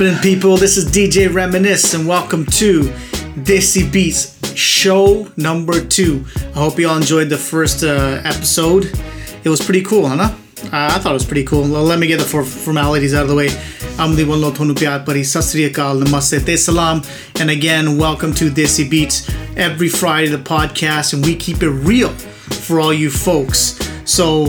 Happening, 0.00 0.22
people? 0.22 0.56
This 0.56 0.78
is 0.78 0.86
DJ 0.86 1.30
Reminisce, 1.30 1.92
and 1.92 2.08
welcome 2.08 2.46
to 2.46 2.84
Desi 3.44 3.92
Beats 3.92 4.56
show 4.56 5.28
number 5.36 5.84
two. 5.84 6.24
I 6.54 6.60
hope 6.60 6.78
you 6.78 6.88
all 6.88 6.96
enjoyed 6.96 7.28
the 7.28 7.36
first 7.36 7.84
uh, 7.84 8.22
episode. 8.24 8.90
It 9.44 9.50
was 9.50 9.60
pretty 9.60 9.82
cool, 9.82 10.08
huh? 10.08 10.34
Uh, 10.64 10.68
I 10.72 10.98
thought 10.98 11.10
it 11.10 11.12
was 11.12 11.26
pretty 11.26 11.44
cool. 11.44 11.70
Well, 11.70 11.82
let 11.82 11.98
me 11.98 12.06
get 12.06 12.18
the 12.18 12.24
formalities 12.24 13.12
out 13.12 13.24
of 13.24 13.28
the 13.28 13.34
way. 13.34 13.48
Amli 13.98 14.26
wallo 14.26 14.50
thonu 14.52 14.74
pyar 14.74 15.04
pari 15.04 15.20
sasriyakal 15.20 16.02
namaste 16.02 16.56
salam 16.56 17.02
and 17.38 17.50
again 17.50 17.98
welcome 17.98 18.32
to 18.32 18.48
Desi 18.48 18.88
Beats 18.88 19.30
every 19.58 19.90
Friday 19.90 20.28
the 20.28 20.38
podcast 20.38 21.12
and 21.12 21.22
we 21.22 21.36
keep 21.36 21.62
it 21.62 21.68
real 21.68 22.08
for 22.08 22.80
all 22.80 22.94
you 22.94 23.10
folks. 23.10 23.78
So 24.06 24.46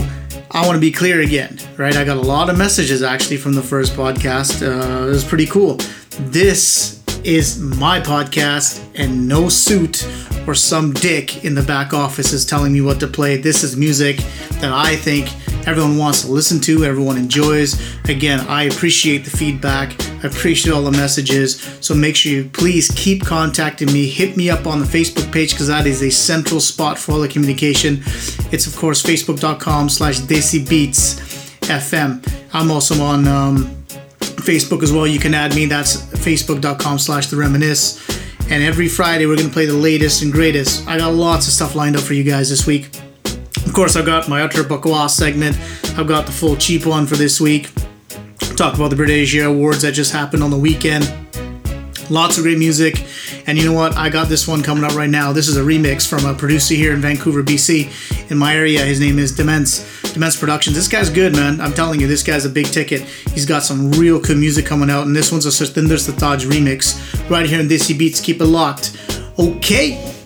I 0.54 0.66
want 0.66 0.76
to 0.76 0.80
be 0.80 0.92
clear 0.92 1.20
again, 1.20 1.58
right? 1.78 1.96
I 1.96 2.04
got 2.04 2.18
a 2.18 2.20
lot 2.20 2.50
of 2.50 2.58
messages 2.58 3.02
actually 3.02 3.38
from 3.38 3.54
the 3.54 3.62
first 3.62 3.94
podcast. 3.94 4.60
Uh, 4.60 5.06
it 5.06 5.08
was 5.08 5.24
pretty 5.24 5.46
cool. 5.46 5.78
This 6.18 7.02
is 7.24 7.58
my 7.58 8.00
podcast 8.00 8.84
and 8.94 9.26
no 9.26 9.48
suit 9.48 10.06
or 10.46 10.54
some 10.54 10.92
dick 10.92 11.42
in 11.46 11.54
the 11.54 11.62
back 11.62 11.94
office 11.94 12.34
is 12.34 12.44
telling 12.44 12.70
me 12.70 12.82
what 12.82 13.00
to 13.00 13.06
play. 13.06 13.38
This 13.38 13.64
is 13.64 13.78
music 13.78 14.18
that 14.60 14.72
I 14.72 14.94
think 14.94 15.30
everyone 15.66 15.98
wants 15.98 16.22
to 16.22 16.30
listen 16.30 16.60
to, 16.60 16.84
everyone 16.84 17.16
enjoys. 17.16 17.80
Again, 18.08 18.40
I 18.48 18.64
appreciate 18.64 19.24
the 19.24 19.30
feedback. 19.30 19.94
I 20.24 20.28
appreciate 20.28 20.72
all 20.72 20.82
the 20.82 20.92
messages. 20.92 21.60
So 21.80 21.94
make 21.94 22.16
sure 22.16 22.32
you 22.32 22.44
please 22.50 22.90
keep 22.94 23.24
contacting 23.24 23.92
me. 23.92 24.06
Hit 24.08 24.36
me 24.36 24.50
up 24.50 24.66
on 24.66 24.80
the 24.80 24.86
Facebook 24.86 25.32
page 25.32 25.52
because 25.52 25.68
that 25.68 25.86
is 25.86 26.02
a 26.02 26.10
central 26.10 26.60
spot 26.60 26.98
for 26.98 27.12
all 27.12 27.20
the 27.20 27.28
communication. 27.28 28.02
It's 28.52 28.66
of 28.66 28.76
course 28.76 29.02
facebook.com 29.02 29.88
slash 29.88 30.20
Desi 30.20 30.64
FM. 31.62 32.44
I'm 32.52 32.70
also 32.70 33.02
on 33.02 33.26
um, 33.26 33.64
Facebook 34.20 34.82
as 34.82 34.92
well. 34.92 35.06
You 35.06 35.18
can 35.18 35.34
add 35.34 35.54
me. 35.54 35.66
That's 35.66 35.96
facebook.com 35.96 36.98
slash 36.98 37.26
the 37.28 37.36
reminisce. 37.36 38.00
And 38.50 38.62
every 38.62 38.88
Friday 38.88 39.26
we're 39.26 39.36
gonna 39.36 39.48
play 39.48 39.66
the 39.66 39.72
latest 39.72 40.22
and 40.22 40.32
greatest. 40.32 40.86
I 40.86 40.98
got 40.98 41.14
lots 41.14 41.46
of 41.46 41.54
stuff 41.54 41.74
lined 41.74 41.96
up 41.96 42.02
for 42.02 42.14
you 42.14 42.24
guys 42.24 42.50
this 42.50 42.66
week. 42.66 42.90
Of 43.72 43.76
course, 43.76 43.96
I've 43.96 44.04
got 44.04 44.28
my 44.28 44.42
Utter 44.42 44.64
Bakwa 44.64 45.08
segment. 45.08 45.58
I've 45.98 46.06
got 46.06 46.26
the 46.26 46.30
full 46.30 46.56
cheap 46.56 46.84
one 46.84 47.06
for 47.06 47.16
this 47.16 47.40
week. 47.40 47.70
Talk 48.54 48.74
about 48.74 48.90
the 48.90 48.96
British 48.96 49.34
Awards 49.34 49.80
that 49.80 49.92
just 49.92 50.12
happened 50.12 50.42
on 50.42 50.50
the 50.50 50.58
weekend. 50.58 51.10
Lots 52.10 52.36
of 52.36 52.44
great 52.44 52.58
music. 52.58 53.02
And 53.46 53.56
you 53.56 53.64
know 53.64 53.72
what? 53.72 53.96
I 53.96 54.10
got 54.10 54.28
this 54.28 54.46
one 54.46 54.62
coming 54.62 54.84
up 54.84 54.94
right 54.94 55.08
now. 55.08 55.32
This 55.32 55.48
is 55.48 55.56
a 55.56 55.62
remix 55.62 56.06
from 56.06 56.26
a 56.26 56.34
producer 56.34 56.74
here 56.74 56.92
in 56.92 57.00
Vancouver, 57.00 57.42
BC, 57.42 58.30
in 58.30 58.36
my 58.36 58.54
area. 58.54 58.84
His 58.84 59.00
name 59.00 59.18
is 59.18 59.34
Demense. 59.34 60.12
Demense 60.12 60.36
Productions. 60.38 60.76
This 60.76 60.86
guy's 60.86 61.08
good, 61.08 61.32
man. 61.32 61.58
I'm 61.58 61.72
telling 61.72 61.98
you, 61.98 62.06
this 62.06 62.22
guy's 62.22 62.44
a 62.44 62.50
big 62.50 62.66
ticket. 62.66 63.00
He's 63.32 63.46
got 63.46 63.62
some 63.62 63.90
real 63.92 64.20
good 64.20 64.36
music 64.36 64.66
coming 64.66 64.90
out, 64.90 65.06
and 65.06 65.16
this 65.16 65.32
one's 65.32 65.46
a 65.46 65.48
Satinder 65.48 65.96
Sartaj 65.96 66.44
remix. 66.44 67.00
Right 67.30 67.46
here 67.46 67.58
in 67.58 67.68
Desi 67.68 67.98
Beats. 67.98 68.20
Keep 68.20 68.42
it 68.42 68.44
locked. 68.44 68.98
Okay. 69.38 70.21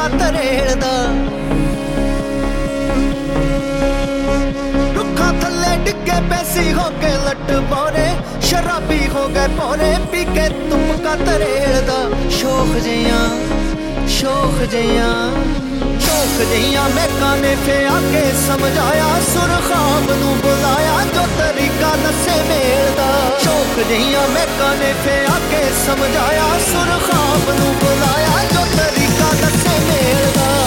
ਲੱਗਾ 0.00 0.18
ਤਰੇੜਦਾ 0.18 0.90
ਰੁੱਖਾਂ 4.94 5.32
ਥੱਲੇ 5.32 5.76
ਡਿੱਗੇ 5.84 6.20
ਪੈਸੀ 6.30 6.72
ਹੋ 6.72 6.88
ਕੇ 7.00 7.10
ਲੱਟ 7.26 7.52
ਬੋਰੇ 7.70 8.06
ਸ਼ਰਾਬੀ 8.40 9.08
ਹੋ 9.08 9.26
ਗਏ 9.28 9.46
ਪੋਰੇ, 9.56 9.94
ਪੀ 10.12 10.24
ਕੇ 10.24 10.48
ਤੁਮ 10.70 10.96
ਕਾ 11.04 11.14
ਤਰੇੜਦਾ 11.16 11.98
ਸ਼ੋਖ 12.30 12.76
ਜਿਆ 12.76 13.18
ਸ਼ੋਖ 14.20 14.58
ਜਿਆਂ 14.70 15.12
ਸ਼ੋਖ 16.00 16.48
ਜਿਆਂ 16.48 16.88
ਮੈਂ 16.88 17.06
ਕਾਨੇ 17.20 17.54
ਫੇ 17.66 17.84
ਆ 17.84 18.00
ਕੇ 18.12 18.22
ਸਮਝਾਇਆ, 18.46 19.06
ਸੁਰਖਾਬ 19.32 20.10
ਨੂੰ 20.10 20.36
ਬੁਲਾਇਆ, 20.38 21.04
ਜੋ 21.14 21.22
ਤਰੀਕਾ 21.38 21.94
ਦੱਸੇ 21.96 22.42
ਮੇਲ 22.42 22.94
ਦਾ। 22.96 23.38
ਸ਼ੋਖ 23.38 23.78
ਜਿਆਂ 23.88 24.28
ਮੈਂ 24.28 24.46
ਕਾਨੇ 24.58 24.92
ਫੇ 25.04 25.18
ਆ 25.24 25.38
ਕੇ 25.50 25.62
ਸਮਝਾਇਆ, 25.86 26.44
ਸੁਰਖਾਬ 26.72 27.50
ਨੂੰ 27.60 27.74
ਬੁਲਾਇਆ, 27.74 28.44
ਜੋ 28.52 28.66
ਤਰੀਕਾ 28.76 29.30
ਦੱਸੇ 29.40 29.78
ਮੇਲ 29.88 30.30
ਦਾ। 30.36 30.59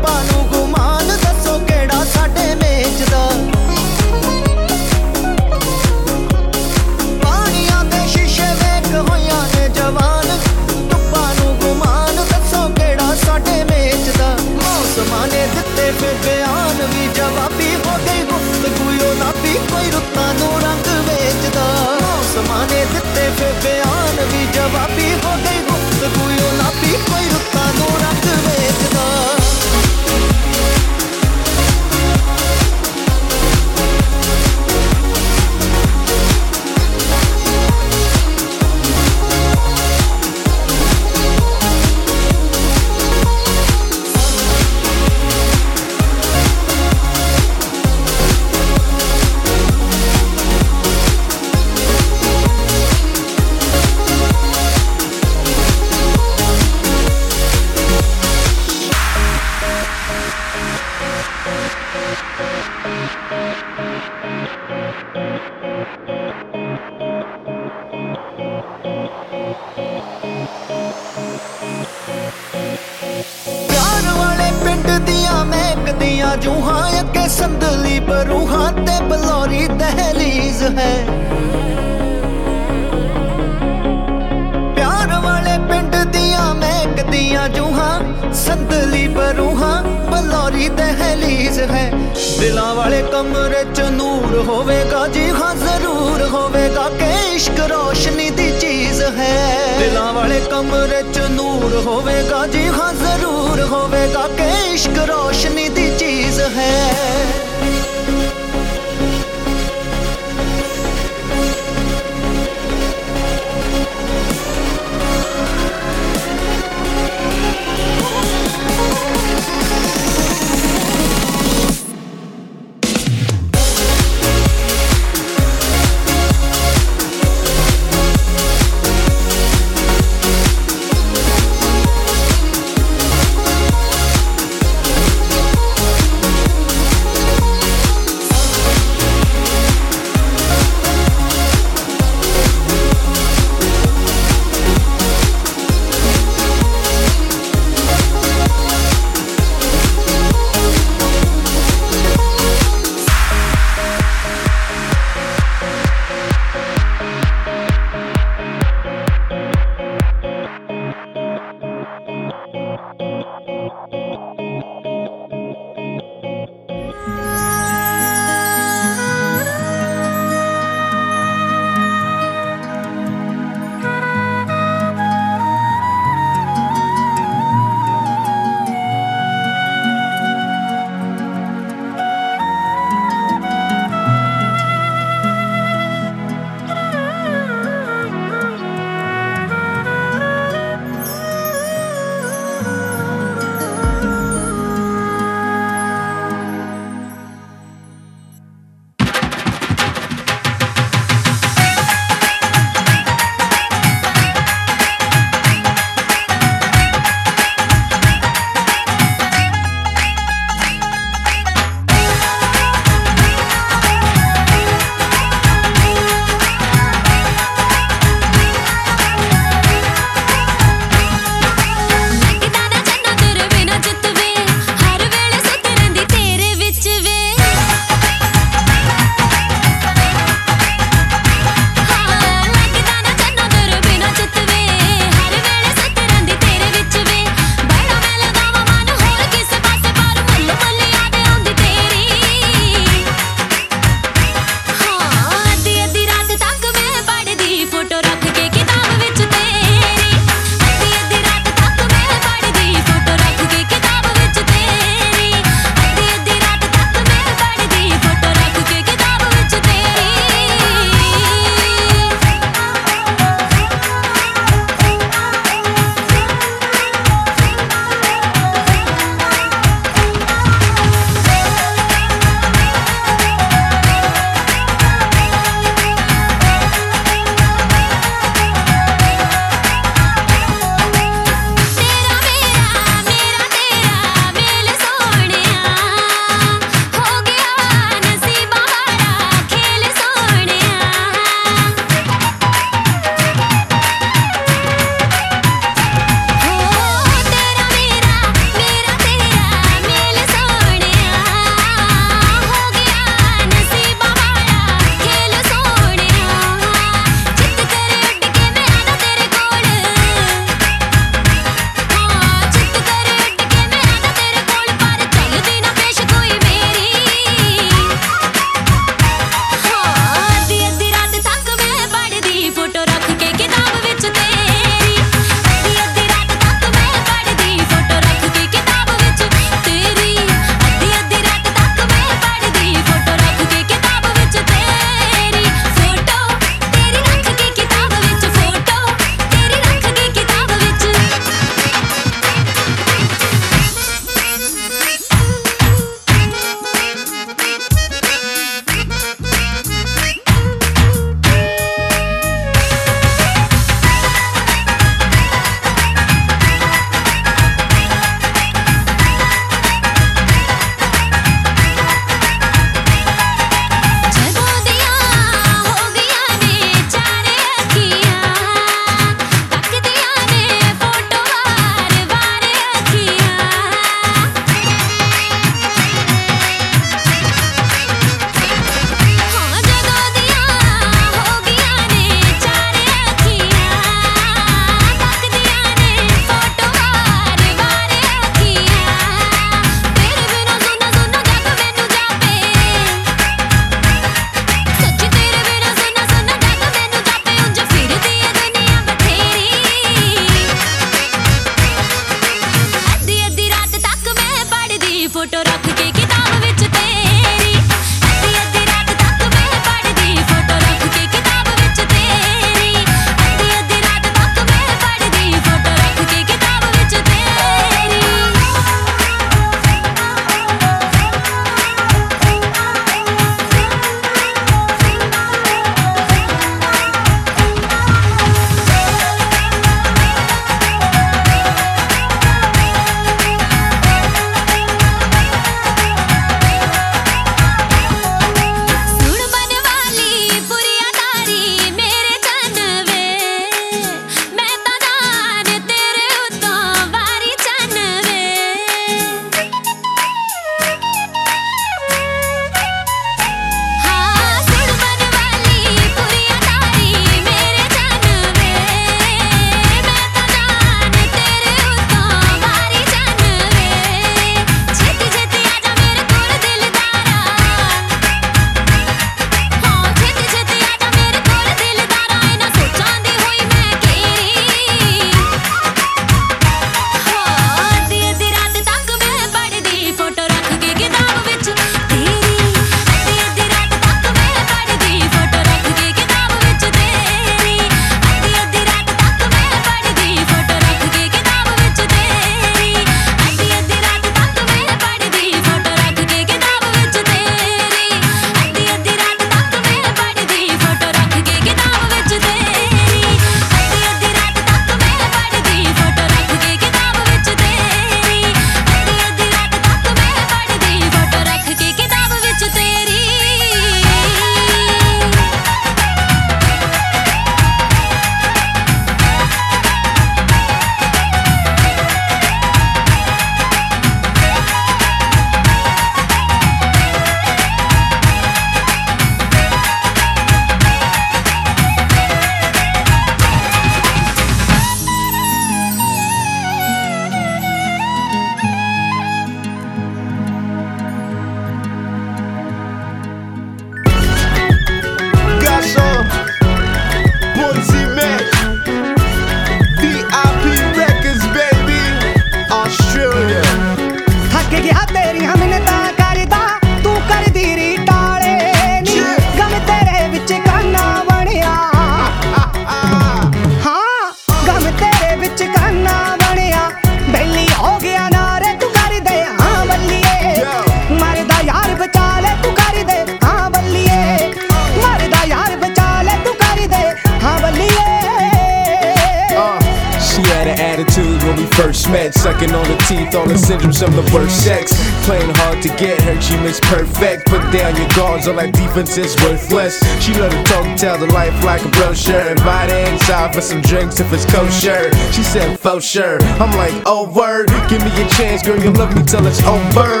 grievance 588.72 588.96
is 588.98 589.16
worthless. 589.24 589.80
She 590.02 590.14
love 590.14 590.30
to 590.30 590.42
talk, 590.44 590.76
tell 590.76 590.96
the 590.98 591.06
life 591.06 591.34
like 591.44 591.64
a 591.64 591.68
brochure. 591.68 592.20
Invite 592.20 592.70
inside 592.70 593.34
for 593.34 593.40
some 593.40 593.60
drinks 593.62 593.98
if 593.98 594.12
it's 594.12 594.24
kosher. 594.24 594.92
She 595.12 595.22
said, 595.22 595.58
for 595.58 595.80
sure. 595.80 596.22
I'm 596.38 596.56
like, 596.56 596.74
oh 596.86 597.10
word, 597.12 597.48
give 597.68 597.82
me 597.82 597.90
a 598.00 598.08
chance, 598.08 598.42
girl, 598.42 598.58
you 598.62 598.70
love 598.72 598.94
me 598.94 599.02
till 599.02 599.26
it's 599.26 599.42
over. 599.44 600.00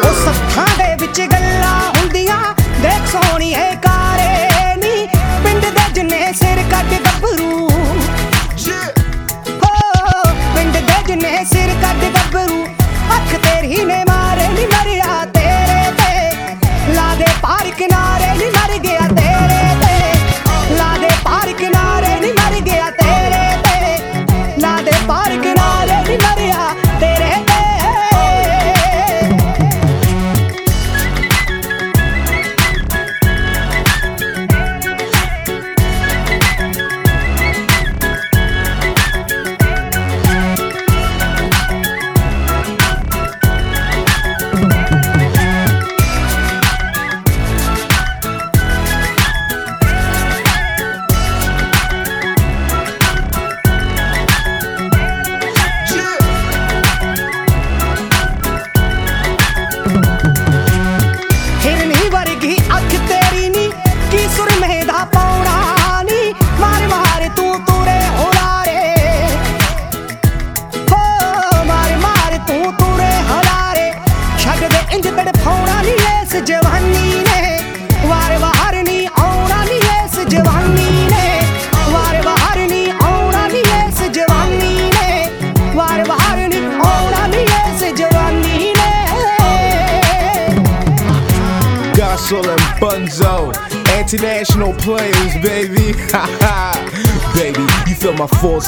ਉਸ 13.70 13.84
ਨੇ 13.84 14.09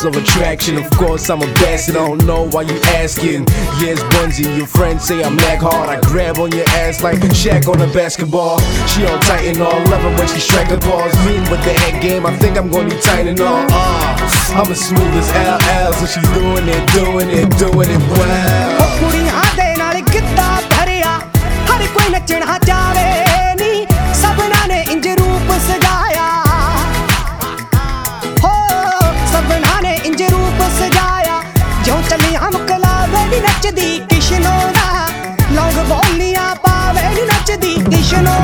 of 0.04 0.16
attraction. 0.16 0.76
Of 0.78 0.90
course, 0.90 1.28
I'm 1.30 1.42
a 1.42 1.46
bastard. 1.60 1.96
I 1.96 2.06
don't 2.06 2.24
know 2.26 2.48
why 2.48 2.62
you 2.62 2.78
asking. 3.00 3.44
Yes, 3.78 4.02
Bunzy, 4.14 4.44
your 4.56 4.66
friends 4.66 5.04
say 5.04 5.22
I'm 5.22 5.36
lag 5.36 5.60
hard. 5.60 5.88
I 5.88 6.00
grab 6.00 6.38
on 6.38 6.50
your 6.52 6.68
ass 6.70 7.02
like 7.02 7.18
Shaq 7.42 7.68
on 7.68 7.80
a 7.80 7.92
basketball. 7.92 8.58
She 8.86 9.04
all 9.06 9.18
tight 9.20 9.46
and 9.46 9.60
all 9.60 9.78
loving 9.90 10.14
when 10.16 10.28
she 10.28 10.40
strike 10.40 10.68
the 10.68 10.78
balls. 10.78 11.14
Mean 11.26 11.42
with 11.50 11.62
the 11.64 11.74
head 11.82 12.02
game, 12.02 12.26
I 12.26 12.36
think 12.38 12.56
I'm 12.56 12.70
gonna 12.70 12.88
be 12.88 13.00
tight 13.00 13.26
and 13.26 13.40
all. 13.40 13.66
Uh, 13.70 14.58
I'm 14.58 14.70
as 14.70 14.80
smooth 14.80 15.14
as 15.22 15.28
LL, 15.30 15.92
so 15.92 16.06
she 16.06 16.20
doing 16.34 16.66
it, 16.68 16.82
doing 16.92 17.28
it, 17.30 17.48
doing 17.58 17.90
it 17.96 18.02
well. 18.16 18.88
ਕੁੜੀਆਂ 19.00 19.42
ਦੇ 19.56 19.74
ਨਾਲ 19.78 20.00
ਕਿੱਦਾਂ 20.12 20.60
ਭਰਿਆ 20.70 21.18
ਹਰ 21.70 21.86
ਕੋਈ 21.94 22.08
ਨੱਚਣਾ 22.12 22.58
ਚਾਵੇ 22.66 23.31
ਨੱਚਦੀ 33.72 33.98
ਕਿਸ਼ਨੋ 34.08 34.50
ਦਾ 34.72 35.06
ਲੌਂਗ 35.52 35.76
ਬੋਲੀਆਂ 35.88 36.54
ਪਾਵੇ 36.56 37.24
ਨੱਚਦੀ 37.26 37.74
ਕਿਸ਼ਨੋ 37.86 38.34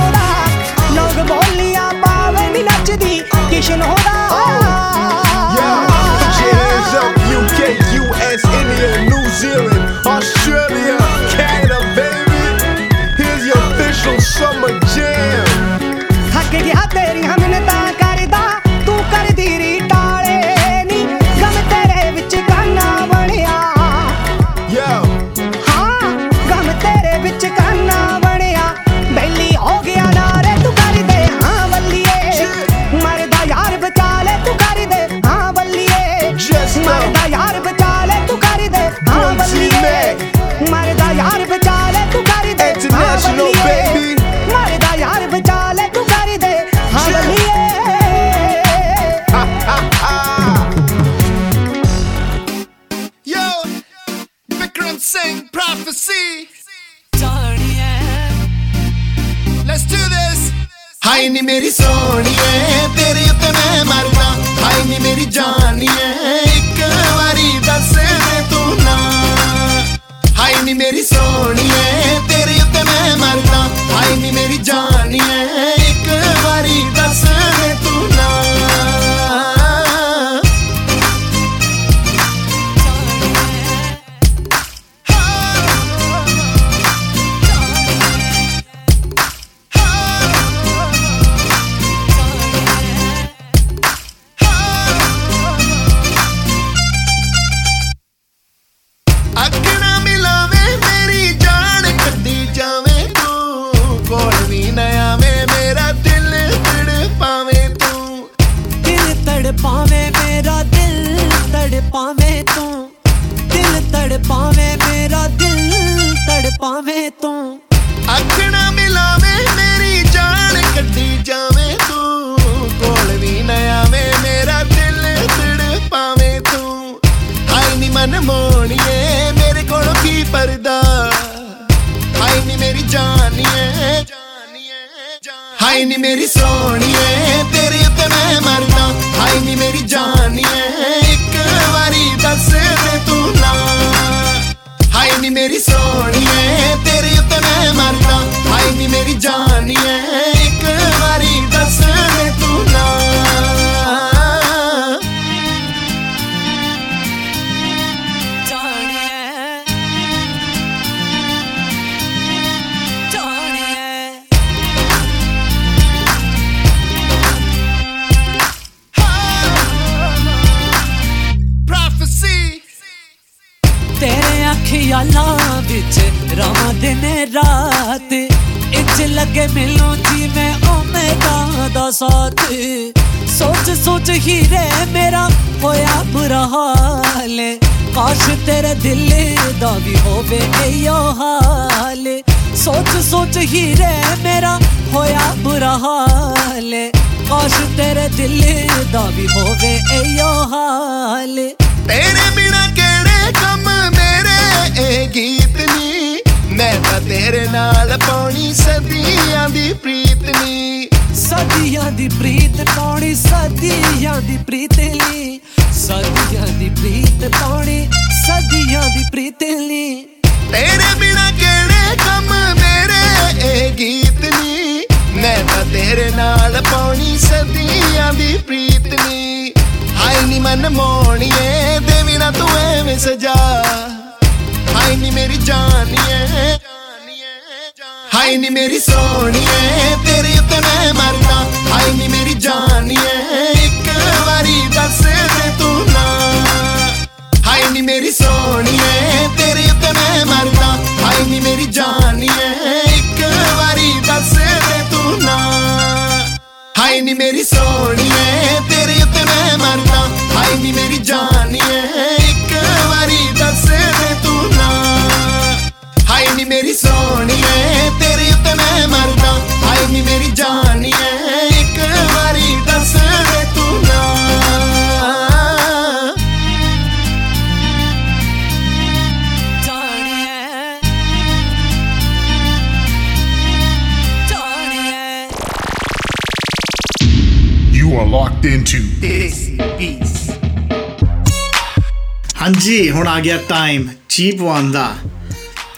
Chibwanda. 294.19 294.99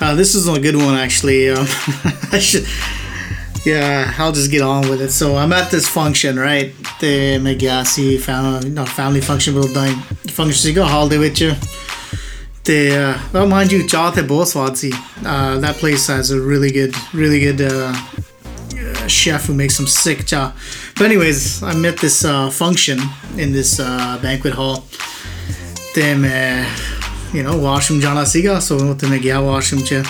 Uh, 0.00 0.14
this 0.14 0.34
is 0.34 0.48
a 0.48 0.58
good 0.58 0.74
one, 0.74 0.94
actually. 0.94 1.50
Um, 1.50 1.58
I 2.32 2.38
should, 2.38 2.66
yeah, 3.66 4.14
I'll 4.16 4.32
just 4.32 4.50
get 4.50 4.62
on 4.62 4.88
with 4.88 5.02
it. 5.02 5.10
So 5.10 5.36
I'm 5.36 5.52
at 5.52 5.70
this 5.70 5.86
function, 5.86 6.38
right? 6.38 6.72
The 7.00 7.38
Magasi 7.38 8.18
family, 8.18 8.70
not 8.70 8.88
family 8.88 9.20
function, 9.20 9.52
but 9.52 9.74
dine 9.74 9.96
function. 10.30 10.54
So 10.54 10.68
you 10.68 10.74
go 10.74 10.86
holiday 10.86 11.18
with 11.18 11.38
you. 11.38 11.52
The 12.64 12.96
uh, 12.96 13.18
well, 13.34 13.46
mind 13.46 13.72
you, 13.72 13.86
Chate 13.86 14.24
Boswatsi. 14.26 14.94
Uh, 15.22 15.58
that 15.58 15.76
place 15.76 16.06
has 16.06 16.30
a 16.30 16.40
really 16.40 16.70
good, 16.70 16.94
really 17.12 17.40
good 17.40 17.60
uh, 17.60 17.92
uh, 17.92 19.06
chef 19.06 19.44
who 19.44 19.54
makes 19.54 19.74
some 19.76 19.86
sick 19.86 20.24
cha. 20.24 20.56
But 20.96 21.04
anyways, 21.04 21.62
I'm 21.62 21.84
at 21.84 21.98
this 21.98 22.24
uh, 22.24 22.48
function 22.48 23.00
in 23.36 23.52
this 23.52 23.78
uh, 23.78 24.18
banquet 24.22 24.54
hall. 24.54 24.86
Then 25.94 26.24
you 27.32 27.42
know, 27.42 27.54
washim 27.54 28.00
jana 28.00 28.22
siga, 28.22 28.60
sovinotime 28.60 29.18
gya 29.20 29.40
washim 29.40 29.86
che. 29.86 30.02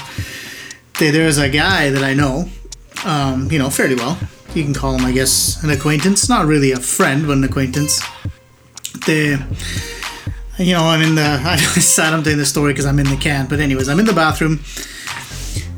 There's 0.99 1.39
a 1.39 1.49
guy 1.49 1.91
that 1.91 2.03
I 2.03 2.15
know, 2.15 2.49
um, 3.05 3.51
you 3.51 3.59
know, 3.59 3.71
fairly 3.71 3.95
well. 3.95 4.19
You 4.55 4.65
can 4.65 4.75
call 4.75 4.95
him, 4.95 5.05
I 5.05 5.13
guess, 5.13 5.63
an 5.63 5.71
acquaintance. 5.71 6.29
Not 6.29 6.47
really 6.47 6.73
a 6.73 6.79
friend, 6.79 7.27
but 7.27 7.37
an 7.37 7.45
acquaintance. 7.45 8.03
The, 9.07 9.43
you 10.59 10.75
know, 10.75 10.85
I'm 10.85 11.03
in 11.03 11.15
the. 11.15 11.23
I 11.45 11.57
sat 11.57 12.13
him 12.13 12.23
telling 12.23 12.39
the 12.39 12.47
story 12.47 12.73
because 12.73 12.87
I'm 12.87 12.99
in 12.99 13.07
the 13.07 13.17
can. 13.17 13.47
But 13.47 13.61
anyways, 13.61 13.89
I'm 13.89 13.99
in 13.99 14.07
the 14.07 14.13
bathroom, 14.13 14.61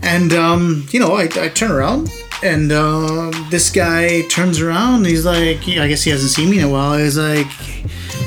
and 0.03 0.33
um, 0.33 0.87
you 0.91 0.99
know, 0.99 1.15
I, 1.15 1.29
I 1.37 1.49
turn 1.49 1.71
around 1.71 2.11
and 2.43 2.73
uh, 2.73 3.31
this 3.51 3.71
guy 3.71 4.23
turns 4.23 4.61
around. 4.61 5.07
He's 5.07 5.25
like, 5.25 5.69
I 5.69 5.87
guess 5.87 6.03
he 6.03 6.11
hasn't 6.11 6.33
seen 6.33 6.51
me 6.51 6.59
in 6.59 6.65
a 6.65 6.69
while. 6.69 6.97
He's 6.99 7.17
like, 7.17 7.47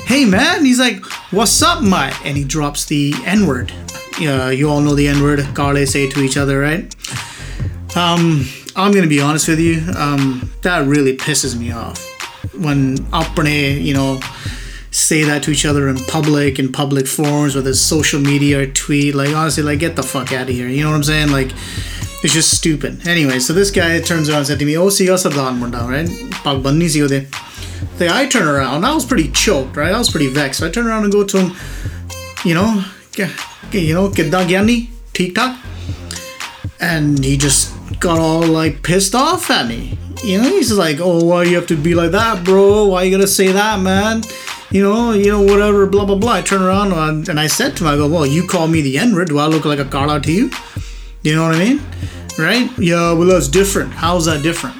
hey 0.05 0.25
man. 0.25 0.65
He's 0.65 0.79
like 0.79 1.03
what's 1.31 1.61
up 1.61 1.83
mate 1.83 2.13
and 2.25 2.37
he 2.37 2.43
drops 2.43 2.85
the 2.85 3.13
n-word. 3.25 3.71
Yeah 4.19 4.49
you 4.49 4.69
all 4.69 4.81
know 4.81 4.95
the 4.95 5.07
n-word 5.07 5.39
Carle 5.53 5.85
say 5.85 6.09
to 6.09 6.21
each 6.21 6.37
other 6.37 6.59
right? 6.59 6.93
Um, 7.95 8.45
I'm 8.75 8.91
gonna 8.91 9.07
be 9.07 9.21
honest 9.21 9.47
with 9.47 9.59
you. 9.59 9.83
Um, 9.97 10.51
that 10.63 10.85
really 10.85 11.15
pisses 11.15 11.57
me 11.57 11.71
off. 11.71 12.03
When 12.53 12.97
apne 13.11 13.81
you 13.81 13.93
know 13.93 14.19
say 14.91 15.23
that 15.23 15.43
to 15.43 15.51
each 15.51 15.65
other 15.65 15.89
in 15.89 15.97
public 15.97 16.57
in 16.57 16.71
public 16.71 17.05
forums 17.05 17.53
whether 17.53 17.71
it's 17.71 17.81
social 17.81 18.17
media 18.17 18.61
or 18.61 18.65
tweet 18.65 19.13
like 19.13 19.35
honestly 19.35 19.61
like 19.61 19.77
get 19.77 19.95
the 19.97 20.03
fuck 20.03 20.31
out 20.31 20.49
of 20.49 20.55
here. 20.55 20.67
You 20.67 20.83
know 20.83 20.91
what 20.91 20.95
I'm 20.95 21.03
saying? 21.03 21.31
Like 21.31 21.51
it's 22.25 22.33
just 22.33 22.57
stupid. 22.57 23.07
Anyway, 23.07 23.37
so 23.37 23.53
this 23.53 23.69
guy 23.69 24.01
turns 24.01 24.29
around 24.29 24.39
and 24.39 24.47
said 24.47 24.57
to 24.57 24.65
me, 24.65 24.75
Oh, 24.75 24.89
see, 24.89 25.05
you're 25.05 25.15
Sadan 25.15 25.59
Munda, 25.59 25.85
right? 25.87 26.07
Pagbani 26.41 26.89
si 26.89 27.03
ode. 27.03 27.27
Then 27.99 28.11
I 28.11 28.25
turn 28.25 28.47
around. 28.47 28.83
I 28.83 28.95
was 28.95 29.05
pretty 29.05 29.29
choked, 29.29 29.77
right? 29.77 29.93
I 29.93 29.99
was 29.99 30.09
pretty 30.09 30.29
vexed. 30.29 30.59
So 30.59 30.65
I 30.65 30.71
turn 30.71 30.87
around 30.87 31.03
and 31.03 31.13
go 31.13 31.23
to 31.23 31.37
him, 31.37 31.55
you 32.43 32.55
know, 32.55 32.83
you 33.71 33.93
know, 33.93 34.09
kidda 34.09 34.47
gyani, 34.47 34.89
tik 35.13 35.35
tak? 35.35 35.55
And 36.79 37.23
he 37.23 37.37
just 37.37 37.71
got 37.99 38.17
all 38.17 38.41
like 38.41 38.81
pissed 38.81 39.13
off 39.13 39.51
at 39.51 39.67
me. 39.67 39.95
You 40.23 40.41
know, 40.41 40.49
he's 40.49 40.71
like, 40.71 40.97
"Oh, 40.99 41.23
why 41.23 41.43
you 41.43 41.55
have 41.57 41.67
to 41.67 41.77
be 41.77 41.93
like 41.93 42.09
that, 42.09 42.43
bro? 42.43 42.85
Why 42.85 43.03
you 43.03 43.11
gonna 43.11 43.27
say 43.27 43.51
that, 43.51 43.81
man? 43.81 44.23
You 44.71 44.81
know, 44.81 45.11
you 45.11 45.29
know, 45.29 45.43
whatever, 45.43 45.85
blah 45.85 46.05
blah 46.05 46.15
blah." 46.15 46.33
I 46.33 46.41
turn 46.41 46.63
around 46.63 47.29
and 47.29 47.39
I 47.39 47.45
said 47.45 47.77
to 47.77 47.83
him, 47.83 47.93
"I 47.93 47.97
go, 47.97 48.07
well, 48.07 48.25
you 48.25 48.47
call 48.47 48.67
me 48.67 48.81
the 48.81 48.97
N 48.97 49.13
word. 49.13 49.27
Do 49.27 49.37
I 49.37 49.45
look 49.45 49.63
like 49.63 49.77
a 49.77 49.85
kara 49.85 50.19
to 50.19 50.31
you?" 50.31 50.49
You 51.25 51.33
know 51.33 51.41
what 51.47 51.55
I 51.55 51.59
mean? 51.59 51.81
Right? 52.37 52.69
Yeah, 52.77 53.13
well, 53.13 53.25
that's 53.25 53.47
different. 53.47 53.91
How's 53.91 54.25
that 54.25 54.43
different? 54.43 54.75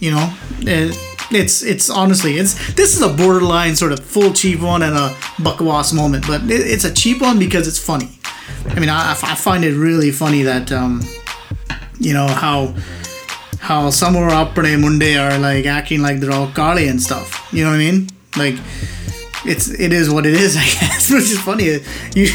You 0.00 0.10
know, 0.10 0.34
it, 0.58 0.98
it's 1.30 1.62
it's 1.62 1.88
honestly 1.88 2.38
it's 2.38 2.74
this 2.74 2.96
is 2.96 3.02
a 3.02 3.08
borderline 3.08 3.76
sort 3.76 3.92
of 3.92 4.00
full 4.00 4.32
cheap 4.32 4.60
one 4.60 4.82
and 4.82 4.96
a 4.96 5.10
buckwass 5.38 5.94
moment, 5.94 6.26
but 6.26 6.42
it, 6.50 6.60
it's 6.60 6.84
a 6.84 6.92
cheap 6.92 7.22
one 7.22 7.38
because 7.38 7.68
it's 7.68 7.78
funny. 7.78 8.18
I 8.66 8.80
mean, 8.80 8.88
I, 8.88 9.12
I 9.12 9.36
find 9.36 9.64
it 9.64 9.76
really 9.76 10.10
funny 10.10 10.42
that 10.42 10.72
um, 10.72 11.02
you 12.00 12.12
know 12.12 12.26
how 12.26 12.74
how 13.60 13.90
some 13.90 14.16
of 14.16 14.22
our 14.22 14.30
Apne 14.44 14.76
Munde 14.82 15.16
are 15.16 15.38
like 15.38 15.66
acting 15.66 16.02
like 16.02 16.18
they're 16.18 16.32
all 16.32 16.50
Kali 16.50 16.88
and 16.88 17.00
stuff. 17.00 17.48
You 17.52 17.62
know 17.62 17.70
what 17.70 17.76
I 17.76 17.90
mean? 17.90 18.08
Like 18.36 18.56
it's 19.44 19.68
it 19.68 19.92
is 19.92 20.10
what 20.10 20.26
it 20.26 20.34
is, 20.34 20.56
I 20.56 20.64
guess, 20.64 21.12
which 21.12 21.30
is 21.30 21.40
funny. 21.40 21.78
You 22.16 22.26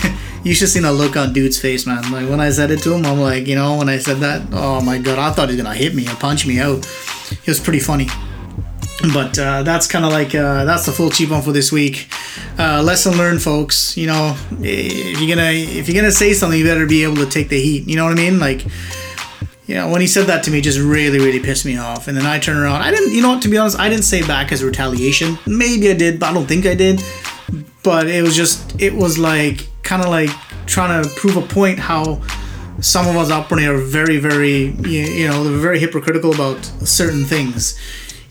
you 0.43 0.53
should 0.53 0.69
seen 0.69 0.83
the 0.83 0.91
look 0.91 1.15
on 1.15 1.33
dude's 1.33 1.59
face, 1.59 1.85
man. 1.85 2.11
Like 2.11 2.29
when 2.29 2.39
I 2.39 2.49
said 2.49 2.71
it 2.71 2.81
to 2.83 2.93
him, 2.93 3.05
I'm 3.05 3.19
like, 3.19 3.47
you 3.47 3.55
know, 3.55 3.77
when 3.77 3.89
I 3.89 3.97
said 3.97 4.17
that, 4.17 4.41
oh 4.51 4.81
my 4.81 4.97
god, 4.97 5.19
I 5.19 5.31
thought 5.31 5.49
he 5.49 5.55
was 5.55 5.63
gonna 5.63 5.75
hit 5.75 5.93
me 5.93 6.07
or 6.07 6.15
punch 6.15 6.45
me 6.45 6.59
out. 6.59 6.79
It 7.31 7.47
was 7.47 7.59
pretty 7.59 7.79
funny. 7.79 8.07
But 9.13 9.37
uh, 9.39 9.63
that's 9.63 9.87
kind 9.87 10.05
of 10.05 10.11
like 10.11 10.35
uh, 10.35 10.63
that's 10.65 10.85
the 10.85 10.91
full 10.91 11.09
cheap 11.09 11.31
one 11.31 11.41
for 11.41 11.51
this 11.51 11.71
week. 11.71 12.07
Uh, 12.59 12.83
lesson 12.83 13.17
learned, 13.17 13.41
folks. 13.41 13.97
You 13.97 14.07
know, 14.07 14.37
if 14.59 15.19
you're 15.19 15.35
gonna 15.35 15.51
if 15.51 15.87
you're 15.87 15.99
gonna 15.99 16.11
say 16.11 16.33
something, 16.33 16.59
you 16.59 16.65
better 16.65 16.85
be 16.85 17.03
able 17.03 17.15
to 17.15 17.25
take 17.25 17.49
the 17.49 17.59
heat. 17.59 17.87
You 17.87 17.95
know 17.95 18.03
what 18.03 18.13
I 18.13 18.15
mean? 18.15 18.39
Like, 18.39 18.63
you 19.65 19.75
know, 19.75 19.89
when 19.89 20.01
he 20.01 20.07
said 20.07 20.27
that 20.27 20.43
to 20.43 20.51
me, 20.51 20.61
just 20.61 20.79
really, 20.79 21.17
really 21.17 21.39
pissed 21.39 21.65
me 21.65 21.77
off. 21.77 22.07
And 22.07 22.17
then 22.17 22.25
I 22.25 22.37
turn 22.39 22.57
around. 22.57 22.81
I 22.81 22.91
didn't, 22.91 23.13
you 23.13 23.21
know 23.21 23.29
what, 23.29 23.41
to 23.43 23.47
be 23.47 23.57
honest, 23.57 23.79
I 23.79 23.89
didn't 23.89 24.03
say 24.03 24.21
back 24.27 24.51
as 24.51 24.63
retaliation. 24.63 25.39
Maybe 25.47 25.89
I 25.89 25.93
did, 25.93 26.19
but 26.19 26.29
I 26.29 26.33
don't 26.33 26.45
think 26.45 26.65
I 26.65 26.75
did 26.75 27.01
but 27.83 28.07
it 28.07 28.21
was 28.21 28.35
just 28.35 28.79
it 28.81 28.93
was 28.93 29.17
like 29.17 29.67
kind 29.83 30.01
of 30.01 30.09
like 30.09 30.29
trying 30.65 31.03
to 31.03 31.09
prove 31.15 31.37
a 31.37 31.41
point 31.41 31.79
how 31.79 32.21
some 32.79 33.07
of 33.07 33.15
us 33.15 33.29
operating 33.31 33.69
are 33.69 33.77
very 33.77 34.17
very 34.17 34.71
you 34.87 35.27
know 35.27 35.43
they're 35.43 35.57
very 35.57 35.79
hypocritical 35.79 36.33
about 36.33 36.63
certain 36.85 37.23
things. 37.25 37.79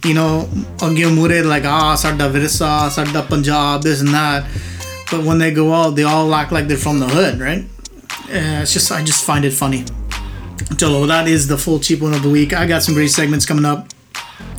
You 0.04 0.14
know 0.14 0.48
again 0.82 1.14
mure 1.14 1.42
like 1.44 1.64
ah 1.64 1.96
sarda 1.96 2.30
virsa 2.32 2.88
sarda 2.88 3.26
punjab 3.28 3.82
this 3.82 4.00
and 4.00 4.10
that. 4.10 4.48
But 5.10 5.24
when 5.24 5.38
they 5.38 5.52
go 5.52 5.72
out 5.72 5.90
they 5.90 6.04
all 6.04 6.32
act 6.34 6.52
like 6.52 6.68
they're 6.68 6.76
from 6.76 7.00
the 7.00 7.08
hood 7.08 7.40
right? 7.40 7.64
Uh, 8.28 8.62
it's 8.62 8.72
just 8.72 8.92
i 8.92 9.02
just 9.02 9.24
find 9.24 9.44
it 9.44 9.52
funny. 9.52 9.84
Dolo, 10.76 11.06
that 11.06 11.26
is 11.26 11.48
the 11.48 11.58
full 11.58 11.80
cheap 11.80 12.00
one 12.00 12.14
of 12.14 12.22
the 12.22 12.30
week. 12.30 12.52
I 12.52 12.66
got 12.66 12.82
some 12.82 12.94
great 12.94 13.10
segments 13.10 13.44
coming 13.44 13.64
up. 13.64 13.88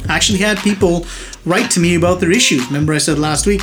I 0.10 0.16
actually 0.16 0.40
had 0.40 0.58
people 0.60 1.06
write 1.46 1.72
to 1.72 1.80
me 1.80 1.96
about 1.96 2.20
their 2.20 2.32
issues. 2.32 2.66
Remember 2.68 2.94
i 2.94 2.98
said 2.98 3.18
last 3.18 3.48
week 3.48 3.62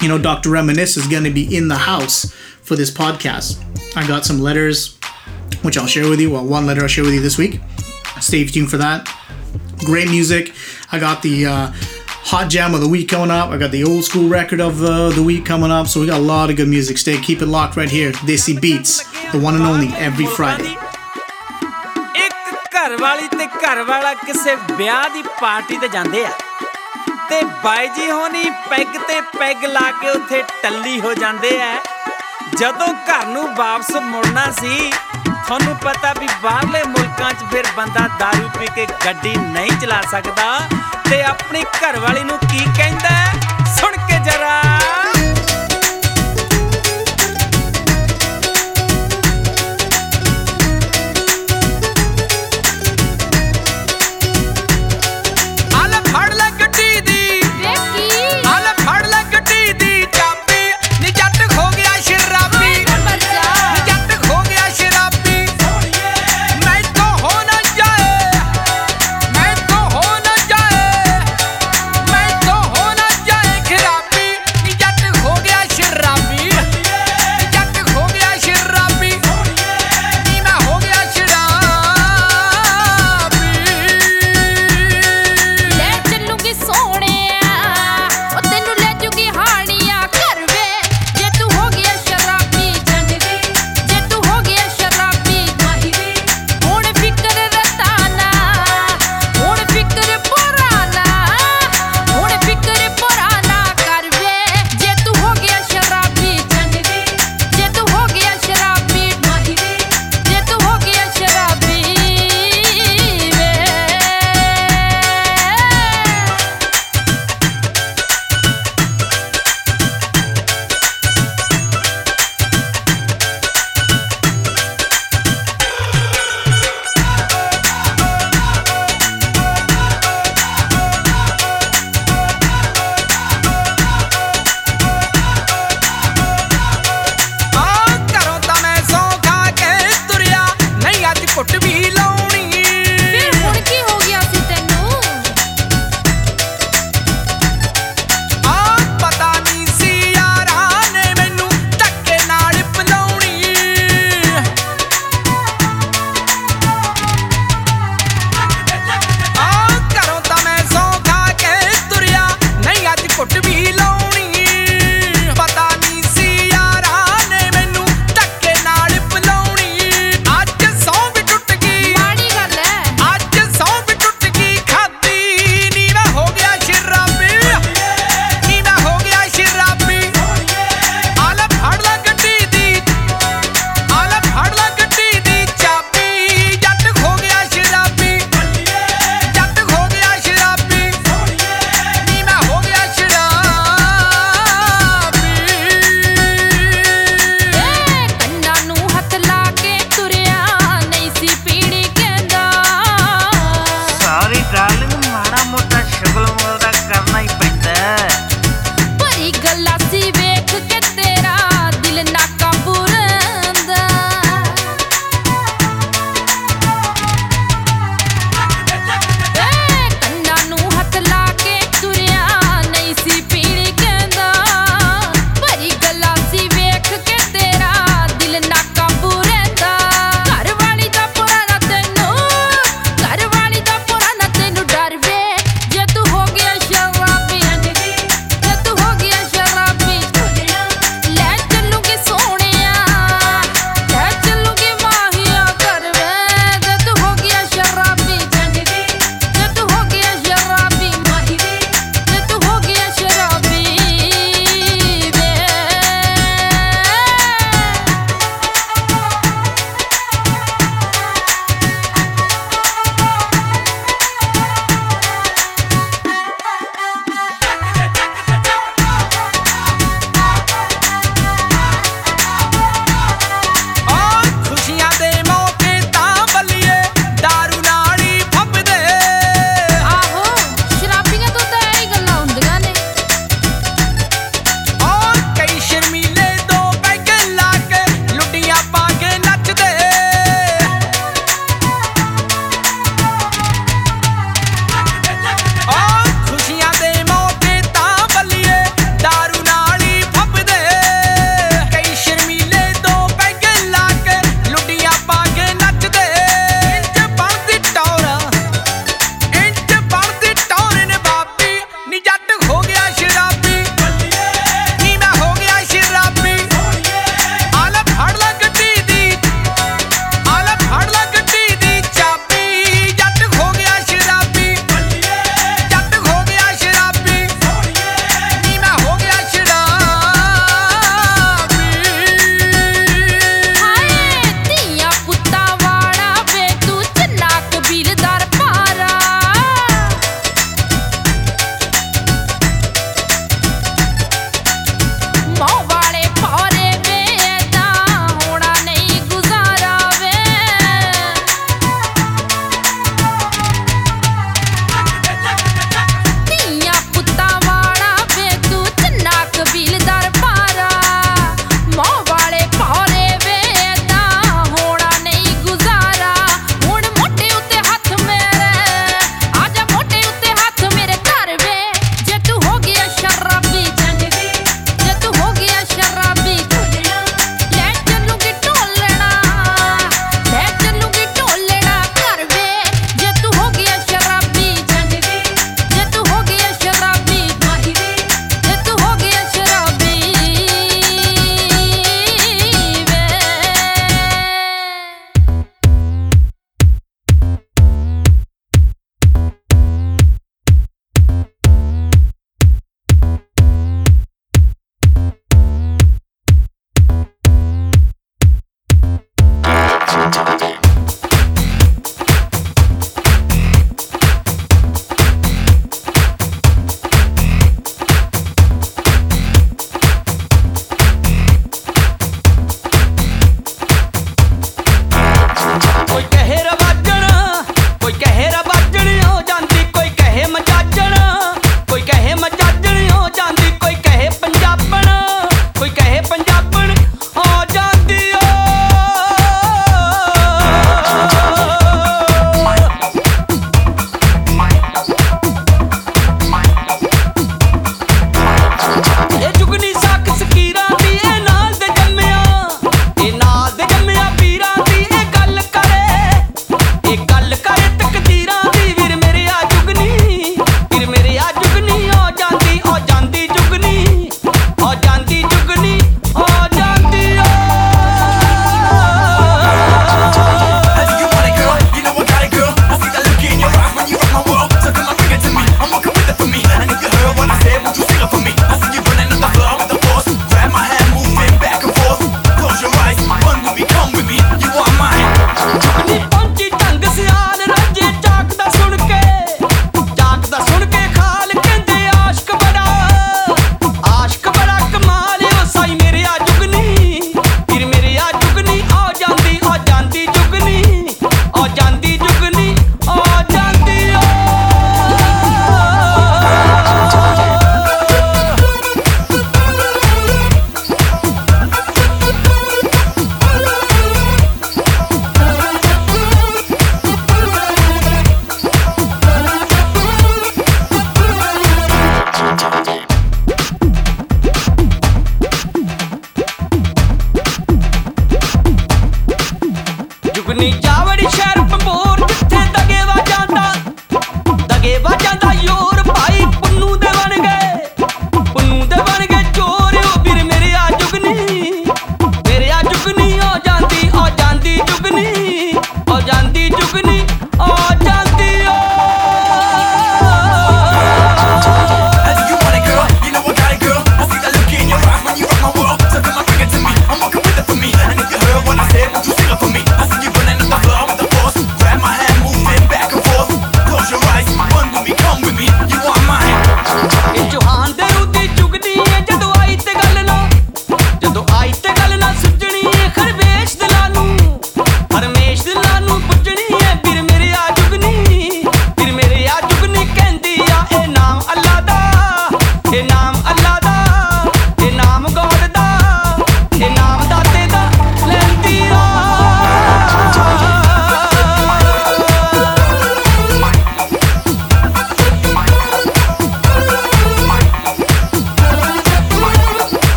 you 0.00 0.08
know, 0.08 0.18
Dr. 0.18 0.50
Reminisce 0.50 0.96
is 0.96 1.06
going 1.06 1.24
to 1.24 1.30
be 1.30 1.56
in 1.56 1.68
the 1.68 1.76
house 1.76 2.32
for 2.62 2.76
this 2.76 2.90
podcast. 2.90 3.62
I 3.96 4.06
got 4.06 4.24
some 4.24 4.38
letters, 4.40 4.98
which 5.62 5.78
I'll 5.78 5.86
share 5.86 6.08
with 6.08 6.20
you. 6.20 6.30
Well, 6.30 6.44
one 6.44 6.66
letter 6.66 6.82
I'll 6.82 6.88
share 6.88 7.04
with 7.04 7.14
you 7.14 7.20
this 7.20 7.38
week. 7.38 7.60
Stay 8.20 8.44
tuned 8.44 8.70
for 8.70 8.76
that. 8.78 9.08
Great 9.84 10.08
music. 10.10 10.52
I 10.92 10.98
got 10.98 11.22
the 11.22 11.46
uh, 11.46 11.72
hot 12.24 12.48
jam 12.48 12.74
of 12.74 12.80
the 12.80 12.88
week 12.88 13.08
coming 13.08 13.30
up. 13.30 13.50
I 13.50 13.58
got 13.58 13.70
the 13.70 13.84
old 13.84 14.04
school 14.04 14.28
record 14.28 14.60
of 14.60 14.82
uh, 14.82 15.10
the 15.10 15.22
week 15.22 15.44
coming 15.44 15.70
up. 15.70 15.86
So 15.88 16.00
we 16.00 16.06
got 16.06 16.20
a 16.20 16.22
lot 16.22 16.50
of 16.50 16.56
good 16.56 16.68
music. 16.68 16.98
Stay, 16.98 17.18
keep 17.20 17.42
it 17.42 17.46
locked 17.46 17.76
right 17.76 17.90
here. 17.90 18.12
Desi 18.12 18.58
Beats, 18.60 19.04
the 19.32 19.38
one 19.38 19.54
and 19.54 19.64
only, 19.64 19.88
every 19.96 20.26
Friday. 20.26 20.76
ਇੱਕ 22.16 22.74
ਘਰ 22.74 22.96
ਵਾਲੀ 23.00 23.28
ਤੇ 23.28 23.46
ਘਰ 23.46 23.82
ਵਾਲਾ 23.88 24.12
ਕਿਸੇ 24.14 24.54
ਵਿਆਹ 24.76 25.08
ਦੀ 25.14 25.22
party 25.40 25.76
ਤੇ 25.78 25.88
ਜਾਂਦੇ 25.88 26.24
ਆ 26.24 26.30
ਤੇ 27.29 27.41
ਬਾਈ 27.63 27.87
ਜੀ 27.87 28.11
ਹੋਣੀ 28.11 28.43
ਪੈਗ 28.69 28.97
ਤੇ 29.07 29.21
ਪੈਗ 29.21 29.65
ਲਾ 29.65 29.91
ਕੇ 29.91 30.09
ਉੱਥੇ 30.09 30.43
ਟੱਲੀ 30.63 31.01
ਹੋ 31.01 31.13
ਜਾਂਦੇ 31.13 31.61
ਆ 31.61 31.75
ਜਦੋਂ 32.57 32.87
ਘਰ 32.87 33.25
ਨੂੰ 33.25 33.55
ਵਾਪਸ 33.55 33.91
ਮੁੜਨਾ 33.95 34.51
ਸੀ, 34.51 34.91
ਤੁਹਾਨੂੰ 35.47 35.75
ਪਤਾ 35.75 36.13
ਵੀ 36.19 36.27
ਬਾਹਰਲੇ 36.43 36.83
ਮੁਲਕਾਂ 36.87 37.33
'ਚ 37.33 37.43
ਫਿਰ 37.51 37.63
ਬੰਦਾ 37.77 38.07
दारू 38.21 38.59
ਪੀ 38.59 38.67
ਕੇ 38.75 38.87
ਗੱਡੀ 39.05 39.35
ਨਹੀਂ 39.35 39.71
ਚਲਾ 39.71 40.01
ਸਕਦਾ। 40.11 40.59
ਤੇ 41.09 41.23
ਆਪਣੀ 41.23 41.63
ਘਰ 41.63 41.99
ਵਾਲੀ 41.99 42.23
ਨੂੰ 42.23 42.37
ਕੀ 42.37 42.65
ਕਹਿੰਦਾ? 42.77 43.09
ਹੈ? 43.09 43.33
ਸੁਣ 43.79 43.91
ਕੇ 43.91 44.19
ਜਰਾ। 44.19 44.79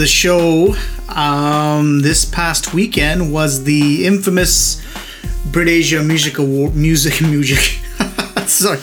The 0.00 0.06
show. 0.06 0.74
Um, 1.10 2.00
this 2.00 2.24
past 2.24 2.72
weekend 2.72 3.32
was 3.32 3.64
the 3.64 4.06
infamous 4.06 4.80
Britasia 5.52 6.04
Music 6.04 6.38
Award. 6.38 6.74
Music, 6.74 7.20
music. 7.34 7.58
Sorry, 8.46 8.78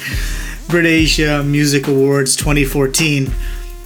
Britasia 0.68 1.43
Music 1.43 1.88
Awards 1.88 2.36
2014. 2.36 3.32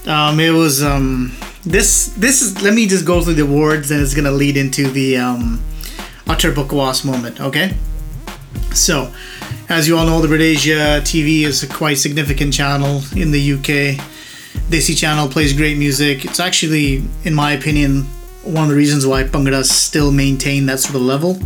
Um, 0.06 0.40
it 0.40 0.50
was 0.50 0.82
um, 0.82 1.32
this. 1.64 2.12
This 2.18 2.42
is. 2.42 2.60
Let 2.60 2.74
me 2.74 2.86
just 2.86 3.06
go 3.06 3.22
through 3.22 3.34
the 3.34 3.44
awards, 3.44 3.90
and 3.90 4.02
it's 4.02 4.14
gonna 4.14 4.30
lead 4.30 4.58
into 4.58 4.90
the 4.90 5.16
um, 5.16 5.62
utter 6.26 6.52
bukwas 6.52 7.02
moment. 7.02 7.40
Okay. 7.40 7.74
So, 8.74 9.12
as 9.70 9.88
you 9.88 9.96
all 9.96 10.04
know, 10.04 10.20
the 10.20 10.28
Britasia 10.28 11.00
TV 11.00 11.44
is 11.44 11.62
a 11.62 11.66
quite 11.66 11.96
significant 11.96 12.52
channel 12.52 13.00
in 13.16 13.30
the 13.30 13.54
UK. 13.54 14.11
Desi 14.69 14.97
channel 14.97 15.27
plays 15.29 15.53
great 15.53 15.77
music. 15.77 16.25
It's 16.25 16.39
actually, 16.39 17.03
in 17.23 17.33
my 17.33 17.51
opinion, 17.53 18.03
one 18.43 18.63
of 18.63 18.69
the 18.69 18.75
reasons 18.75 19.05
why 19.05 19.23
Bhangra 19.23 19.63
still 19.63 20.11
maintain 20.11 20.65
that 20.67 20.79
sort 20.79 20.95
of 20.95 21.01
level 21.01 21.39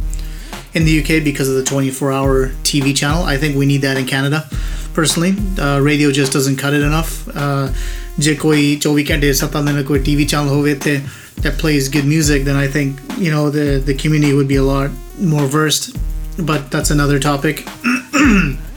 in 0.73 0.85
the 0.85 1.01
UK 1.01 1.23
because 1.23 1.49
of 1.49 1.55
the 1.55 1.63
24-hour 1.63 2.49
TV 2.63 2.95
channel. 2.95 3.23
I 3.23 3.37
think 3.37 3.55
we 3.55 3.65
need 3.65 3.81
that 3.81 3.97
in 3.97 4.05
Canada, 4.05 4.47
personally. 4.93 5.35
Uh, 5.59 5.79
radio 5.81 6.11
just 6.11 6.31
doesn't 6.33 6.57
cut 6.57 6.73
it 6.73 6.81
enough. 6.81 7.27
Uh, 7.35 7.69
ਜੇ 8.19 8.33
ਕੋਈ 8.35 8.79
24 8.85 9.03
ਘੰਟੇ 9.09 9.31
7 9.33 9.65
ਦਿਨ 9.65 9.83
ਕੋਈ 9.83 9.99
TV 9.99 10.25
channel 10.31 10.49
ਹੋਵੇ 10.49 10.73
ਤੇ 10.85 11.01
that 11.43 11.57
plays 11.57 11.87
good 11.89 12.05
music, 12.05 12.43
then 12.47 12.55
I 12.55 12.67
think 12.67 12.99
you 13.17 13.31
know 13.35 13.49
the 13.49 13.81
the 13.89 13.95
community 14.01 14.33
would 14.39 14.47
be 14.47 14.57
a 14.63 14.65
lot 14.71 14.89
more 15.33 15.47
versed. 15.55 15.87
But 16.49 16.69
that's 16.73 16.91
another 16.97 17.19
topic. 17.19 17.63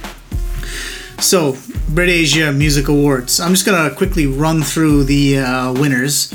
So, 1.22 1.54
Britasia 1.92 2.56
Music 2.56 2.88
Awards. 2.88 3.40
I'm 3.40 3.52
just 3.52 3.66
gonna 3.66 3.94
quickly 3.94 4.26
run 4.26 4.62
through 4.62 5.04
the 5.04 5.40
uh, 5.40 5.74
winners. 5.74 6.34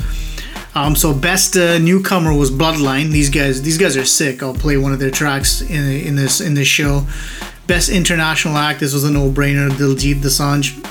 Um, 0.75 0.95
so 0.95 1.13
best 1.13 1.55
uh, 1.55 1.79
newcomer 1.79 2.33
was 2.33 2.51
Bloodline. 2.51 3.09
These 3.09 3.29
guys, 3.29 3.61
these 3.61 3.77
guys 3.77 3.95
are 3.95 4.05
sick. 4.05 4.43
I'll 4.43 4.53
play 4.53 4.75
one 4.77 4.91
of 4.91 4.99
their 4.99 5.09
tracks 5.09 5.61
in 5.61 5.89
in 5.89 6.15
this 6.15 6.41
in 6.41 6.53
this 6.53 6.67
show. 6.67 7.07
Best 7.65 7.89
international 7.89 8.57
act. 8.57 8.81
This 8.81 8.93
was 8.93 9.05
a 9.05 9.11
no-brainer. 9.11 9.69
Diljit 9.69 10.15
Dosanjh. 10.21 10.85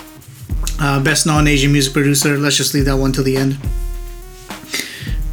Uh, 0.81 1.03
best 1.03 1.27
non-Asian 1.27 1.71
music 1.71 1.93
producer. 1.93 2.37
Let's 2.37 2.57
just 2.57 2.75
leave 2.75 2.87
that 2.87 2.97
one 2.97 3.13
till 3.13 3.25
the 3.25 3.37
end. 3.37 3.59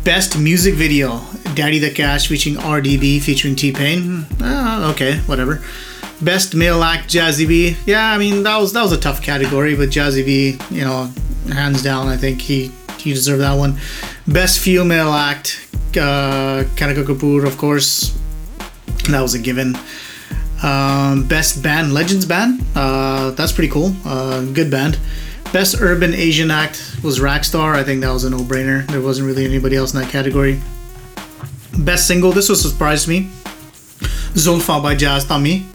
Best 0.04 0.38
music 0.38 0.76
video. 0.76 1.22
Daddy 1.56 1.80
the 1.80 1.90
Cash 1.90 2.28
featuring 2.28 2.58
RDB 2.58 3.22
featuring 3.22 3.56
T 3.56 3.72
Pain. 3.72 4.26
Uh, 4.40 4.92
okay, 4.94 5.20
whatever. 5.22 5.64
Best 6.22 6.54
male 6.54 6.84
act, 6.84 7.10
Jazzy 7.10 7.48
B. 7.48 7.76
Yeah, 7.86 8.12
I 8.12 8.18
mean 8.18 8.44
that 8.44 8.58
was 8.58 8.74
that 8.74 8.84
was 8.84 8.92
a 8.92 9.00
tough 9.00 9.22
category, 9.22 9.76
but 9.76 9.90
Jazzy 9.90 10.24
B, 10.24 10.58
you 10.70 10.84
know, 10.84 11.10
hands 11.52 11.82
down, 11.82 12.08
I 12.08 12.18
think 12.18 12.42
he 12.42 12.72
he 13.00 13.14
deserved 13.14 13.42
that 13.42 13.56
one. 13.56 13.78
Best 14.28 14.60
female 14.60 15.14
act, 15.14 15.68
uh, 15.94 16.64
Kanika 16.76 17.04
Kapoor, 17.04 17.46
of 17.46 17.58
course. 17.58 18.18
That 19.10 19.22
was 19.22 19.34
a 19.34 19.40
given. 19.40 19.76
Um, 20.62 21.28
best 21.28 21.64
band, 21.64 21.92
Legends 21.94 22.26
Band. 22.26 22.62
Uh, 22.76 23.32
that's 23.32 23.52
pretty 23.52 23.70
cool. 23.70 23.96
Uh, 24.06 24.46
good 24.46 24.70
band. 24.70 25.00
Best 25.52 25.82
urban 25.82 26.14
Asian 26.14 26.52
act 26.52 26.98
was 27.04 27.20
Raxstar. 27.20 27.76
I 27.76 27.84
think 27.84 28.02
that 28.02 28.12
was 28.12 28.24
a 28.26 28.30
no-brainer. 28.30 28.86
There 28.88 29.02
wasn't 29.02 29.26
really 29.26 29.44
anybody 29.44 29.76
else 29.76 29.94
in 29.94 30.00
that 30.02 30.12
category. 30.12 30.62
Best 31.80 32.06
single. 32.08 32.32
This 32.32 32.48
was 32.48 32.64
a 32.64 32.70
surprise 32.70 33.06
to 33.06 33.10
me. 33.10 33.32
Zulfa 34.36 34.82
by 34.82 34.96
Jaz 34.96 35.26
Dhami. 35.26 35.66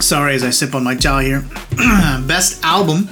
Sorry 0.00 0.34
as 0.34 0.42
I 0.42 0.50
sip 0.50 0.74
on 0.74 0.84
my 0.84 0.94
jaw 0.94 1.20
here. 1.20 1.44
Best 2.26 2.62
album. 2.64 3.08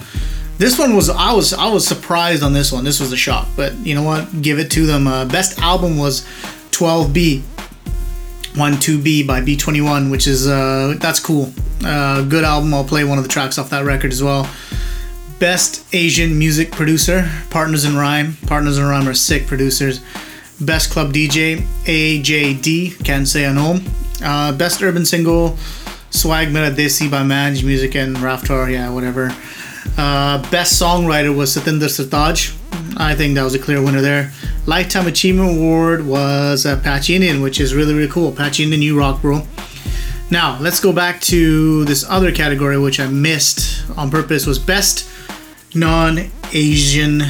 This 0.58 0.76
one 0.76 0.96
was 0.96 1.08
I 1.08 1.32
was 1.32 1.52
I 1.52 1.70
was 1.70 1.86
surprised 1.86 2.42
on 2.42 2.52
this 2.52 2.72
one. 2.72 2.82
This 2.82 2.98
was 2.98 3.12
a 3.12 3.16
shock, 3.16 3.46
but 3.54 3.74
you 3.76 3.94
know 3.94 4.02
what? 4.02 4.42
Give 4.42 4.58
it 4.58 4.72
to 4.72 4.86
them. 4.86 5.06
Uh, 5.06 5.24
best 5.24 5.60
album 5.60 5.96
was 5.96 6.22
12B. 6.72 7.42
12B 8.54 9.24
by 9.24 9.40
B21, 9.40 10.10
which 10.10 10.26
is 10.26 10.48
uh 10.48 10.96
that's 10.98 11.20
cool. 11.20 11.52
Uh, 11.84 12.22
good 12.22 12.42
album. 12.42 12.74
I'll 12.74 12.82
play 12.82 13.04
one 13.04 13.18
of 13.18 13.24
the 13.24 13.30
tracks 13.30 13.56
off 13.56 13.70
that 13.70 13.84
record 13.84 14.10
as 14.10 14.20
well. 14.20 14.50
Best 15.38 15.94
Asian 15.94 16.36
music 16.36 16.72
producer, 16.72 17.30
Partners 17.50 17.84
in 17.84 17.96
Rhyme. 17.96 18.36
Partners 18.48 18.78
in 18.78 18.84
Rhyme 18.84 19.06
are 19.06 19.14
sick 19.14 19.46
producers. 19.46 20.00
Best 20.60 20.90
club 20.90 21.12
DJ, 21.12 21.60
AJD, 21.84 23.04
can't 23.04 23.28
say 23.28 23.44
Anom. 23.44 23.88
Uh, 24.20 24.50
best 24.50 24.82
urban 24.82 25.06
single, 25.06 25.56
Swag 26.10 26.52
Mera 26.52 26.70
Desi 26.70 27.10
by 27.10 27.22
Manj 27.22 27.62
Musik 27.62 27.94
and 27.94 28.16
Raftaar, 28.16 28.70
yeah, 28.70 28.90
whatever. 28.90 29.30
Uh, 29.96 30.38
best 30.50 30.80
songwriter 30.80 31.34
was 31.34 31.56
Satinder 31.56 31.88
Sartaj. 31.88 32.54
I 32.96 33.14
think 33.14 33.34
that 33.34 33.44
was 33.44 33.54
a 33.54 33.58
clear 33.58 33.82
winner 33.82 34.00
there. 34.00 34.32
Lifetime 34.66 35.06
Achievement 35.06 35.56
Award 35.58 36.06
was 36.06 36.66
uh, 36.66 36.76
Apache 36.78 37.14
Indian, 37.14 37.42
which 37.42 37.60
is 37.60 37.74
really, 37.74 37.94
really 37.94 38.10
cool. 38.10 38.28
Apache 38.30 38.62
Indian, 38.62 38.82
you 38.82 38.98
rock, 38.98 39.20
bro. 39.22 39.46
Now, 40.30 40.58
let's 40.60 40.80
go 40.80 40.92
back 40.92 41.20
to 41.22 41.84
this 41.84 42.04
other 42.08 42.32
category, 42.32 42.78
which 42.78 43.00
I 43.00 43.06
missed 43.06 43.88
on 43.96 44.10
purpose, 44.10 44.46
was 44.46 44.58
Best 44.58 45.08
Non-Asian 45.74 47.22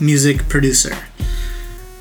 Music 0.00 0.48
Producer. 0.48 0.96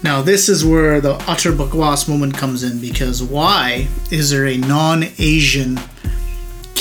Now, 0.03 0.21
this 0.21 0.47
is 0.47 0.63
where 0.63 1.01
the 1.01 1.15
utter 1.27 1.51
bakwas 1.51 2.07
moment 2.07 2.35
comes 2.35 2.63
in 2.63 2.79
because 2.79 3.23
why 3.23 3.87
is 4.11 4.29
there 4.29 4.45
a 4.45 4.57
non-Asian 4.57 5.79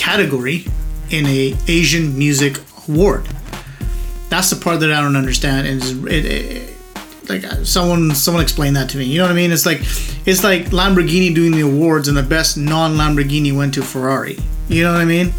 category 0.07 0.65
in 1.11 1.27
a 1.27 1.55
Asian 1.67 2.17
music 2.17 2.59
award? 2.89 3.27
That's 4.29 4.51
the 4.51 4.57
part 4.57 4.81
that 4.81 4.93
I 4.93 5.01
don't 5.01 5.17
understand, 5.17 5.67
and 5.67 6.09
it, 6.09 6.25
it, 6.25 6.77
like 7.29 7.45
someone 7.65 8.15
someone 8.15 8.43
explain 8.43 8.75
that 8.75 8.89
to 8.91 8.99
me. 8.99 9.05
You 9.05 9.19
know 9.19 9.25
what 9.25 9.33
I 9.33 9.43
mean? 9.43 9.53
It's 9.53 9.67
like 9.67 9.81
it's 10.31 10.43
like 10.45 10.67
Lamborghini 10.67 11.35
doing 11.35 11.53
the 11.53 11.63
awards, 11.63 12.09
and 12.09 12.17
the 12.17 12.23
best 12.37 12.57
non-Lamborghini 12.57 13.57
went 13.57 13.75
to 13.75 13.83
Ferrari. 13.83 14.39
You 14.69 14.85
know 14.85 14.93
what 14.93 15.01
I 15.01 15.05
mean? 15.05 15.33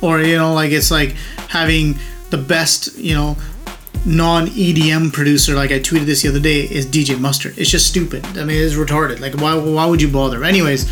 Or 0.00 0.20
you 0.20 0.36
know, 0.36 0.54
like 0.54 0.72
it's 0.72 0.90
like 0.90 1.10
having 1.48 1.98
the 2.30 2.38
best, 2.38 2.96
you 2.96 3.14
know, 3.14 3.36
non 4.06 4.46
EDM 4.48 5.12
producer, 5.12 5.54
like 5.54 5.70
I 5.70 5.80
tweeted 5.80 6.06
this 6.06 6.22
the 6.22 6.28
other 6.28 6.40
day, 6.40 6.60
is 6.62 6.86
DJ 6.86 7.18
Mustard. 7.18 7.58
It's 7.58 7.70
just 7.70 7.86
stupid. 7.86 8.24
I 8.38 8.44
mean, 8.44 8.62
it's 8.62 8.74
retarded. 8.74 9.20
Like, 9.20 9.34
why, 9.34 9.54
why 9.56 9.86
would 9.86 10.00
you 10.00 10.08
bother? 10.08 10.44
Anyways, 10.44 10.88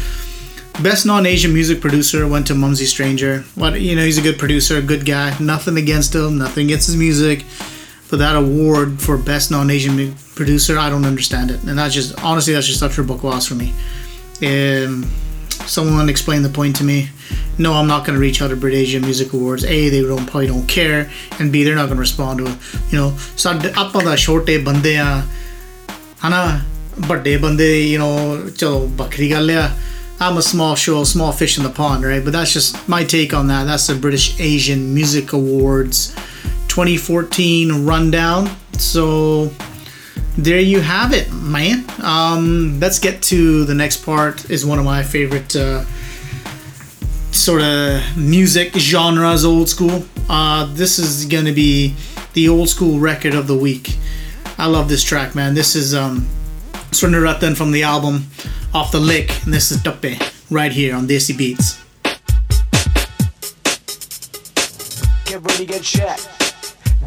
Best 0.80 1.06
non-Asian 1.06 1.52
music 1.52 1.80
producer 1.80 2.28
went 2.28 2.46
to 2.46 2.54
Mumzy 2.54 2.86
Stranger. 2.86 3.44
What 3.56 3.80
you 3.80 3.96
know, 3.96 4.04
he's 4.04 4.16
a 4.16 4.22
good 4.22 4.38
producer, 4.38 4.80
good 4.80 5.04
guy. 5.04 5.36
Nothing 5.40 5.76
against 5.76 6.14
him, 6.14 6.38
nothing 6.38 6.66
against 6.66 6.86
his 6.86 6.94
music, 6.96 7.44
but 8.08 8.20
that 8.20 8.36
award 8.36 9.00
for 9.00 9.18
best 9.18 9.50
non-Asian 9.50 10.14
producer, 10.36 10.78
I 10.78 10.88
don't 10.88 11.04
understand 11.04 11.50
it. 11.50 11.64
And 11.64 11.76
that's 11.76 11.94
just 11.94 12.22
honestly, 12.22 12.52
that's 12.52 12.68
just 12.68 12.80
utter 12.80 13.02
bokwas 13.02 13.48
for 13.48 13.56
me. 13.56 13.74
Um, 14.40 15.10
someone 15.66 16.08
explain 16.08 16.42
the 16.42 16.48
point 16.48 16.76
to 16.76 16.84
me. 16.84 17.08
No, 17.58 17.72
I'm 17.74 17.88
not 17.88 18.06
going 18.06 18.14
to 18.14 18.20
reach 18.20 18.40
out 18.40 18.48
to 18.48 18.56
Brit 18.56 18.74
Asia 18.74 19.00
Music 19.00 19.32
Awards. 19.32 19.64
A, 19.64 19.88
they 19.88 20.00
don't 20.00 20.26
probably 20.26 20.46
don't 20.46 20.68
care, 20.68 21.10
and 21.40 21.50
B, 21.50 21.64
they're 21.64 21.74
not 21.74 21.86
going 21.86 21.96
to 21.96 22.00
respond 22.00 22.38
to 22.38 22.46
it. 22.46 22.56
You 22.92 22.98
know, 22.98 23.12
ਸਾਡੇ 23.36 23.72
ਆਪਾਂ 23.76 24.02
ਦਾ 24.04 24.16
ਛੋਟੇ 24.16 24.58
ਬੰਦੇ 24.58 24.96
ਆ 24.96 25.26
ਹਨਾ 26.24 26.60
ਵੱਡੇ 27.08 27.36
bande 27.36 27.68
you 27.90 27.98
know 27.98 28.14
chalo 28.60 28.88
bakri 29.02 29.30
ਗੱਲ 29.30 29.50
ya. 29.50 29.68
I'm 30.20 30.36
a 30.36 30.42
small 30.42 30.74
show, 30.74 31.04
small 31.04 31.30
fish 31.30 31.58
in 31.58 31.64
the 31.64 31.70
pond, 31.70 32.04
right? 32.04 32.24
But 32.24 32.32
that's 32.32 32.52
just 32.52 32.88
my 32.88 33.04
take 33.04 33.32
on 33.32 33.46
that. 33.48 33.64
That's 33.64 33.86
the 33.86 33.94
British 33.94 34.38
Asian 34.40 34.92
Music 34.92 35.32
Awards 35.32 36.14
2014 36.66 37.86
rundown. 37.86 38.50
So 38.72 39.52
there 40.36 40.60
you 40.60 40.80
have 40.80 41.12
it, 41.12 41.32
man. 41.32 41.84
Um, 42.02 42.80
let's 42.80 42.98
get 42.98 43.22
to 43.24 43.64
the 43.64 43.74
next 43.74 44.04
part. 44.04 44.50
Is 44.50 44.66
one 44.66 44.80
of 44.80 44.84
my 44.84 45.04
favorite 45.04 45.54
uh, 45.54 45.84
sort 47.30 47.62
of 47.62 48.16
music 48.16 48.74
genres, 48.74 49.44
old 49.44 49.68
school. 49.68 50.04
Uh, 50.28 50.72
this 50.74 50.98
is 50.98 51.26
gonna 51.26 51.52
be 51.52 51.94
the 52.32 52.48
old 52.48 52.68
school 52.68 52.98
record 52.98 53.34
of 53.34 53.46
the 53.46 53.56
week. 53.56 53.96
I 54.58 54.66
love 54.66 54.88
this 54.88 55.04
track, 55.04 55.36
man. 55.36 55.54
This 55.54 55.76
is 55.76 55.94
um, 55.94 56.26
Surinder 56.90 57.22
Rattan 57.22 57.54
from 57.54 57.70
the 57.70 57.82
album 57.82 58.24
Off 58.74 58.92
the 58.92 58.98
Lick, 58.98 59.30
and 59.44 59.52
this 59.52 59.70
is 59.70 59.82
Tappe 59.82 60.18
right 60.50 60.72
here 60.72 60.94
on 60.94 61.06
Desi 61.06 61.36
Beats. 61.36 61.82
Get 65.24 65.42
ready, 65.42 65.66
get 65.66 65.84
set. 65.84 66.37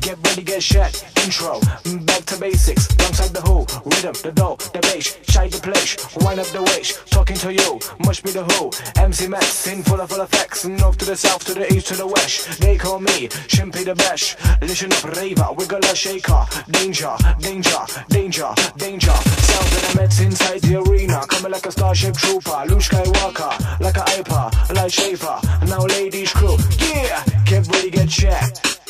Get 0.02 0.18
ready, 0.28 0.43
get 0.43 0.64
set. 0.64 0.93
Intro, 1.24 1.60
mm, 1.86 2.06
back 2.06 2.26
to 2.26 2.38
basics. 2.39 2.88
Alongside 2.97 3.30
the 3.30 3.41
who, 3.41 3.60
rhythm, 3.86 4.16
the 4.24 4.32
dough, 4.32 4.58
the 4.74 4.80
bass, 4.80 5.18
shine 5.30 5.49
the 5.49 5.60
place, 5.60 5.95
wind 6.18 6.39
up 6.39 6.47
the 6.47 6.64
waist. 6.64 7.06
Talking 7.12 7.38
to 7.38 7.54
you, 7.54 7.80
must 8.04 8.24
be 8.24 8.32
the 8.32 8.43
who. 8.43 8.72
MC 8.99 9.28
Max, 9.28 9.68
in 9.68 9.84
full 9.84 10.02
of 10.02 10.10
full 10.10 10.22
effects. 10.22 10.66
North 10.66 10.97
to 10.97 11.06
the 11.06 11.16
south, 11.16 11.45
to 11.45 11.54
the 11.54 11.72
east, 11.72 11.88
to 11.88 11.95
the 11.95 12.08
west. 12.08 12.60
They 12.60 12.78
call 12.78 12.99
me 12.99 13.28
Shimpy 13.47 13.86
the 13.86 13.95
best. 13.95 14.38
Listen 14.62 14.91
up, 14.91 15.04
raver, 15.16 15.49
wiggle 15.54 15.80
a 15.80 15.95
shaker. 15.95 16.45
Danger, 16.72 17.16
danger, 17.39 17.82
danger, 18.10 18.49
danger. 18.78 19.18
Sound 19.47 19.68
of 19.78 19.82
the 19.86 20.02
Mets 20.02 20.20
inside 20.20 20.62
the 20.62 20.82
arena. 20.82 21.26
Coming 21.28 21.52
like 21.52 21.68
a 21.68 21.72
starship 21.72 22.16
trooper. 22.16 22.66
Luke 22.68 22.82
Skywalker, 22.82 23.80
like 23.80 23.97
a 23.97 24.02
a 24.02 24.74
light 24.74 24.91
shaper. 24.91 25.39
Now 25.68 25.86
ladies 25.86 26.34
crew, 26.34 26.58
yeah. 26.80 27.24
Get 27.45 27.68
ready. 27.68 27.91
Rhymes 28.22 28.81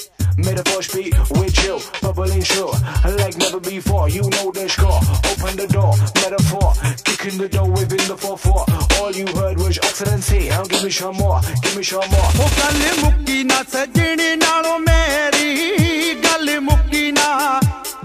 made 0.46 0.60
a 0.60 0.64
push 0.64 0.90
beat 0.94 1.14
with 1.38 1.54
chill, 1.54 1.80
bubbling 2.02 2.44
sure. 2.44 2.74
Like 3.22 3.38
never 3.38 3.60
before, 3.60 4.10
you 4.10 4.24
know 4.34 4.52
the 4.52 4.68
score. 4.70 5.02
Open 5.32 5.56
the 5.58 5.68
door, 5.68 5.94
metaphor. 6.22 6.74
Kicking 7.04 7.38
the 7.38 7.50
door 7.50 7.70
within 7.70 8.04
the 8.12 8.16
4-4. 8.16 9.00
All 9.00 9.12
you 9.12 9.28
heard 9.38 9.58
was 9.58 9.78
excellency. 9.78 10.50
Now 10.50 10.64
give 10.64 10.84
me 10.84 10.90
some 10.90 11.18
more, 11.18 11.40
give 11.64 11.76
me 11.78 11.84
some 11.84 12.10
more. 12.14 12.30
ਉਹ 12.40 12.50
ਗੱਲ 12.60 12.82
ਮੁੱਕੀ 13.04 13.44
ਨਾ 13.44 13.64
ਸਜਣੀ 13.74 14.36
ਨਾਲੋਂ 14.36 14.78
ਮੇਰੀ 14.80 16.14
ਗੱਲ 16.24 16.60
ਮੁੱਕੀ 16.70 17.12
ਨਾ 17.12 17.60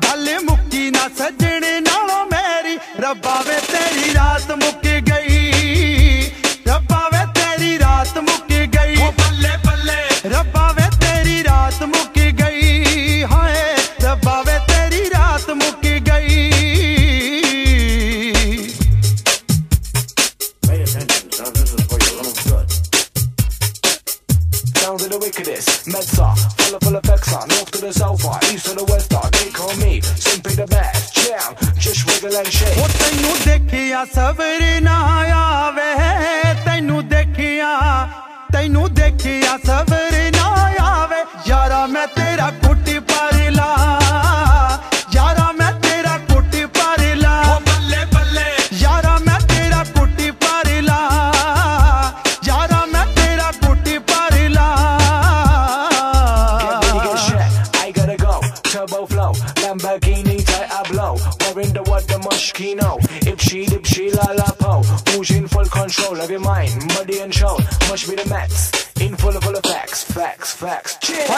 ਗੱਲ 0.05 0.29
ਮੁੱਕੀ 0.45 0.91
ਨਾ 0.91 1.09
ਸਜਣੀ 1.19 1.81
ਨਾਲੋਂ 1.81 2.25
ਮੇਰੀ 2.33 2.79
ਰੱਬਾ 3.01 3.41
ਵੇ 3.49 3.59
ਤੇਰੀ 3.73 4.15
ਰਾਤ 4.15 4.51
ਮੁੱਕ 4.65 4.87
ਗਈ 5.11 6.31
ਰੱਬਾ 6.69 7.09
ਵੇ 7.13 7.25
ਤੇਰੀ 7.39 7.79
ਰਾਤ 7.79 8.19
ਮੁੱਕ 8.19 8.53
ਗਈ 8.77 8.97
ਉਹ 9.03 9.13
ਬੱਲੇ 9.21 9.57
ਬੱਲੇ 9.67 10.01
ਰੱਬਾ 10.37 10.66
Medsa, 25.87 26.35
fella 26.57 26.79
full 26.83 26.97
of 26.97 27.03
Vexa, 27.03 27.47
north 27.47 27.71
to 27.71 27.81
the 27.81 27.93
south, 27.93 28.21
east 28.53 28.67
to 28.67 28.75
the 28.75 28.85
west, 28.91 29.09
they 29.09 29.51
call 29.51 29.73
me 29.77 30.01
simply 30.01 30.55
the 30.55 30.67
best. 30.67 31.15
Jam, 31.15 31.55
just 31.79 32.05
wiggle 32.07 32.37
and 32.37 32.49
shake. 32.53 32.79
ਉਹ 32.79 32.89
ਤੈਨੂੰ 32.99 33.37
ਦੇਖਿਆ 33.45 34.05
ਸਬਰ 34.15 34.81
ਨਾ 34.83 34.97
ਆਵੇ 35.37 35.93
ਤੈਨੂੰ 36.65 37.07
ਦੇਖਿਆ 37.09 37.71
ਤੈਨੂੰ 38.53 38.93
ਦੇਖਿਆ 38.95 39.59
ਸਬਰ 39.67 40.36
kino 62.57 62.97
Ipshi 63.31 63.67
dipshi 63.67 64.15
la 64.17 64.33
la 64.33 64.51
po. 64.59 64.83
Who's 65.11 65.31
in 65.31 65.47
full 65.47 65.67
control 65.67 66.21
of 66.21 66.31
your 66.31 66.41
mind. 66.41 66.73
Muddy 66.95 67.21
and 67.21 67.33
soul 67.33 67.59
Must 67.89 68.09
be 68.09 68.17
the 68.17 68.29
max. 68.29 68.73
In 69.01 69.15
full 69.17 69.37
of 69.37 69.45
full 69.45 69.57
of 69.57 69.63
facts 69.63 70.05
Facts 70.05 70.55
facts. 70.55 70.97
Cheers. 71.03 71.29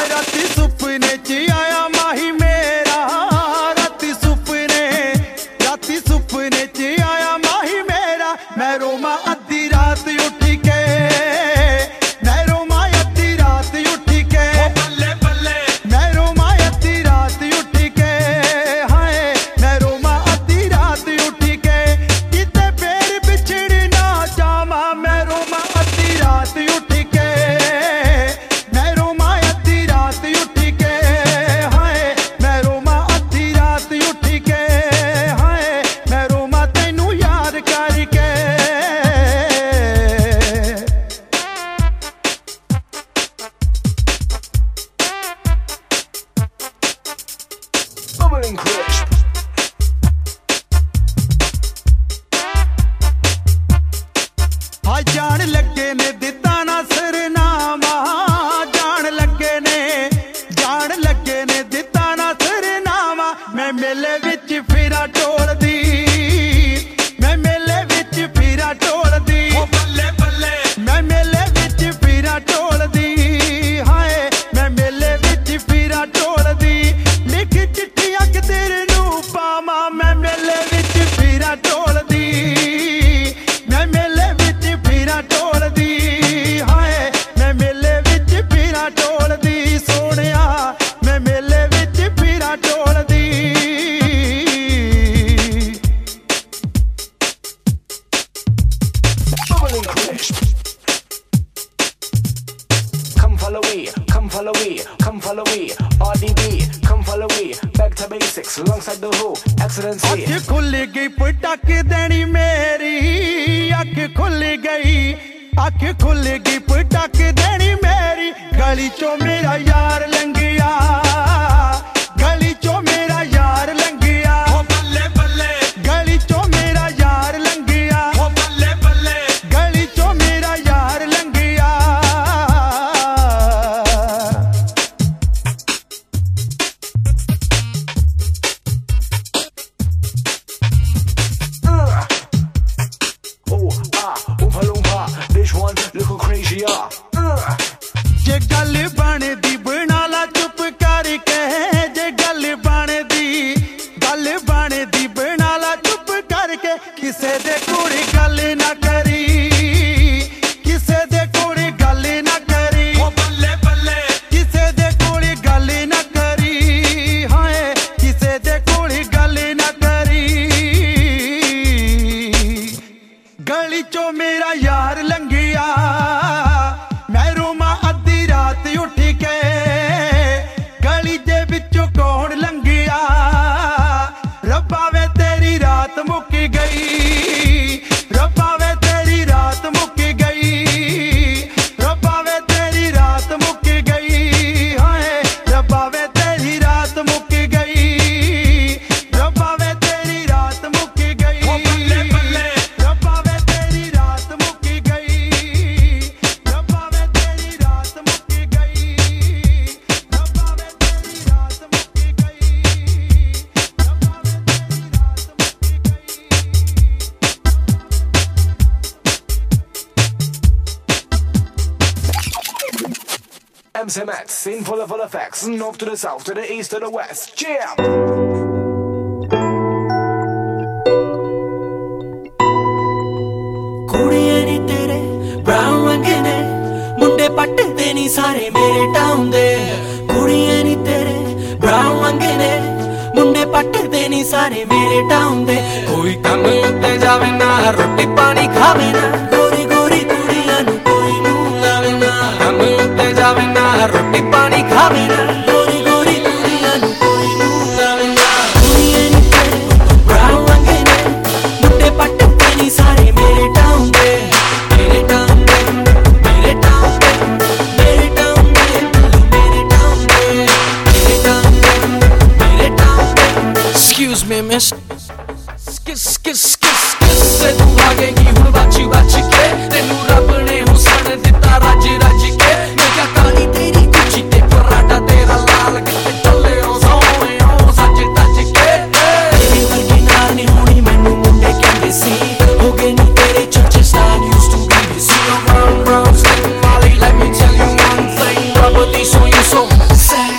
To 226.28 226.34
the 226.34 226.52
east, 226.52 226.70
to 226.72 226.78
the 226.78 226.90
west. 226.90 227.27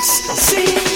Sexy 0.01 0.88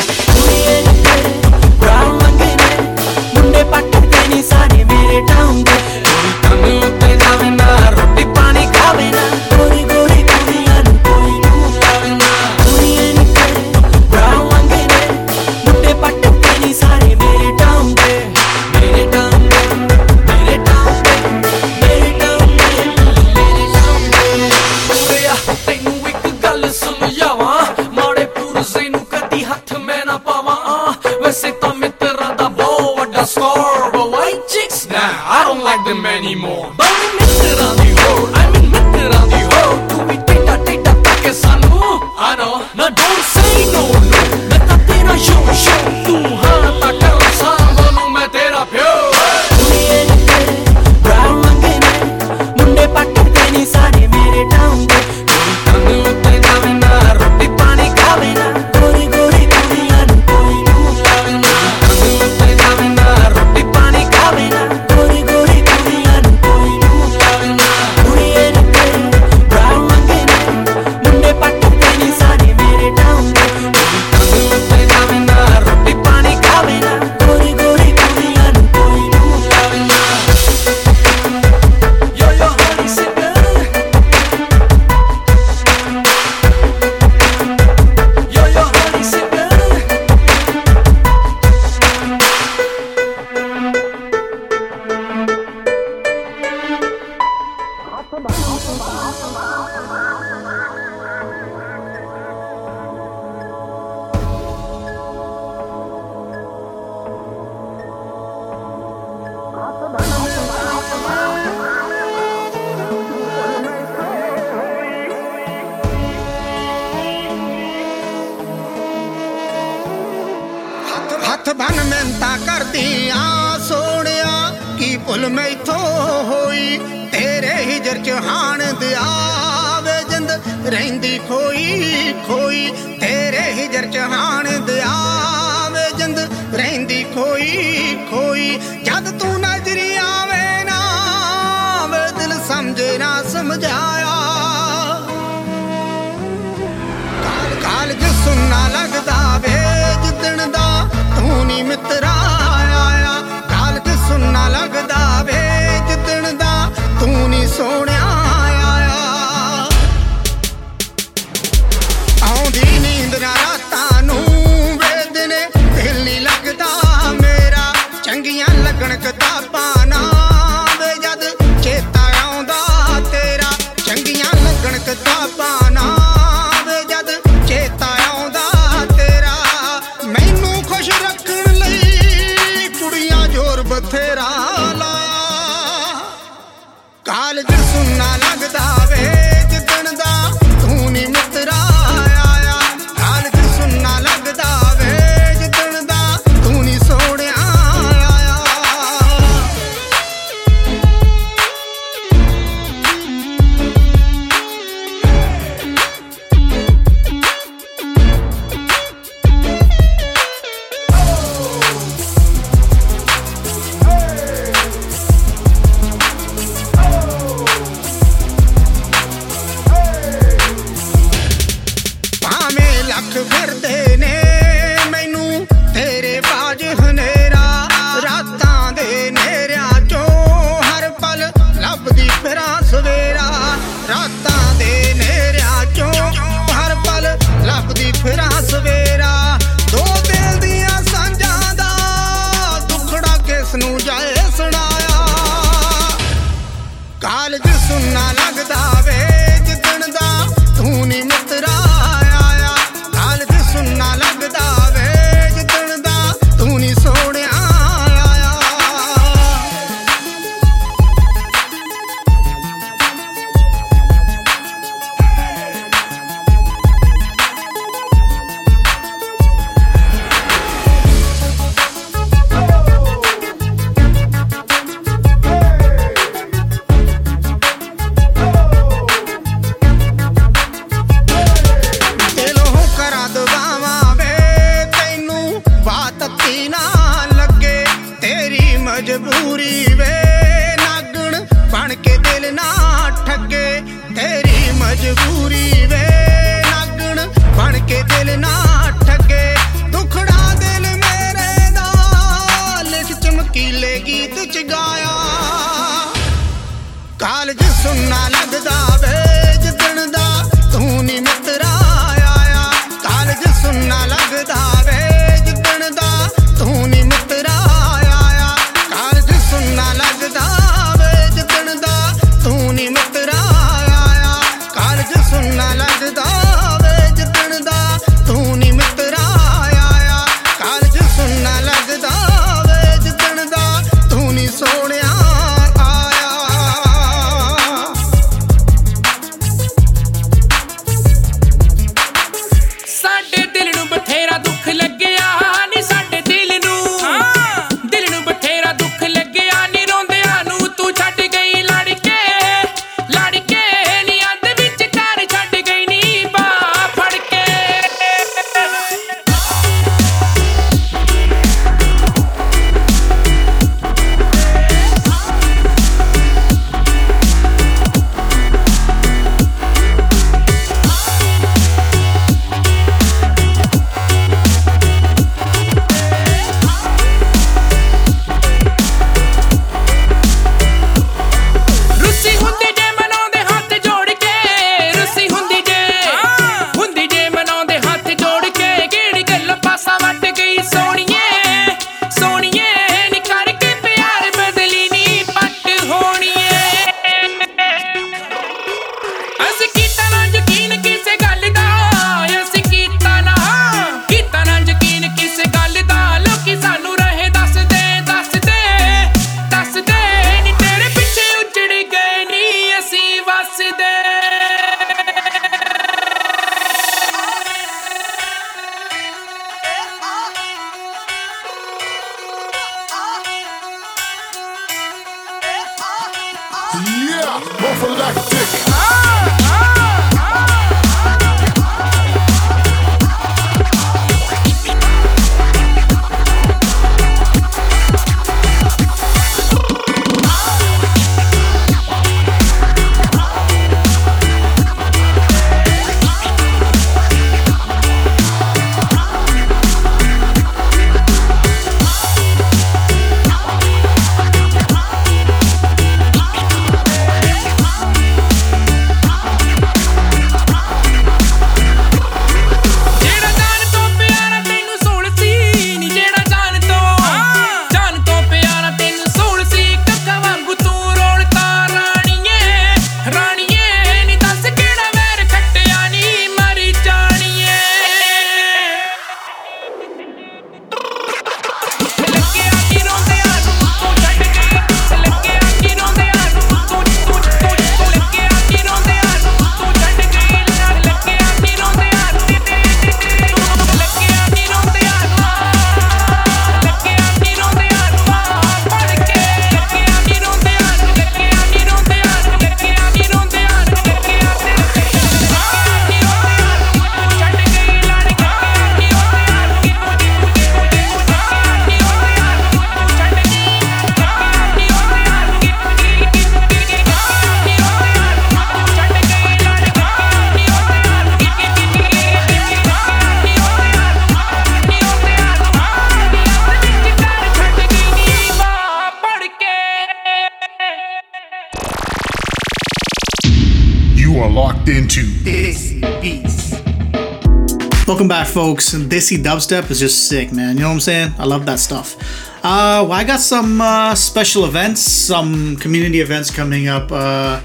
folks. 538.13 538.55
Desi 538.55 538.99
dubstep 538.99 539.51
is 539.51 539.61
just 539.61 539.89
sick, 539.89 540.13
man. 540.13 540.37
You 540.37 540.43
know 540.43 540.49
what 540.49 540.55
I'm 540.55 540.61
saying? 540.61 540.95
I 540.99 541.05
love 541.05 541.25
that 541.27 541.39
stuff. 541.39 541.77
Uh, 542.25 542.65
well, 542.69 542.73
I 542.73 542.85
got 542.85 543.01
some 543.01 543.41
uh, 543.41 543.75
special 543.75 544.25
events, 544.25 544.61
some 544.61 545.37
community 545.37 545.81
events 545.81 546.11
coming 546.11 546.49
up. 546.49 546.71
Uh, 546.71 547.21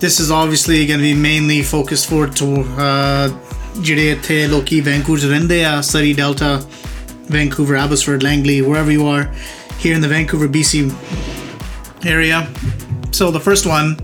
this 0.00 0.20
is 0.20 0.30
obviously 0.30 0.86
going 0.86 1.00
to 1.00 1.02
be 1.02 1.14
mainly 1.14 1.62
focused 1.62 2.06
for 2.08 2.26
to 2.28 2.46
uh, 2.78 3.28
ਜਿਹੜੇ 3.82 4.10
ਇੱਥੇ 4.10 4.46
ਲੋਕੀ 4.46 4.80
Vancouver 4.80 5.20
'ਚ 5.20 5.24
ਰਹਿੰਦੇ 5.24 5.64
ਆ 5.64 5.80
Surrey 5.80 6.14
Delta, 6.18 6.50
Vancouver, 7.28 7.76
Abbotsford, 7.76 8.22
Langley, 8.22 8.60
wherever 8.62 8.92
you 8.92 9.06
are 9.06 9.24
here 9.82 9.94
in 9.94 10.00
the 10.00 10.08
Vancouver, 10.08 10.48
BC 10.48 10.90
area. 12.04 12.38
So 13.18 13.30
the 13.30 13.42
first 13.48 13.66
one 13.66 13.96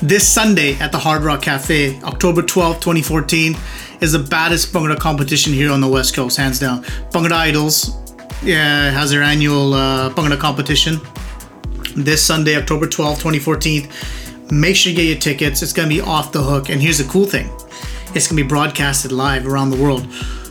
this 0.00 0.26
Sunday 0.26 0.76
at 0.80 0.92
the 0.92 0.98
Hard 0.98 1.22
Rock 1.24 1.42
Cafe, 1.42 1.98
October 2.04 2.42
12th, 2.42 2.80
2014, 2.80 3.56
is 4.02 4.12
the 4.12 4.18
baddest 4.18 4.72
Bhangra 4.72 4.98
competition 4.98 5.52
here 5.52 5.70
on 5.70 5.80
the 5.80 5.88
West 5.88 6.14
Coast, 6.14 6.36
hands 6.36 6.58
down. 6.58 6.82
Bhangra 7.12 7.32
Idols 7.32 7.96
yeah, 8.42 8.90
has 8.90 9.10
their 9.10 9.22
annual 9.22 9.74
uh, 9.74 10.10
Bhangra 10.10 10.38
competition 10.38 11.00
this 11.96 12.24
Sunday, 12.24 12.56
October 12.56 12.86
12th, 12.86 13.16
2014. 13.16 13.88
Make 14.50 14.76
sure 14.76 14.90
you 14.90 14.96
get 14.96 15.06
your 15.06 15.18
tickets. 15.18 15.62
It's 15.62 15.72
going 15.72 15.88
to 15.88 15.94
be 15.94 16.00
off 16.00 16.32
the 16.32 16.42
hook. 16.42 16.70
And 16.70 16.80
here's 16.80 16.98
the 16.98 17.04
cool 17.04 17.26
thing 17.26 17.48
it's 18.14 18.28
going 18.28 18.38
to 18.38 18.42
be 18.42 18.48
broadcasted 18.48 19.12
live 19.12 19.46
around 19.46 19.70
the 19.70 19.76
world. 19.76 20.06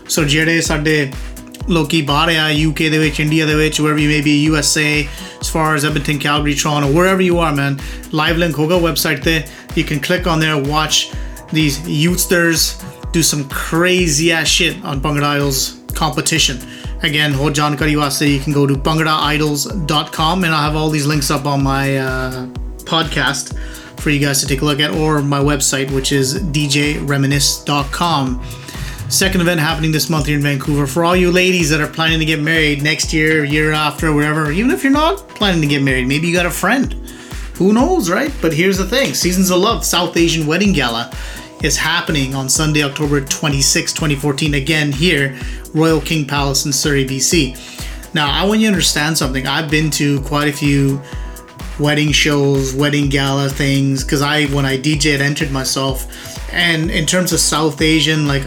So, 0.07 0.23
ਜਿਹੜੇ 0.23 0.61
ਸਾਡੇ 0.61 1.11
ਲੋਕੀ 1.69 2.01
ਬਾਹਰ 2.09 2.29
ਆ 2.37 2.47
UK 2.65 2.89
ਦੇ 2.91 2.97
ਵਿੱਚ 2.97 3.19
India 3.19 3.45
ਦੇ 3.45 3.55
ਵਿੱਚ 3.55 3.81
wherever 3.81 3.99
you 3.99 4.09
may 4.09 4.21
be 4.27 4.35
USA 4.49 5.07
as 5.41 5.49
far 5.55 5.75
as 5.77 5.87
Edmonton 5.89 6.19
Calgary 6.25 6.53
Toronto 6.61 6.91
wherever 6.97 7.25
you 7.27 7.39
are 7.45 7.53
man 7.57 7.75
live 8.21 8.37
link 8.43 8.59
ਹੋਗਾ 8.59 8.77
website 8.85 9.23
ਤੇ 9.23 9.41
you 9.75 9.83
can 9.89 9.99
click 10.07 10.29
on 10.33 10.45
there 10.45 10.57
watch 10.75 11.01
these 11.57 11.79
youthsters 12.03 12.63
do 13.12 13.22
some 13.22 13.48
crazy 13.48 14.32
ass 14.32 14.48
shit 14.48 14.84
on 14.84 15.00
Bhangra 15.00 15.22
Idols 15.22 15.80
competition. 15.94 16.58
Again, 17.02 17.32
ho 17.32 17.50
jankari 17.50 18.00
waste, 18.00 18.22
you 18.22 18.40
can 18.40 18.52
go 18.52 18.66
to 18.66 18.74
bhangraidols.com 18.74 20.44
and 20.44 20.54
I 20.54 20.64
have 20.64 20.76
all 20.76 20.88
these 20.88 21.06
links 21.06 21.30
up 21.30 21.44
on 21.46 21.62
my 21.62 21.98
uh, 21.98 22.46
podcast 22.84 23.58
for 24.00 24.10
you 24.10 24.18
guys 24.18 24.40
to 24.40 24.46
take 24.46 24.62
a 24.62 24.64
look 24.64 24.80
at 24.80 24.92
or 24.92 25.22
my 25.22 25.38
website, 25.38 25.92
which 25.92 26.10
is 26.12 26.42
djreminisce.com. 26.42 28.44
Second 29.08 29.40
event 29.42 29.60
happening 29.60 29.92
this 29.92 30.08
month 30.08 30.26
here 30.26 30.36
in 30.36 30.42
Vancouver. 30.42 30.86
For 30.86 31.04
all 31.04 31.14
you 31.14 31.30
ladies 31.30 31.68
that 31.70 31.82
are 31.82 31.86
planning 31.86 32.18
to 32.18 32.24
get 32.24 32.40
married 32.40 32.82
next 32.82 33.12
year, 33.12 33.44
year 33.44 33.72
after, 33.72 34.10
wherever, 34.12 34.50
even 34.50 34.70
if 34.70 34.82
you're 34.82 34.92
not 34.92 35.18
planning 35.28 35.60
to 35.60 35.66
get 35.66 35.82
married, 35.82 36.08
maybe 36.08 36.28
you 36.28 36.34
got 36.34 36.46
a 36.46 36.50
friend. 36.50 36.94
Who 37.56 37.74
knows, 37.74 38.08
right? 38.10 38.32
But 38.40 38.54
here's 38.54 38.78
the 38.78 38.86
thing 38.86 39.12
Seasons 39.12 39.50
of 39.50 39.58
Love 39.58 39.84
South 39.84 40.16
Asian 40.16 40.46
Wedding 40.46 40.72
Gala 40.72 41.12
is 41.62 41.76
happening 41.76 42.34
on 42.34 42.48
Sunday, 42.48 42.82
October 42.82 43.20
26, 43.20 43.92
2014, 43.92 44.54
again 44.54 44.92
here, 44.92 45.38
Royal 45.74 46.00
King 46.00 46.26
Palace 46.26 46.66
in 46.66 46.72
Surrey, 46.72 47.04
BC. 47.04 48.14
Now, 48.14 48.30
I 48.30 48.44
want 48.44 48.60
you 48.60 48.66
to 48.66 48.72
understand 48.72 49.16
something. 49.16 49.46
I've 49.46 49.70
been 49.70 49.90
to 49.92 50.20
quite 50.22 50.48
a 50.48 50.52
few 50.52 51.00
wedding 51.78 52.12
shows, 52.12 52.74
wedding 52.74 53.08
gala 53.08 53.48
things, 53.48 54.04
because 54.04 54.22
I, 54.22 54.46
when 54.46 54.66
I 54.66 54.76
DJ, 54.76 55.12
had 55.12 55.20
entered 55.20 55.50
myself. 55.50 56.06
And 56.52 56.90
in 56.90 57.06
terms 57.06 57.32
of 57.32 57.40
South 57.40 57.80
Asian, 57.80 58.26
like 58.26 58.42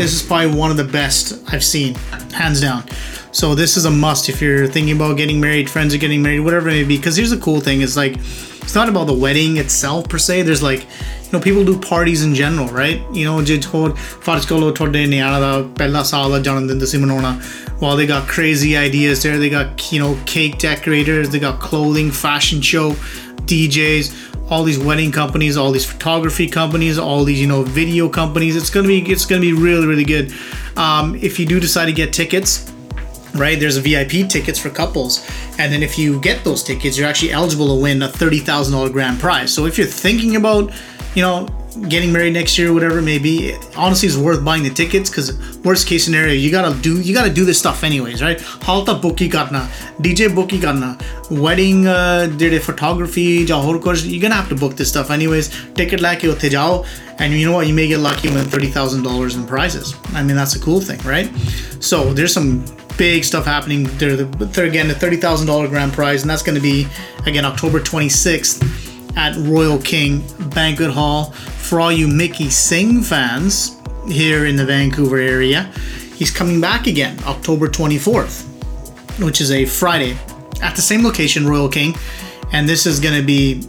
this 0.00 0.14
is 0.14 0.22
probably 0.22 0.56
one 0.56 0.70
of 0.70 0.78
the 0.78 0.84
best 0.84 1.42
I've 1.52 1.64
seen, 1.64 1.94
hands 2.32 2.60
down. 2.60 2.84
So 3.32 3.54
this 3.54 3.76
is 3.76 3.84
a 3.84 3.90
must 3.90 4.28
if 4.28 4.40
you're 4.40 4.66
thinking 4.66 4.96
about 4.96 5.16
getting 5.16 5.40
married, 5.40 5.68
friends 5.68 5.94
are 5.94 5.98
getting 5.98 6.22
married, 6.22 6.40
whatever 6.40 6.68
it 6.70 6.72
may 6.72 6.84
be. 6.84 6.96
Because 6.96 7.16
here's 7.16 7.30
the 7.30 7.38
cool 7.38 7.60
thing: 7.60 7.82
is 7.82 7.96
like 7.96 8.16
it's 8.69 8.75
not 8.75 8.89
about 8.89 9.07
the 9.07 9.13
wedding 9.13 9.57
itself 9.57 10.09
per 10.09 10.17
se. 10.17 10.41
There's 10.43 10.63
like 10.63 10.81
you 10.81 11.31
know 11.33 11.39
people 11.39 11.63
do 11.63 11.77
parties 11.79 12.23
in 12.23 12.35
general, 12.35 12.67
right? 12.67 13.01
You 13.13 13.25
know, 13.27 13.41
ਜੇ 13.41 13.59
ਹੋਰ 13.73 13.95
ਫਰਜ਼ 14.25 14.47
ਕਰੋ 14.47 14.71
ਤੁਹਾਡੇ 14.71 15.05
ਨਿਆਣਾ 15.05 15.39
ਦਾ 15.39 15.57
ਪਹਿਲਾ 15.77 16.03
ਸਾਲ 16.03 16.31
ਦਾ 16.31 16.39
ਜਨਮ 16.39 16.67
ਦਿਨ 16.67 16.79
ਤੁਸੀਂ 16.79 16.99
ਮਨਾਉਣਾ. 16.99 17.37
While 17.79 17.97
they 18.01 18.07
got 18.11 18.27
crazy 18.35 18.75
ideas 18.81 19.23
there, 19.23 19.39
they 19.39 19.51
got 19.55 19.87
you 19.91 20.03
know 20.03 20.13
cake 20.33 20.59
decorators, 20.65 21.33
they 21.33 21.41
got 21.47 21.59
clothing, 21.67 22.13
fashion 22.21 22.61
show, 22.71 22.87
DJs 23.51 24.13
all 24.49 24.63
these 24.63 24.77
wedding 24.77 25.11
companies, 25.11 25.57
all 25.57 25.71
these 25.71 25.85
photography 25.85 26.47
companies, 26.47 26.97
all 26.99 27.23
these 27.23 27.41
you 27.41 27.47
know 27.47 27.63
video 27.63 28.07
companies. 28.07 28.55
It's 28.55 28.69
gonna 28.69 28.87
be 28.87 28.99
it's 29.11 29.25
gonna 29.25 29.41
be 29.41 29.53
really 29.53 29.87
really 29.87 30.05
good. 30.05 30.33
Um, 30.77 31.15
if 31.15 31.39
you 31.39 31.45
do 31.45 31.59
decide 31.59 31.85
to 31.85 31.93
get 31.93 32.13
tickets, 32.13 32.71
right? 33.34 33.58
There's 33.58 33.76
VIP 33.76 34.28
tickets 34.28 34.58
for 34.58 34.70
couples. 34.70 35.26
And 35.58 35.72
then 35.72 35.82
if 35.82 35.98
you 35.98 36.20
get 36.20 36.44
those 36.44 36.62
tickets, 36.62 36.98
you're 36.98 37.08
actually 37.08 37.32
eligible 37.32 37.68
to 37.68 37.82
win 37.82 38.02
a 38.02 38.08
$30,000 38.08 38.92
grand 38.92 39.20
prize. 39.20 39.52
So 39.52 39.66
if 39.66 39.78
you're 39.78 39.86
thinking 39.86 40.36
about, 40.36 40.72
you 41.14 41.22
know, 41.22 41.48
getting 41.88 42.12
married 42.12 42.32
next 42.32 42.58
year, 42.58 42.72
whatever 42.72 42.98
it 42.98 43.02
may 43.02 43.18
be, 43.18 43.50
it 43.50 43.76
honestly 43.76 44.08
is 44.08 44.18
worth 44.18 44.44
buying 44.44 44.62
the 44.62 44.70
tickets 44.70 45.08
because 45.08 45.58
worst 45.58 45.86
case 45.86 46.04
scenario, 46.04 46.34
you 46.34 46.50
gotta 46.50 46.78
do 46.80 47.00
you 47.00 47.14
gotta 47.14 47.32
do 47.32 47.44
this 47.44 47.58
stuff 47.58 47.84
anyways, 47.84 48.22
right? 48.22 48.38
Halta 48.38 49.00
booki 49.00 49.30
karna, 49.30 49.68
DJ 49.98 50.28
booki 50.28 50.60
karna, 50.60 50.98
wedding 51.30 51.86
uh, 51.86 52.26
did 52.36 52.60
photography, 52.62 53.44
jahor 53.44 53.78
course, 53.78 54.04
you're 54.04 54.20
gonna 54.20 54.34
have 54.34 54.48
to 54.48 54.54
book 54.54 54.76
this 54.76 54.88
stuff 54.88 55.10
anyways. 55.10 55.48
Ticket 55.74 56.00
lake 56.00 56.24
utte 56.24 56.50
jao, 56.50 56.84
and 57.18 57.32
you 57.32 57.46
know 57.46 57.52
what? 57.52 57.66
You 57.66 57.74
may 57.74 57.86
get 57.86 57.98
lucky 57.98 58.28
and 58.28 58.36
win 58.36 58.46
thirty 58.46 58.68
thousand 58.68 59.02
dollars 59.02 59.36
in 59.36 59.46
prizes. 59.46 59.94
I 60.12 60.22
mean, 60.22 60.36
that's 60.36 60.56
a 60.56 60.60
cool 60.60 60.80
thing, 60.80 61.00
right? 61.00 61.30
So 61.80 62.12
there's 62.12 62.32
some 62.32 62.64
big 62.99 63.23
stuff 63.23 63.45
happening 63.45 63.83
there. 63.97 64.15
The, 64.15 64.25
there 64.45 64.65
again, 64.65 64.87
the 64.87 64.95
thirty 64.95 65.17
thousand 65.17 65.47
dollar 65.47 65.67
grand 65.67 65.93
prize, 65.93 66.21
and 66.21 66.29
that's 66.29 66.43
going 66.43 66.55
to 66.55 66.61
be 66.61 66.87
again 67.25 67.45
October 67.45 67.79
twenty 67.79 68.09
sixth 68.09 68.63
at 69.17 69.35
Royal 69.37 69.77
King 69.79 70.23
Banquet 70.53 70.91
Hall 70.91 71.31
for 71.67 71.79
all 71.79 71.91
you 71.91 72.07
Mickey 72.07 72.49
Singh 72.49 73.01
fans 73.01 73.81
here 74.07 74.45
in 74.45 74.55
the 74.55 74.65
Vancouver 74.65 75.17
area. 75.17 75.71
He's 76.15 76.31
coming 76.31 76.61
back 76.61 76.87
again 76.87 77.17
October 77.25 77.67
twenty 77.67 77.97
fourth, 77.97 78.43
which 79.19 79.41
is 79.41 79.51
a 79.51 79.65
Friday, 79.65 80.17
at 80.61 80.75
the 80.75 80.81
same 80.81 81.03
location, 81.03 81.47
Royal 81.47 81.69
King, 81.69 81.95
and 82.53 82.69
this 82.69 82.85
is 82.85 82.99
going 82.99 83.15
to 83.19 83.25
be 83.25 83.63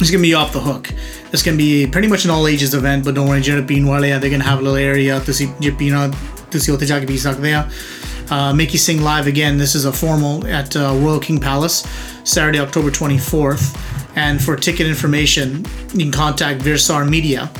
it's 0.00 0.10
gonna 0.10 0.22
be 0.22 0.34
off 0.34 0.52
the 0.52 0.60
hook. 0.60 0.88
It's 1.32 1.42
gonna 1.42 1.56
be 1.56 1.86
pretty 1.86 2.08
much 2.08 2.24
an 2.24 2.30
all 2.30 2.46
ages 2.46 2.74
event, 2.74 3.04
but 3.04 3.14
don't 3.14 3.28
worry, 3.28 3.42
ਜਿਹੜੇ 3.42 3.62
ਪੀਣ 3.68 3.84
ਵਾਲੇ 3.84 4.12
ਆ 4.12 4.18
they're 4.18 4.32
gonna 4.34 4.48
have 4.48 4.60
a 4.60 4.66
little 4.66 4.80
area 4.94 5.20
ਤੁਸੀਂ 5.26 5.46
ਜੇ 5.60 5.70
ਪੀਣਾ 5.70 6.06
ਤੁਸੀਂ 6.50 6.72
ਉੱਥੇ 6.74 6.86
ਜਾ 6.86 6.98
ਕੇ 7.00 7.06
ਪੀ 7.06 7.16
ਸਕਦੇ 7.18 7.52
ਆ 7.52 7.68
uh, 8.31 8.53
Mickey 8.53 8.77
Singh 8.77 9.01
Live 9.01 9.27
again. 9.27 9.57
This 9.57 9.75
is 9.75 9.85
a 9.85 9.91
formal 9.91 10.47
at 10.47 10.75
uh, 10.75 10.93
Royal 10.95 11.19
King 11.19 11.39
Palace, 11.39 11.87
Saturday, 12.23 12.59
October 12.59 12.89
24th. 12.89 13.77
And 14.15 14.41
for 14.41 14.55
ticket 14.55 14.87
information, 14.87 15.65
you 15.93 15.99
can 15.99 16.11
contact 16.11 16.61
Virsar 16.61 17.07
Media 17.07 17.51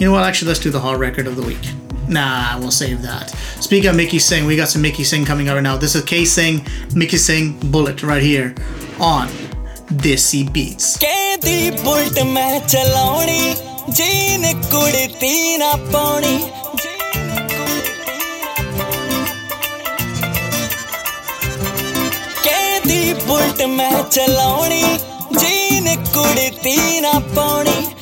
You 0.03 0.09
know 0.09 0.15
what? 0.15 0.25
Actually, 0.25 0.49
let's 0.49 0.59
do 0.59 0.71
the 0.71 0.81
hall 0.81 0.97
record 0.97 1.29
of 1.29 1.37
the 1.37 1.43
week. 1.43 1.65
Nah, 2.09 2.59
we'll 2.59 2.73
save 2.73 3.03
that. 3.03 3.31
Speaking 3.61 3.89
of 3.89 3.95
Mickey 3.95 4.19
Singh, 4.19 4.47
we 4.47 4.57
got 4.57 4.67
some 4.67 4.83
Mickey 4.83 5.05
Singh 5.05 5.25
coming 5.25 5.49
out 5.49 5.55
right 5.55 5.63
now. 5.63 5.77
This 5.77 5.95
is 5.95 6.03
K 6.03 6.25
Singh, 6.25 6.67
Mickey 6.93 7.19
Singh 7.19 7.53
Bullet 7.71 8.03
right 8.03 8.21
here 8.21 8.53
on 8.99 9.29
Desi 10.03 10.53
Beats. 10.53 10.99
Bullet 11.85 12.19
ਮੈਂ 12.19 12.61
ਚਲਾਉਣੀ 24.11 24.83
jean 25.39 26.05
ਕੁੜਤੀ 26.13 27.01
ਨਾ 27.01 27.13
ਪਾਉਣੀ 27.35 28.02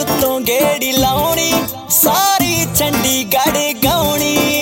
ਉਤੋਂ 0.00 0.40
ਗੇੜੀ 0.40 0.92
ਲਾਉਣੀ 0.92 1.52
ਸਾਰੀ 1.90 2.66
Chandigarh 2.76 3.72
ਗਾਉਣੀ। 3.84 4.59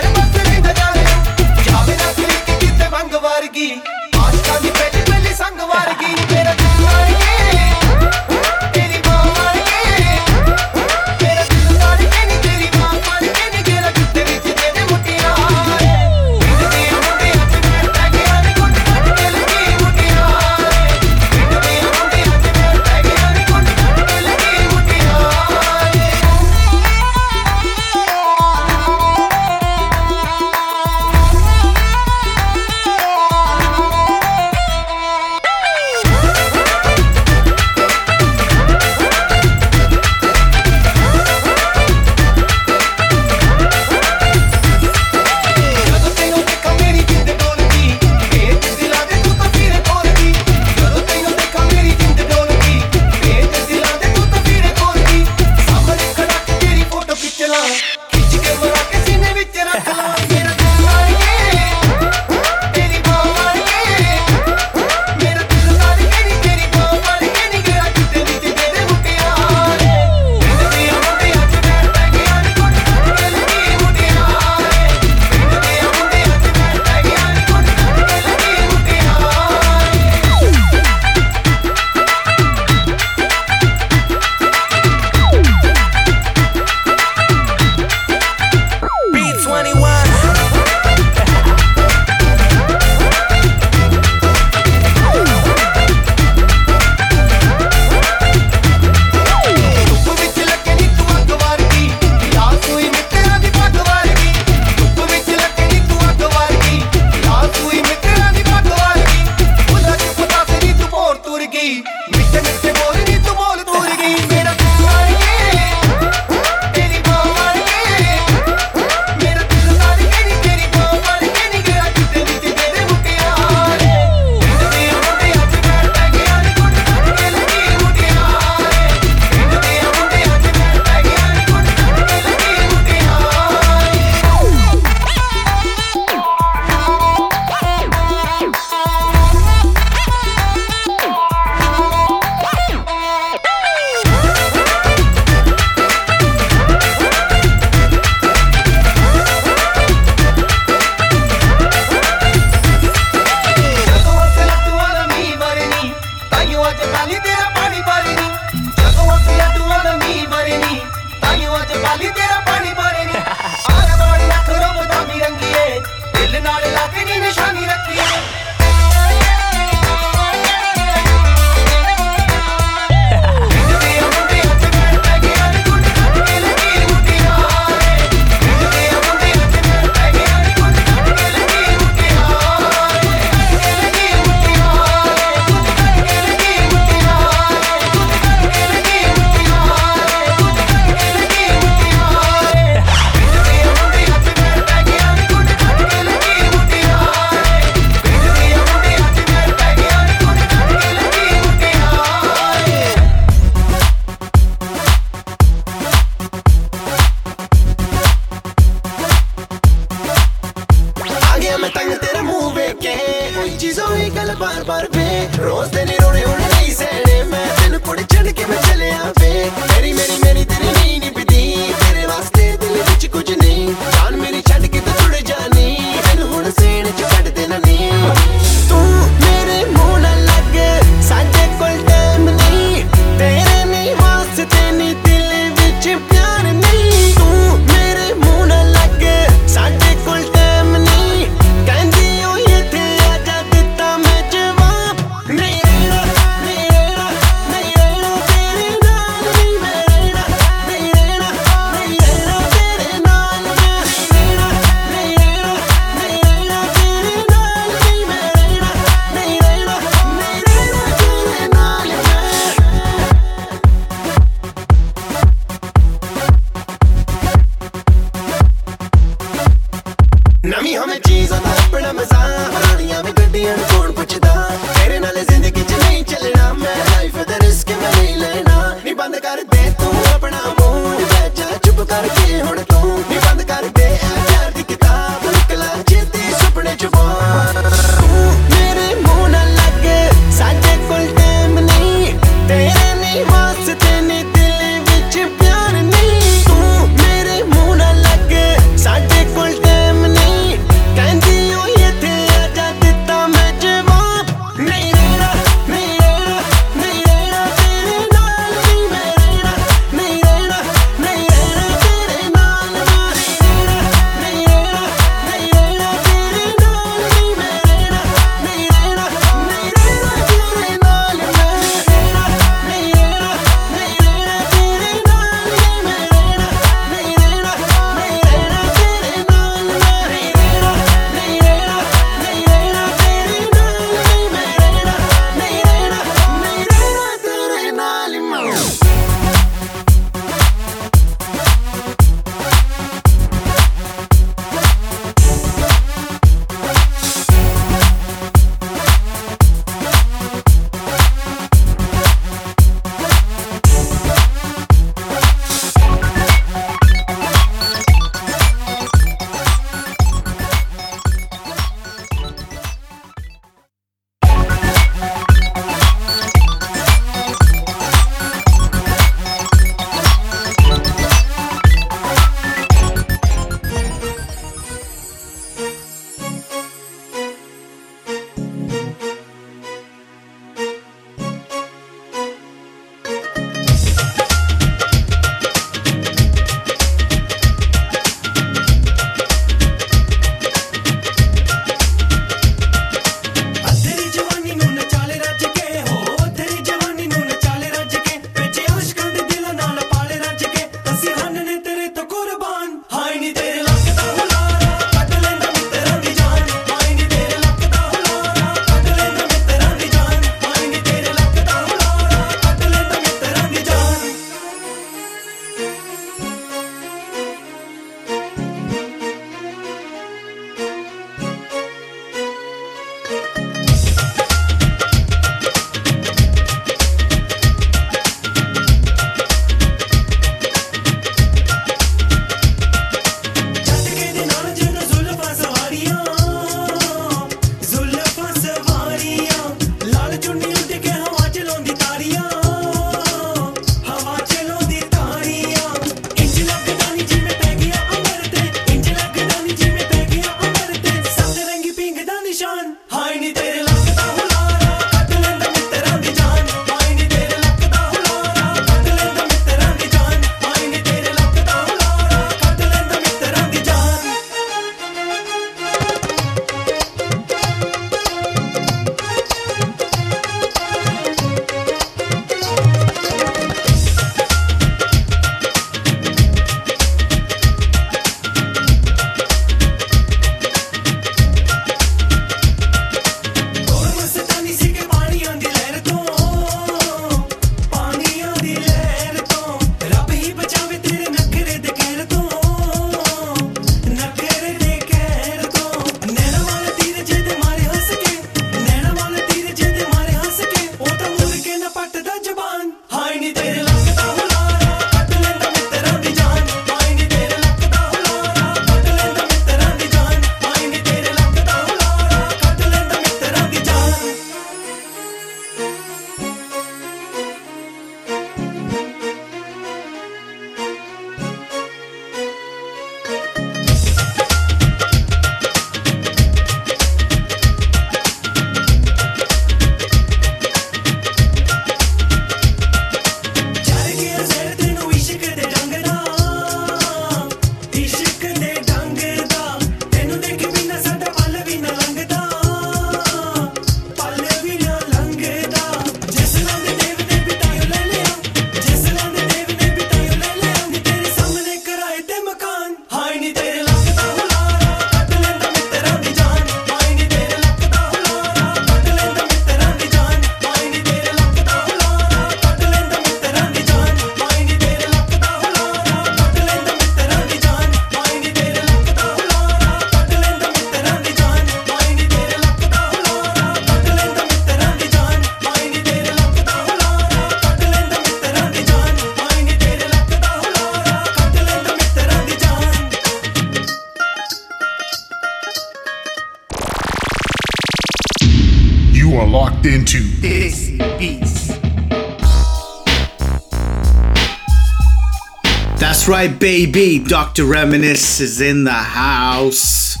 Baby. 596.46 597.00
Dr. 597.00 597.44
Reminisce 597.44 598.20
is 598.20 598.40
in 598.40 598.62
the 598.62 598.70
house. 598.70 600.00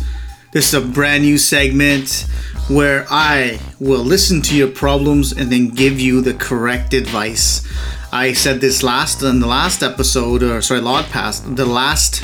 This 0.52 0.68
is 0.68 0.74
a 0.74 0.80
brand 0.80 1.24
new 1.24 1.38
segment 1.38 2.24
where 2.68 3.04
I 3.10 3.58
will 3.80 4.04
listen 4.04 4.42
to 4.42 4.56
your 4.56 4.68
problems 4.68 5.32
and 5.32 5.50
then 5.50 5.70
give 5.70 5.98
you 5.98 6.20
the 6.20 6.34
correct 6.34 6.94
advice. 6.94 7.66
I 8.12 8.32
said 8.32 8.60
this 8.60 8.84
last 8.84 9.24
in 9.24 9.40
the 9.40 9.48
last 9.48 9.82
episode, 9.82 10.44
or 10.44 10.62
sorry, 10.62 10.80
log 10.82 11.06
past 11.06 11.56
the 11.56 11.66
last 11.66 12.22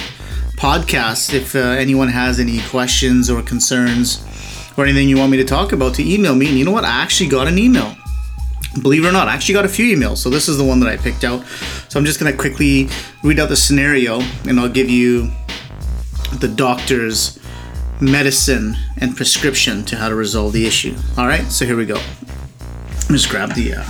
podcast. 0.56 1.34
If 1.34 1.56
uh, 1.56 1.58
anyone 1.58 2.06
has 2.06 2.38
any 2.38 2.60
questions 2.68 3.28
or 3.28 3.42
concerns 3.42 4.24
or 4.76 4.84
anything 4.84 5.08
you 5.08 5.18
want 5.18 5.32
me 5.32 5.38
to 5.38 5.44
talk 5.44 5.72
about, 5.72 5.96
to 5.96 6.08
email 6.08 6.36
me. 6.36 6.46
And 6.46 6.56
you 6.56 6.64
know 6.64 6.70
what? 6.70 6.84
I 6.84 7.02
actually 7.02 7.28
got 7.28 7.48
an 7.48 7.58
email. 7.58 7.96
Believe 8.82 9.04
it 9.04 9.08
or 9.08 9.12
not, 9.12 9.26
I 9.26 9.34
actually 9.34 9.54
got 9.54 9.64
a 9.64 9.68
few 9.68 9.96
emails. 9.96 10.18
So 10.18 10.30
this 10.30 10.48
is 10.48 10.58
the 10.58 10.64
one 10.64 10.78
that 10.78 10.88
I 10.88 10.96
picked 10.96 11.24
out. 11.24 11.44
So 11.88 11.98
I'm 11.98 12.06
just 12.06 12.20
gonna 12.20 12.32
quickly 12.32 12.88
read 13.22 13.38
out 13.38 13.48
the 13.48 13.56
scenario, 13.56 14.20
and 14.46 14.58
I'll 14.58 14.68
give 14.68 14.90
you 14.90 15.30
the 16.38 16.48
doctor's 16.48 17.38
medicine 18.00 18.76
and 18.98 19.16
prescription 19.16 19.84
to 19.84 19.96
how 19.96 20.08
to 20.08 20.14
resolve 20.14 20.52
the 20.52 20.66
issue. 20.66 20.94
All 21.16 21.26
right. 21.26 21.44
So 21.44 21.64
here 21.64 21.76
we 21.76 21.86
go. 21.86 22.00
Just 23.08 23.28
grab 23.30 23.54
the 23.54 23.74
uh, 23.74 23.84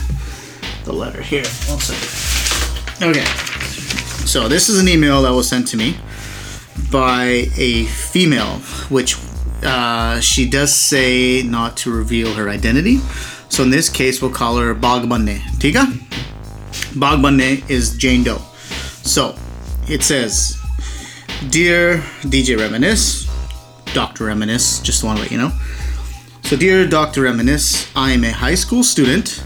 the 0.84 0.92
letter 0.92 1.22
here. 1.22 1.44
One 1.66 1.78
second. 1.78 3.08
Okay. 3.10 3.24
So 4.26 4.48
this 4.48 4.68
is 4.68 4.80
an 4.80 4.88
email 4.88 5.22
that 5.22 5.32
was 5.32 5.48
sent 5.48 5.66
to 5.68 5.76
me 5.76 5.96
by 6.90 7.46
a 7.56 7.84
female, 7.84 8.58
which 8.88 9.16
uh, 9.62 10.20
she 10.20 10.48
does 10.48 10.74
say 10.74 11.42
not 11.42 11.76
to 11.78 11.92
reveal 11.92 12.34
her 12.34 12.48
identity. 12.48 12.98
So 13.48 13.62
in 13.62 13.70
this 13.70 13.88
case, 13.88 14.20
we'll 14.20 14.30
call 14.30 14.56
her 14.56 14.74
Bagbanne. 14.74 15.40
Tika? 15.58 15.86
Bagbanne 16.94 17.68
is 17.70 17.96
Jane 17.96 18.24
Doe. 18.24 18.42
So 19.12 19.34
it 19.90 20.02
says, 20.02 20.58
Dear 21.50 21.98
DJ 22.22 22.58
Reminisce, 22.58 23.28
Dr. 23.92 24.24
Reminisce, 24.24 24.80
just 24.80 25.04
want 25.04 25.18
to 25.18 25.22
let 25.22 25.30
you 25.30 25.36
know. 25.36 25.52
So, 26.44 26.56
dear 26.56 26.86
Dr. 26.86 27.20
Reminisce, 27.20 27.94
I 27.94 28.12
am 28.12 28.24
a 28.24 28.30
high 28.30 28.54
school 28.54 28.82
student 28.82 29.44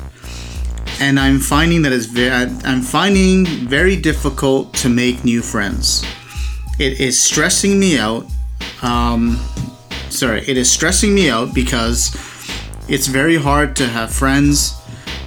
and 1.01 1.19
I'm 1.19 1.41
finding 1.41 1.83
that 1.83 1.93
it's 1.93 2.07
very 2.07 2.49
I'm 2.63 2.81
finding 2.81 3.45
very 3.45 3.97
difficult 3.97 4.73
to 4.75 4.89
make 4.89 5.25
new 5.25 5.43
friends. 5.43 6.05
It 6.79 7.01
is 7.01 7.21
stressing 7.21 7.77
me 7.77 7.99
out. 7.99 8.25
Um, 8.83 9.37
sorry, 10.11 10.43
it 10.47 10.57
is 10.57 10.71
stressing 10.71 11.13
me 11.13 11.29
out 11.29 11.53
because 11.53 12.15
it's 12.89 13.09
very 13.09 13.37
hard 13.37 13.75
to 13.77 13.89
have 13.89 14.13
friends 14.13 14.81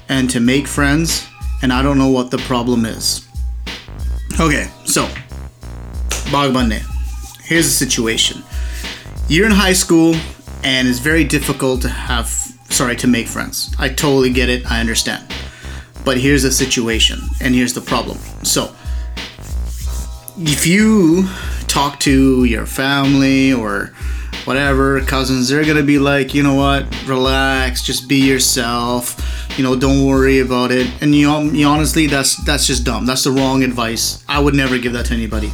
and 0.08 0.30
to 0.30 0.40
make 0.40 0.66
friends, 0.66 1.28
and 1.62 1.74
I 1.74 1.82
don't 1.82 1.98
know 1.98 2.10
what 2.10 2.32
the 2.32 2.38
problem 2.38 2.86
is. 2.86 3.29
Okay, 4.40 4.70
so 4.86 5.06
Bagbane, 6.32 6.82
here's 7.42 7.66
the 7.66 7.72
situation. 7.72 8.42
You're 9.28 9.46
in 9.46 9.52
high 9.52 9.74
school, 9.74 10.16
and 10.64 10.88
it's 10.88 11.00
very 11.00 11.26
difficult 11.26 11.82
to 11.82 11.90
have 11.90 12.30
sorry 12.70 12.96
to 12.96 13.08
make 13.08 13.28
friends. 13.28 13.76
I 13.78 13.90
totally 13.90 14.30
get 14.30 14.48
it. 14.48 14.66
I 14.72 14.80
understand. 14.80 15.30
But 16.06 16.20
here's 16.20 16.44
the 16.44 16.54
situation, 16.54 17.20
and 17.42 17.54
here's 17.54 17.74
the 17.74 17.82
problem. 17.82 18.18
So, 18.44 18.74
if 20.38 20.66
you 20.66 21.28
talk 21.68 22.00
to 22.02 22.46
your 22.46 22.66
family 22.66 23.52
or 23.52 23.94
whatever 24.46 25.02
cousins, 25.02 25.50
they're 25.50 25.66
gonna 25.66 25.84
be 25.84 26.00
like, 26.00 26.34
you 26.34 26.44
know 26.44 26.56
what, 26.56 26.86
relax, 27.08 27.84
just 27.84 28.08
be 28.08 28.18
yourself. 28.18 29.16
You 29.58 29.64
know, 29.64 29.76
don't 29.76 30.06
worry 30.06 30.40
about 30.40 30.72
it. 30.72 30.90
And 31.02 31.14
you, 31.14 31.30
you 31.52 31.68
honestly, 31.68 32.08
that's 32.08 32.38
that's 32.46 32.66
just 32.66 32.86
dumb. 32.86 33.06
That's 33.06 33.24
the 33.24 33.32
wrong 33.32 33.64
advice. 33.64 34.24
I 34.28 34.40
would 34.40 34.54
never 34.54 34.78
give 34.78 34.94
that 34.94 35.08
to 35.08 35.14
anybody. 35.14 35.52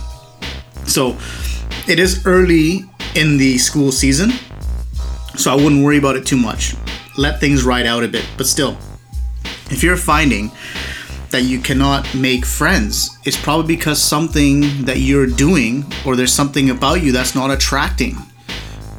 So, 0.85 1.17
it 1.87 1.99
is 1.99 2.25
early 2.25 2.85
in 3.15 3.37
the 3.37 3.57
school 3.57 3.91
season, 3.91 4.31
so 5.35 5.51
I 5.51 5.55
wouldn't 5.55 5.83
worry 5.83 5.97
about 5.97 6.15
it 6.15 6.25
too 6.25 6.37
much. 6.37 6.75
Let 7.17 7.39
things 7.39 7.63
ride 7.63 7.85
out 7.85 8.03
a 8.03 8.07
bit, 8.07 8.27
but 8.37 8.45
still, 8.45 8.77
if 9.71 9.81
you're 9.81 9.97
finding 9.97 10.51
that 11.31 11.43
you 11.43 11.59
cannot 11.59 12.13
make 12.13 12.45
friends, 12.45 13.17
it's 13.25 13.41
probably 13.41 13.75
because 13.75 14.01
something 14.01 14.85
that 14.85 14.99
you're 14.99 15.27
doing 15.27 15.85
or 16.05 16.15
there's 16.15 16.33
something 16.33 16.69
about 16.69 17.01
you 17.01 17.11
that's 17.11 17.35
not 17.35 17.51
attracting 17.51 18.15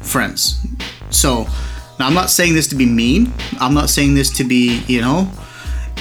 friends. 0.07 0.65
So, 1.09 1.47
now 1.99 2.07
I'm 2.07 2.13
not 2.13 2.29
saying 2.29 2.53
this 2.53 2.67
to 2.67 2.75
be 2.75 2.85
mean. 2.85 3.33
I'm 3.59 3.73
not 3.73 3.89
saying 3.89 4.13
this 4.13 4.29
to 4.37 4.43
be, 4.43 4.83
you 4.87 5.01
know, 5.01 5.31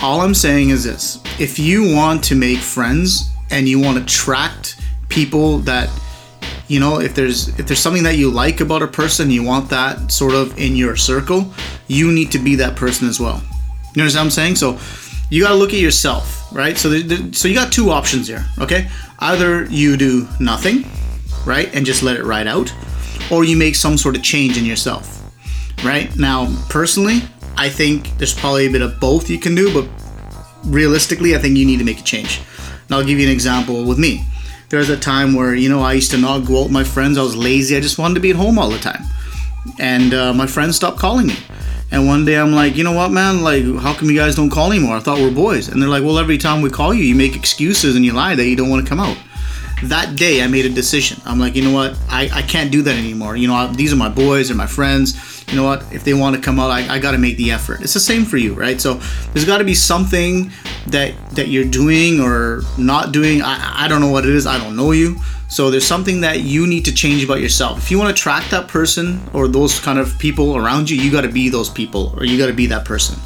all 0.03 0.21
I'm 0.21 0.35
saying 0.35 0.71
is 0.71 0.85
this. 0.85 1.23
If 1.39 1.59
you 1.59 1.95
want 1.95 2.23
to 2.25 2.35
make 2.35 2.59
friends 2.59 3.31
and 3.51 3.69
you 3.69 3.81
want 3.81 3.97
to 3.99 4.05
attract 4.05 4.81
people 5.09 5.59
that 5.59 5.89
you 6.69 6.81
know 6.81 7.01
if 7.01 7.15
there's 7.15 7.49
if 7.61 7.67
there's 7.67 7.79
something 7.79 8.03
that 8.03 8.17
you 8.17 8.31
like 8.31 8.61
about 8.61 8.83
a 8.83 8.87
person 8.89 9.31
you 9.31 9.43
want 9.43 9.71
that 9.71 10.11
sort 10.11 10.35
of 10.35 10.59
in 10.59 10.75
your 10.75 10.97
circle 10.97 11.53
you 11.87 12.11
need 12.11 12.33
to 12.33 12.39
be 12.39 12.57
that 12.57 12.75
person 12.75 13.09
as 13.09 13.21
well 13.21 13.41
you 13.95 14.03
understand 14.03 14.15
what 14.15 14.25
i'm 14.25 14.31
saying 14.31 14.57
so 14.57 14.79
you 15.31 15.43
got 15.43 15.51
to 15.51 15.55
look 15.55 15.71
at 15.71 15.79
yourself 15.79 16.53
right 16.53 16.77
so 16.77 16.89
the, 16.89 17.03
the, 17.03 17.33
so 17.37 17.47
you 17.47 17.55
got 17.55 17.73
two 17.73 17.91
options 17.91 18.27
here 18.27 18.45
okay 18.59 18.89
either 19.21 19.65
you 19.67 19.97
do 19.97 20.27
nothing 20.41 20.85
right 21.45 21.73
and 21.73 21.87
just 21.87 22.03
let 22.03 22.17
it 22.17 22.25
ride 22.25 22.49
out 22.49 22.75
or 23.31 23.45
you 23.45 23.57
make 23.57 23.75
some 23.75 23.97
sort 23.97 24.17
of 24.17 24.23
change 24.23 24.57
in 24.57 24.65
yourself 24.65 25.23
right 25.85 26.17
now 26.17 26.47
personally 26.69 27.21
i 27.57 27.69
think 27.69 28.17
there's 28.19 28.35
probably 28.35 28.67
a 28.67 28.71
bit 28.71 28.83
of 28.83 28.99
both 29.01 29.29
you 29.29 29.39
can 29.39 29.55
do 29.55 29.73
but 29.73 29.89
realistically 30.65 31.35
i 31.35 31.39
think 31.39 31.57
you 31.57 31.67
need 31.67 31.79
to 31.79 31.85
make 31.85 32.01
a 32.01 32.05
change 32.05 32.41
and 32.71 32.95
i'll 32.95 33.05
give 33.05 33.19
you 33.19 33.27
an 33.27 33.33
example 33.33 33.85
with 33.85 33.99
me 33.99 34.25
there 34.69 34.79
was 34.79 34.91
a 34.91 34.97
time 34.97 35.35
where 35.35 35.55
you 35.55 35.69
know 35.69 35.81
I 35.81 35.93
used 35.95 36.11
to 36.11 36.19
not 36.19 36.41
go 36.41 36.59
out 36.59 36.65
with 36.65 36.73
my 36.73 36.85
friends. 36.85 37.19
I 37.19 37.23
was 37.23 37.37
lazy. 37.37 37.77
I 37.77 37.81
just 37.81 37.99
wanted 37.99 38.15
to 38.15 38.21
be 38.21 38.31
at 38.31 38.37
home 38.37 38.59
all 38.59 38.71
the 38.71 38.79
time, 38.79 39.03
and 39.79 40.13
uh, 40.13 40.33
my 40.33 40.47
friends 40.47 40.77
stopped 40.77 40.99
calling 40.99 41.29
me. 41.29 41.37
And 41.93 42.09
one 42.09 42.25
day 42.25 42.37
I'm 42.37 42.53
like, 42.53 42.75
you 42.75 42.83
know 42.83 42.93
what, 42.93 43.13
man? 43.13 43.45
Like, 43.45 43.63
how 43.77 43.95
come 43.95 44.11
you 44.11 44.17
guys 44.17 44.35
don't 44.35 44.51
call 44.51 44.73
anymore? 44.73 44.97
I 44.97 45.01
thought 45.01 45.19
we're 45.21 45.31
boys. 45.31 45.69
And 45.69 45.81
they're 45.81 45.89
like, 45.89 46.03
well, 46.03 46.19
every 46.19 46.37
time 46.37 46.61
we 46.61 46.69
call 46.69 46.93
you, 46.93 47.05
you 47.05 47.15
make 47.15 47.37
excuses 47.37 47.95
and 47.95 48.05
you 48.05 48.13
lie 48.13 48.35
that 48.35 48.45
you 48.45 48.57
don't 48.57 48.69
want 48.69 48.85
to 48.85 48.89
come 48.89 48.99
out. 48.99 49.17
That 49.85 50.17
day, 50.17 50.43
I 50.43 50.47
made 50.47 50.65
a 50.65 50.71
decision. 50.71 51.21
I'm 51.27 51.39
like, 51.39 51.55
you 51.55 51.63
know 51.63 51.73
what? 51.73 51.99
I, 52.09 52.31
I 52.33 52.43
can't 52.43 52.73
do 52.73 52.81
that 52.83 52.97
anymore. 52.97 53.37
You 53.37 53.49
know, 53.49 53.55
I, 53.55 53.67
these 53.67 53.93
are 53.93 53.97
my 53.97 54.09
boys, 54.09 54.49
they're 54.49 54.57
my 54.57 54.67
friends. 54.67 55.45
You 55.49 55.57
know 55.57 55.65
what? 55.65 55.83
If 55.93 56.03
they 56.03 56.15
want 56.15 56.35
to 56.35 56.43
come 56.43 56.59
out, 56.59 56.71
I, 56.71 56.95
I 56.95 56.99
got 56.99 57.13
to 57.13 57.19
make 57.19 57.37
the 57.37 57.53
effort. 57.53 57.83
It's 57.83 57.95
the 57.95 58.01
same 58.01 58.25
for 58.25 58.37
you, 58.39 58.55
right? 58.55 58.81
So 58.81 58.95
there's 59.33 59.45
got 59.45 59.59
to 59.59 59.65
be 59.65 59.75
something 59.75 60.51
that 60.89 61.15
that 61.33 61.49
you're 61.49 61.65
doing 61.65 62.21
or 62.21 62.63
not 62.79 63.13
doing. 63.13 63.43
I, 63.43 63.85
I 63.85 63.89
don't 63.89 64.01
know 64.01 64.11
what 64.11 64.25
it 64.25 64.35
is. 64.35 64.47
I 64.47 64.59
don't 64.59 64.77
know 64.77 64.93
you. 64.93 65.17
So 65.49 65.71
there's 65.71 65.87
something 65.87 66.23
that 66.23 66.41
you 66.41 66.67
need 66.67 66.85
to 66.87 66.93
change 66.93 67.23
about 67.23 67.41
yourself. 67.41 67.79
If 67.79 67.91
you 67.91 67.99
want 67.99 68.09
to 68.09 68.21
attract 68.21 68.51
that 68.51 68.67
person 68.67 69.21
or 69.33 69.47
those 69.47 69.79
kind 69.79 69.99
of 69.99 70.19
people 70.19 70.57
around 70.57 70.91
you, 70.91 70.97
you 70.97 71.13
got 71.13 71.21
to 71.21 71.29
be 71.29 71.49
those 71.49 71.71
people 71.71 72.13
or 72.17 72.25
you 72.25 72.37
got 72.37 72.49
to 72.49 72.53
be 72.53 72.67
that 72.67 72.85
person. 72.85 73.17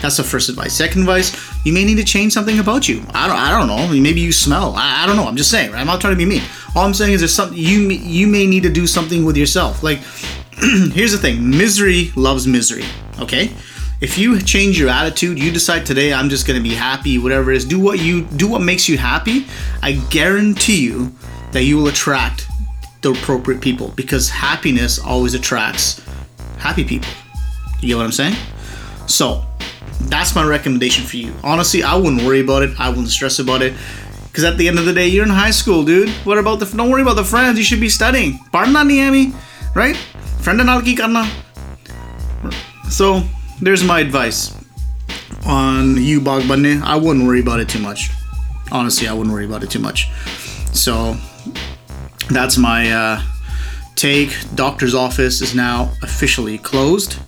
That's 0.00 0.16
the 0.16 0.24
first 0.24 0.48
advice. 0.48 0.72
Second 0.72 1.02
advice, 1.02 1.36
you 1.64 1.72
may 1.72 1.84
need 1.84 1.96
to 1.96 2.04
change 2.04 2.32
something 2.32 2.58
about 2.58 2.88
you. 2.88 3.02
I 3.10 3.26
don't, 3.26 3.36
I 3.36 3.50
don't 3.50 3.66
know. 3.66 4.00
Maybe 4.00 4.20
you 4.20 4.32
smell. 4.32 4.74
I, 4.76 5.02
I 5.02 5.06
don't 5.06 5.16
know. 5.16 5.26
I'm 5.26 5.36
just 5.36 5.50
saying. 5.50 5.72
Right? 5.72 5.80
I'm 5.80 5.86
not 5.86 6.00
trying 6.00 6.14
to 6.14 6.18
be 6.18 6.24
mean. 6.24 6.42
All 6.74 6.84
I'm 6.84 6.94
saying 6.94 7.12
is 7.12 7.20
there's 7.20 7.34
something 7.34 7.58
you 7.58 7.90
you 7.90 8.26
may 8.26 8.46
need 8.46 8.62
to 8.62 8.70
do 8.70 8.86
something 8.86 9.24
with 9.24 9.36
yourself. 9.36 9.82
Like, 9.82 9.98
here's 10.92 11.12
the 11.12 11.18
thing: 11.18 11.50
misery 11.50 12.12
loves 12.16 12.46
misery. 12.46 12.84
Okay. 13.18 13.52
If 14.00 14.16
you 14.16 14.40
change 14.40 14.78
your 14.78 14.88
attitude, 14.88 15.38
you 15.38 15.52
decide 15.52 15.84
today 15.84 16.14
I'm 16.14 16.30
just 16.30 16.46
gonna 16.46 16.62
be 16.62 16.74
happy, 16.74 17.18
whatever 17.18 17.50
it 17.52 17.58
is. 17.58 17.66
Do 17.66 17.78
what 17.78 17.98
you 17.98 18.24
do 18.24 18.48
what 18.48 18.62
makes 18.62 18.88
you 18.88 18.96
happy. 18.96 19.46
I 19.82 19.92
guarantee 20.08 20.82
you 20.82 21.12
that 21.52 21.64
you 21.64 21.76
will 21.76 21.88
attract 21.88 22.46
the 23.02 23.12
appropriate 23.12 23.60
people 23.60 23.88
because 23.96 24.30
happiness 24.30 24.98
always 24.98 25.34
attracts 25.34 26.02
happy 26.58 26.84
people. 26.84 27.10
You 27.80 27.88
get 27.88 27.96
what 27.96 28.04
I'm 28.04 28.12
saying? 28.12 28.36
So 29.06 29.44
that's 30.10 30.34
my 30.34 30.44
recommendation 30.44 31.04
for 31.04 31.16
you. 31.16 31.32
Honestly, 31.42 31.82
I 31.82 31.94
wouldn't 31.96 32.22
worry 32.22 32.40
about 32.40 32.62
it. 32.62 32.78
I 32.78 32.88
wouldn't 32.88 33.08
stress 33.08 33.38
about 33.38 33.62
it. 33.62 33.74
Because 34.30 34.44
at 34.44 34.58
the 34.58 34.68
end 34.68 34.78
of 34.78 34.84
the 34.84 34.92
day, 34.92 35.08
you're 35.08 35.24
in 35.24 35.30
high 35.30 35.50
school, 35.50 35.84
dude. 35.84 36.08
What 36.24 36.38
about 36.38 36.60
the? 36.60 36.66
Don't 36.66 36.90
worry 36.90 37.02
about 37.02 37.16
the 37.16 37.24
friends. 37.24 37.58
You 37.58 37.64
should 37.64 37.80
be 37.80 37.88
studying. 37.88 38.38
Parna 38.52 38.84
niyami, 38.84 39.34
right? 39.74 39.96
Friend 40.40 40.60
and 40.60 40.84
ki 40.84 40.94
karna. 40.94 41.28
So 42.88 43.22
there's 43.60 43.84
my 43.84 44.00
advice 44.00 44.56
on 45.46 45.96
you, 46.02 46.20
Bagbanne. 46.20 46.82
I 46.82 46.96
wouldn't 46.96 47.26
worry 47.26 47.40
about 47.40 47.60
it 47.60 47.68
too 47.68 47.80
much. 47.80 48.10
Honestly, 48.72 49.08
I 49.08 49.12
wouldn't 49.12 49.32
worry 49.32 49.44
about 49.44 49.64
it 49.64 49.70
too 49.70 49.80
much. 49.80 50.08
So 50.72 51.16
that's 52.30 52.56
my 52.56 52.90
uh, 52.90 53.22
take. 53.96 54.30
Doctor's 54.54 54.94
office 54.94 55.40
is 55.40 55.54
now 55.54 55.92
officially 56.02 56.56
closed. 56.56 57.18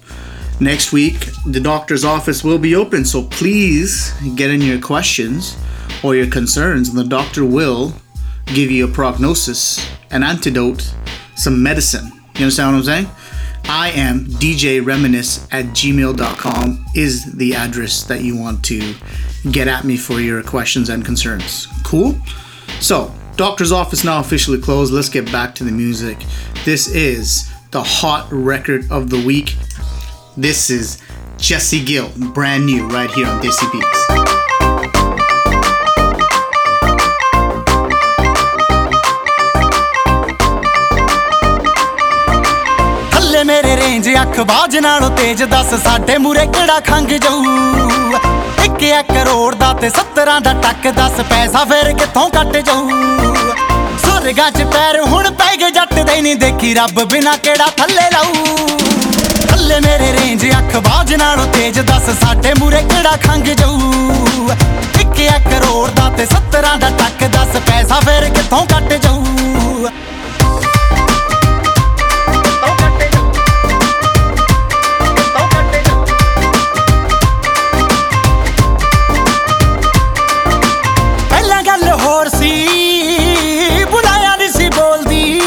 Next 0.62 0.92
week, 0.92 1.26
the 1.44 1.58
doctor's 1.58 2.04
office 2.04 2.44
will 2.44 2.56
be 2.56 2.76
open, 2.76 3.04
so 3.04 3.24
please 3.24 4.14
get 4.36 4.48
in 4.48 4.60
your 4.60 4.80
questions 4.80 5.56
or 6.04 6.14
your 6.14 6.28
concerns, 6.28 6.88
and 6.88 6.96
the 6.96 7.02
doctor 7.02 7.44
will 7.44 7.92
give 8.46 8.70
you 8.70 8.84
a 8.84 8.88
prognosis, 8.88 9.84
an 10.12 10.22
antidote, 10.22 10.94
some 11.34 11.60
medicine. 11.64 12.12
You 12.36 12.42
understand 12.42 12.74
what 12.74 12.78
I'm 12.78 12.84
saying? 12.84 13.08
I 13.64 13.90
am 13.90 14.26
DJ 14.26 14.86
Reminisce 14.86 15.48
at 15.50 15.64
gmail.com 15.64 16.86
is 16.94 17.32
the 17.32 17.56
address 17.56 18.04
that 18.04 18.22
you 18.22 18.36
want 18.36 18.64
to 18.66 18.94
get 19.50 19.66
at 19.66 19.82
me 19.82 19.96
for 19.96 20.20
your 20.20 20.44
questions 20.44 20.90
and 20.90 21.04
concerns. 21.04 21.66
Cool? 21.82 22.16
So, 22.78 23.12
doctor's 23.34 23.72
office 23.72 24.04
now 24.04 24.20
officially 24.20 24.60
closed. 24.60 24.92
Let's 24.92 25.08
get 25.08 25.26
back 25.32 25.56
to 25.56 25.64
the 25.64 25.72
music. 25.72 26.18
This 26.64 26.86
is 26.86 27.52
the 27.72 27.82
hot 27.82 28.28
record 28.30 28.88
of 28.92 29.10
the 29.10 29.20
week. 29.26 29.56
This 30.36 30.70
is 30.70 30.98
Jesse 31.38 31.84
Gill, 31.84 32.08
brand 32.34 32.66
new, 32.66 32.86
right 32.88 33.10
here 33.10 33.26
on 33.26 33.40
Desi 33.40 33.70
Beats. 33.70 35.12
ਥੱਲੇ 43.12 43.42
ਮੇਰੇ 43.44 43.76
range 43.76 44.08
ਅੱਖ 44.22 44.38
ਬਾਜ 44.50 44.76
ਨਾਲੋਂ 44.76 45.10
ਤੇਜ਼ 45.16 45.42
ਦੱਸ 45.52 45.74
ਸਾਡੇ 45.84 46.16
ਮੂਰੇ 46.18 46.46
ਕਿਹੜਾ 46.46 46.78
ਖੰਗ 46.88 47.08
ਜਾਊ? 47.24 47.42
ਇੱਕ 48.64 48.82
ਇੱਕ 48.82 49.12
ਕਰੋੜ 49.12 49.54
ਦਾ 49.54 49.72
ਤੇ 49.80 49.90
70 49.98 50.38
ਦਾ 50.44 50.52
ਟੱਕ 50.62 50.88
ਦੱਸ 50.96 51.20
ਪੈਸਾ 51.30 51.64
ਫੇਰ 51.72 51.92
ਕਿੱਥੋਂ 51.98 52.28
ਕੱਟ 52.30 52.56
ਜਾਊ? 52.66 52.88
ਸੁਰਗਾਂ 54.04 54.50
'ਚ 54.50 54.62
ਪੈਰ 54.74 55.00
ਹੁਣ 55.12 55.30
ਪੈ 55.40 55.54
ਗਏ 55.60 55.70
ਜੱਟ 55.70 55.94
ਦੇ 55.94 56.20
ਨਹੀਂ 56.20 56.36
ਦੇਖੀ 56.36 56.74
ਰੱਬ 56.74 57.02
ਬਿਨਾ 57.12 57.36
ਕਿਹੜਾ 57.44 57.66
ਥੱਲੇ 57.78 58.10
ਲਾਊ? 58.12 58.91
ਥੱਲੇ 59.62 59.78
ਮੇਰੇ 59.80 60.12
ਰੇਂਜ 60.12 60.44
ਅੱਖ 60.48 60.76
ਬਾਜ 60.86 61.12
ਨਾਲੋਂ 61.14 61.46
ਤੇਜ਼ 61.46 61.78
ਦੱਸ 61.80 62.08
ਸਾਡੇ 62.20 62.52
ਮੂਰੇ 62.58 62.80
ਕਿਹੜਾ 62.82 63.16
ਖੰਗ 63.24 63.44
ਜਾਊ? 63.58 63.78
ਇੱਕ 65.00 65.20
ਇੱਕ 65.20 65.48
ਕਰੋੜ 65.50 65.90
ਦਾ 65.90 66.08
ਤੇ 66.16 66.26
70 66.26 66.62
ਦਾ 66.80 66.88
ਟੱਕ 66.98 67.24
ਦੱਸ 67.32 67.56
ਪੈਸਾ 67.66 68.00
ਫੇਰ 68.00 68.28
ਕਿੱਥੋਂ 68.30 68.64
ਕੱਟ 68.66 68.92
ਜਾਊ? 68.94 69.22
ਪਹਿਲਾਂ 81.30 81.62
ਗੱਲ 81.62 81.88
ਹੋਰ 82.04 82.28
ਸੀ, 82.28 83.84
ਬੁਲਾਇਆ 83.90 84.36
ਨਹੀਂ 84.36 84.48
ਸੀ 84.48 84.68
ਬੋਲਦੀ। 84.68 85.40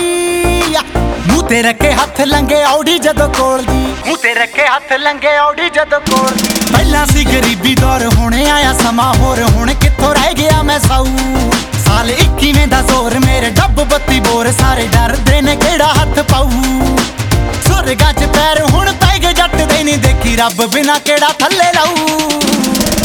ਮੂੰਹ 1.27 1.43
ਤੇ 1.49 1.61
ਰੱਖੇ 1.63 1.91
ਹੱਥ 1.93 2.21
ਲੰਗੇ 2.21 2.63
ਔੜੀ 2.63 2.97
ਜਦੋਂ 2.99 3.29
ਕੋਲਦੀ 3.29 3.84
ਮੂੰਹ 4.07 4.17
ਤੇ 4.17 4.33
ਰੱਖੇ 4.33 4.65
ਹੱਥ 4.67 4.91
ਲੰਗੇ 4.93 5.37
ਔੜੀ 5.37 5.69
ਜਦੋਂ 5.69 5.99
ਕੋਲਦੀ 5.99 6.49
ਪਹਿਲਾਂ 6.73 7.05
ਸੀ 7.05 7.23
ਗਰੀਬੀ 7.23 7.73
ਦੌਰ, 7.75 8.05
ਹੁਣ 8.15 8.33
ਆਇਆ 8.33 8.73
ਸਮਾਂ 8.73 9.13
ਹੋਰ। 9.13 9.41
ਹੁਣ 9.43 9.73
ਕਿੱਥੋਂ 9.73 10.13
ਰਹਿ 10.15 10.33
ਗਿਆ 10.33 10.61
ਮੈਂ 10.63 10.79
ਸਾਊ? 10.79 11.05
ਸਾਲ 11.85 12.11
21ਵੇਂ 12.11 12.67
ਦਾ 12.67 12.81
ਜ਼ੋਰ, 12.81 13.17
ਮੇਰੇ 13.19 13.49
ਡੱਬ 13.49 13.83
ਬੱਤੀ 13.83 14.19
ਬੋਰ। 14.19 14.51
ਸਾਰੇ 14.51 14.87
ਡਰਦੇ 14.87 15.41
ਨੇ 15.41 15.55
ਕਿਹੜਾ 15.55 15.87
ਹੱਥ 15.87 16.19
ਪਾਊ? 16.31 16.49
ਸੁਰਗਾਂ 17.67 18.13
'ਚ 18.13 18.25
ਪੈਰ, 18.25 18.61
ਹੁਣ 18.71 18.91
ਪੈ 18.93 19.17
ਗਏ 19.17 19.33
ਜੱਟ 19.33 19.55
ਦੇ 19.55 19.83
ਨਹੀਂ 19.83 19.97
ਦੇਖੀ। 19.97 20.35
ਰੱਬ 20.35 20.65
ਬਿਨਾ 20.65 20.97
ਕਿਹੜਾ 20.99 21.29
ਥੱਲੇ 21.39 21.71
ਲਾਊ? 21.75 22.29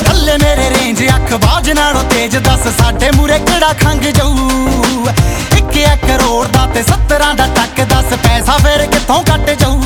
ਥੱਲੇ 0.04 0.36
ਮੇਰੇ 0.36 0.68
ਰੇਂਜ 0.70 1.04
ਅੱਖ 1.08 1.32
ਬਾਜ 1.34 1.70
ਨਾਲੋਂ 1.70 2.04
ਤੇਜ਼। 2.04 2.36
ਦੱਸ 2.36 2.68
ਸਾਡੇ 2.78 3.10
ਮੂਰੇ 3.10 3.38
ਕਿਹੜਾ 3.38 3.72
ਖੰਗ 3.82 4.02
ਜਾਊ? 4.02 4.36
ਇੱਕ 5.56 5.76
ਇੱਕ 5.76 6.06
ਕਰੋੜ 6.06 6.46
ਦਾ 6.46 6.66
ਤੇ 6.74 6.82
70 6.82 7.34
ਦਾ 7.34 7.46
ਟੱਕ। 7.56 7.84
ਦੱਸ 7.84 8.14
ਪੈਸਾ 8.18 8.58
ਫੇਰ 8.58 8.86
ਕਿੱਥੋਂ 8.86 9.22
ਕੱਟ 9.22 9.50
ਜਾਊ? 9.50 9.80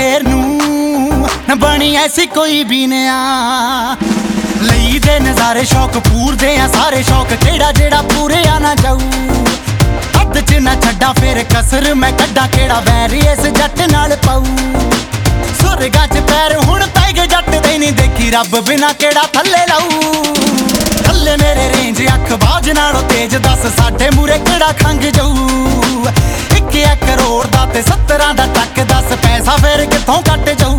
ਸ਼ੇਰ 0.00 0.22
ਨੂੰ 0.22 1.28
ਨਾ 1.48 1.54
ਬਣੀ 1.54 1.94
ਐਸੀ 1.96 2.24
ਕੋਈ 2.26 2.62
ਬੀਨਿਆ 2.64 3.16
ਲਈ 4.62 4.98
ਦੇ 4.98 5.18
ਨਜ਼ਾਰੇ 5.20 5.64
ਸ਼ੌਕ, 5.64 5.98
ਪੂਰਦੇ 6.08 6.56
ਆ 6.58 6.68
ਸਾਰੇ 6.68 7.02
ਸ਼ੌਕ, 7.02 7.34
ਕਿਹੜਾ 7.34 7.70
ਜਿਹੜਾ 7.72 8.00
ਪੂਰੇ 8.02 8.42
ਆ 8.48 8.58
ਨਾ 8.58 8.74
ਜਾਊ। 8.74 8.98
ਅੱਧ 10.20 10.38
ਚ 10.40 10.58
ਨਾ 10.60 10.74
ਛੱਡਾਂ, 10.74 11.12
ਫੇਰ 11.14 11.42
ਕਸਰ 11.44 11.92
ਮੈਂ 11.94 12.12
ਕੱਢਾਂ, 12.12 12.48
ਕਿਹੜਾ 12.48 12.80
ਵੈਰ 12.80 13.12
ਇਸ 13.12 13.46
ਜੱਟ 13.58 13.80
ਨਾਲ 13.92 14.16
ਪਾਊ। 14.26 14.44
ਸੁਰਗਾਂ 15.60 16.06
ਚ 16.06 16.20
ਪੈਰ 16.30 16.56
ਹੁਣ 16.58 16.86
ਪੈ 16.86 17.12
ਗਏ 17.12 17.26
ਜੱਟ 17.26 17.50
ਦੇ 17.50 17.78
ਨਹੀਂ 17.78 17.92
ਦੇਖੀ, 17.92 18.30
ਰੱਬ 18.30 18.60
ਬਿਨਾ 18.60 18.92
ਕਿਹੜਾ 18.92 19.26
ਥੱਲੇ 19.34 19.66
ਲਾਊ। 19.68 20.79
ਥੱਲੇ 21.10 21.36
ਮੇਰੇ 21.36 21.68
ਰੇਂਜ 21.68 22.00
ਅੱਖ 22.06 22.32
ਬਾਜ 22.42 22.68
ਨਾਲੋਂ 22.70 23.02
ਤੇਜ਼ 23.02 23.34
ਦੱਸ, 23.36 23.62
ਸਾਡੇ 23.76 24.10
ਮੂਰੇ 24.16 24.36
ਕਿਹੜਾ 24.38 24.72
ਖੰਗ 24.82 25.02
ਜਾਊ? 25.16 25.46
ਇੱਕ 26.56 26.76
ਇੱਕ 26.76 27.04
ਕਰੋੜ 27.06 27.46
ਦਾ 27.46 27.64
ਤੇ 27.66 27.82
70 27.82 28.32
ਦਾ 28.34 28.46
ਟੱਕ 28.54 28.80
ਦੱਸ, 28.88 29.12
ਪੈਸਾ 29.22 29.56
ਫੇਰ 29.56 29.84
ਕਿੱਥੋਂ 29.86 30.20
ਕੱਟ 30.22 30.50
ਜਾਊ? 30.50 30.78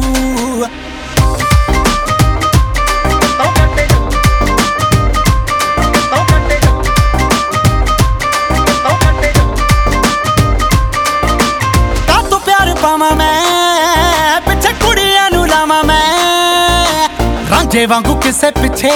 ਕਾਤੋਂ 12.07 12.39
ਪਿਆਰ 12.39 12.73
ਪਾਵਾਂ 12.81 13.11
ਮੈਂ? 13.15 14.41
ਪਿੱਛੇ 14.41 14.73
ਕੁੜੀਆਂ 14.85 15.29
ਨੂੰ 15.31 15.47
ਲਾਵਾਂ 15.47 15.83
ਮੈਂ? 15.83 17.09
ਰਾਂਝੇ 17.51 17.85
ਵਾਂਗੂ 17.85 18.15
ਕਿਸੇ 18.15 18.51
ਪਿੱਛੇ 18.51 18.91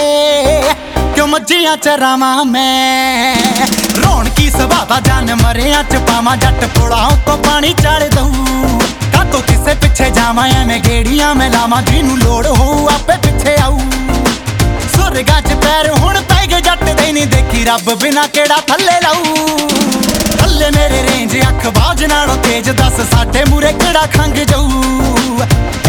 ਕਿਉਂ 1.25 1.31
ਮੱਝੀਆਂ 1.31 1.75
ਚਰਾਵਾਂ 1.77 2.43
ਮੈਂ। 2.45 3.35
ਰੌਣਕੀ 4.03 4.49
ਸੁਭਾਅ 4.49 4.99
ਜਾਨ 5.05 5.33
ਮਰਿਆਂ 5.35 5.83
ਚ 5.83 5.97
ਪਾਵਾਂ 6.07 6.35
ਜੱਟ 6.37 6.65
ਪੁੜਾਂ 6.75 7.09
ਤੋਂ 7.25 7.37
ਪਾਣੀ 7.37 7.73
ਚੜ 7.73 8.03
ਦਊ। 8.15 8.31
ਕਾਤੋਂ 9.13 9.41
ਕਿਸੇ 9.41 9.73
ਪਿੱਛੇ 9.75 10.09
ਜਾਵਾਂ, 10.09 10.47
ਐਵੇਂ 10.51 10.79
ਗੇੜੀਆਂ 10.79 11.33
ਮੈਂ 11.35 11.49
ਲਾਵਾਂ, 11.49 11.81
ਜਿਹਨੂੰ 11.81 12.17
ਲੋੜ 12.19 12.45
ਹੋਊ 12.47 12.87
ਆਪੇ 12.87 13.17
ਪਿੱਛੇ 13.23 13.55
ਆਊ। 13.61 13.79
ਸੁਰਗਾਂ 14.95 15.41
ਚ 15.41 15.53
ਪੈਰ 15.63 15.89
ਹੁਣ 15.91 16.21
ਪੈ 16.21 16.45
ਗਏ 16.45 16.61
ਜੱਟ 16.61 16.83
ਦੇ 16.83 17.11
ਨਹੀਂ 17.11 17.27
ਦੇਖੀ, 17.27 17.63
ਰੱਬ 17.65 17.93
ਬਿਨਾ 17.93 18.27
ਕਿਹੜਾ 18.27 18.57
ਥੱਲੇ 18.67 18.99
ਲਾਊ। 19.03 19.57
ਥੱਲੇ 20.37 20.69
ਮੇਰੇ 20.69 21.03
ਰੇਂਜ 21.03 21.37
ਅੱਖ 21.41 21.67
ਬਾਜ 21.79 22.03
ਨਾਲੋਂ 22.05 22.35
ਤੇਜ਼ 22.37 22.69
ਦੱਸ, 22.71 23.01
ਸਾਡੇ 23.11 23.43
ਮੂਰੇ 23.49 23.73
ਕਿਹੜਾ 23.73 24.05
ਖੰਗ 24.17 24.37
ਜਾਊ? 24.45 24.69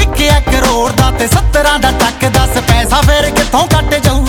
ਇੱਕ 0.01 0.21
ਇੱਕ 0.21 0.51
ਕਰੋੜ 0.51 0.91
ਦਾ 0.93 1.11
ਤੇ 1.11 1.29
70 1.29 1.79
ਦਾ 1.79 1.91
ਟੱਕ 2.01 2.29
ਦੱਸ, 2.29 2.59
ਪੈਸਾ 2.69 3.01
ਫੇਰ 3.01 3.31
ਕਿੱਥੋਂ 3.31 3.67
ਕੱਟ 3.67 3.95
ਜਾਊ? 3.99 4.25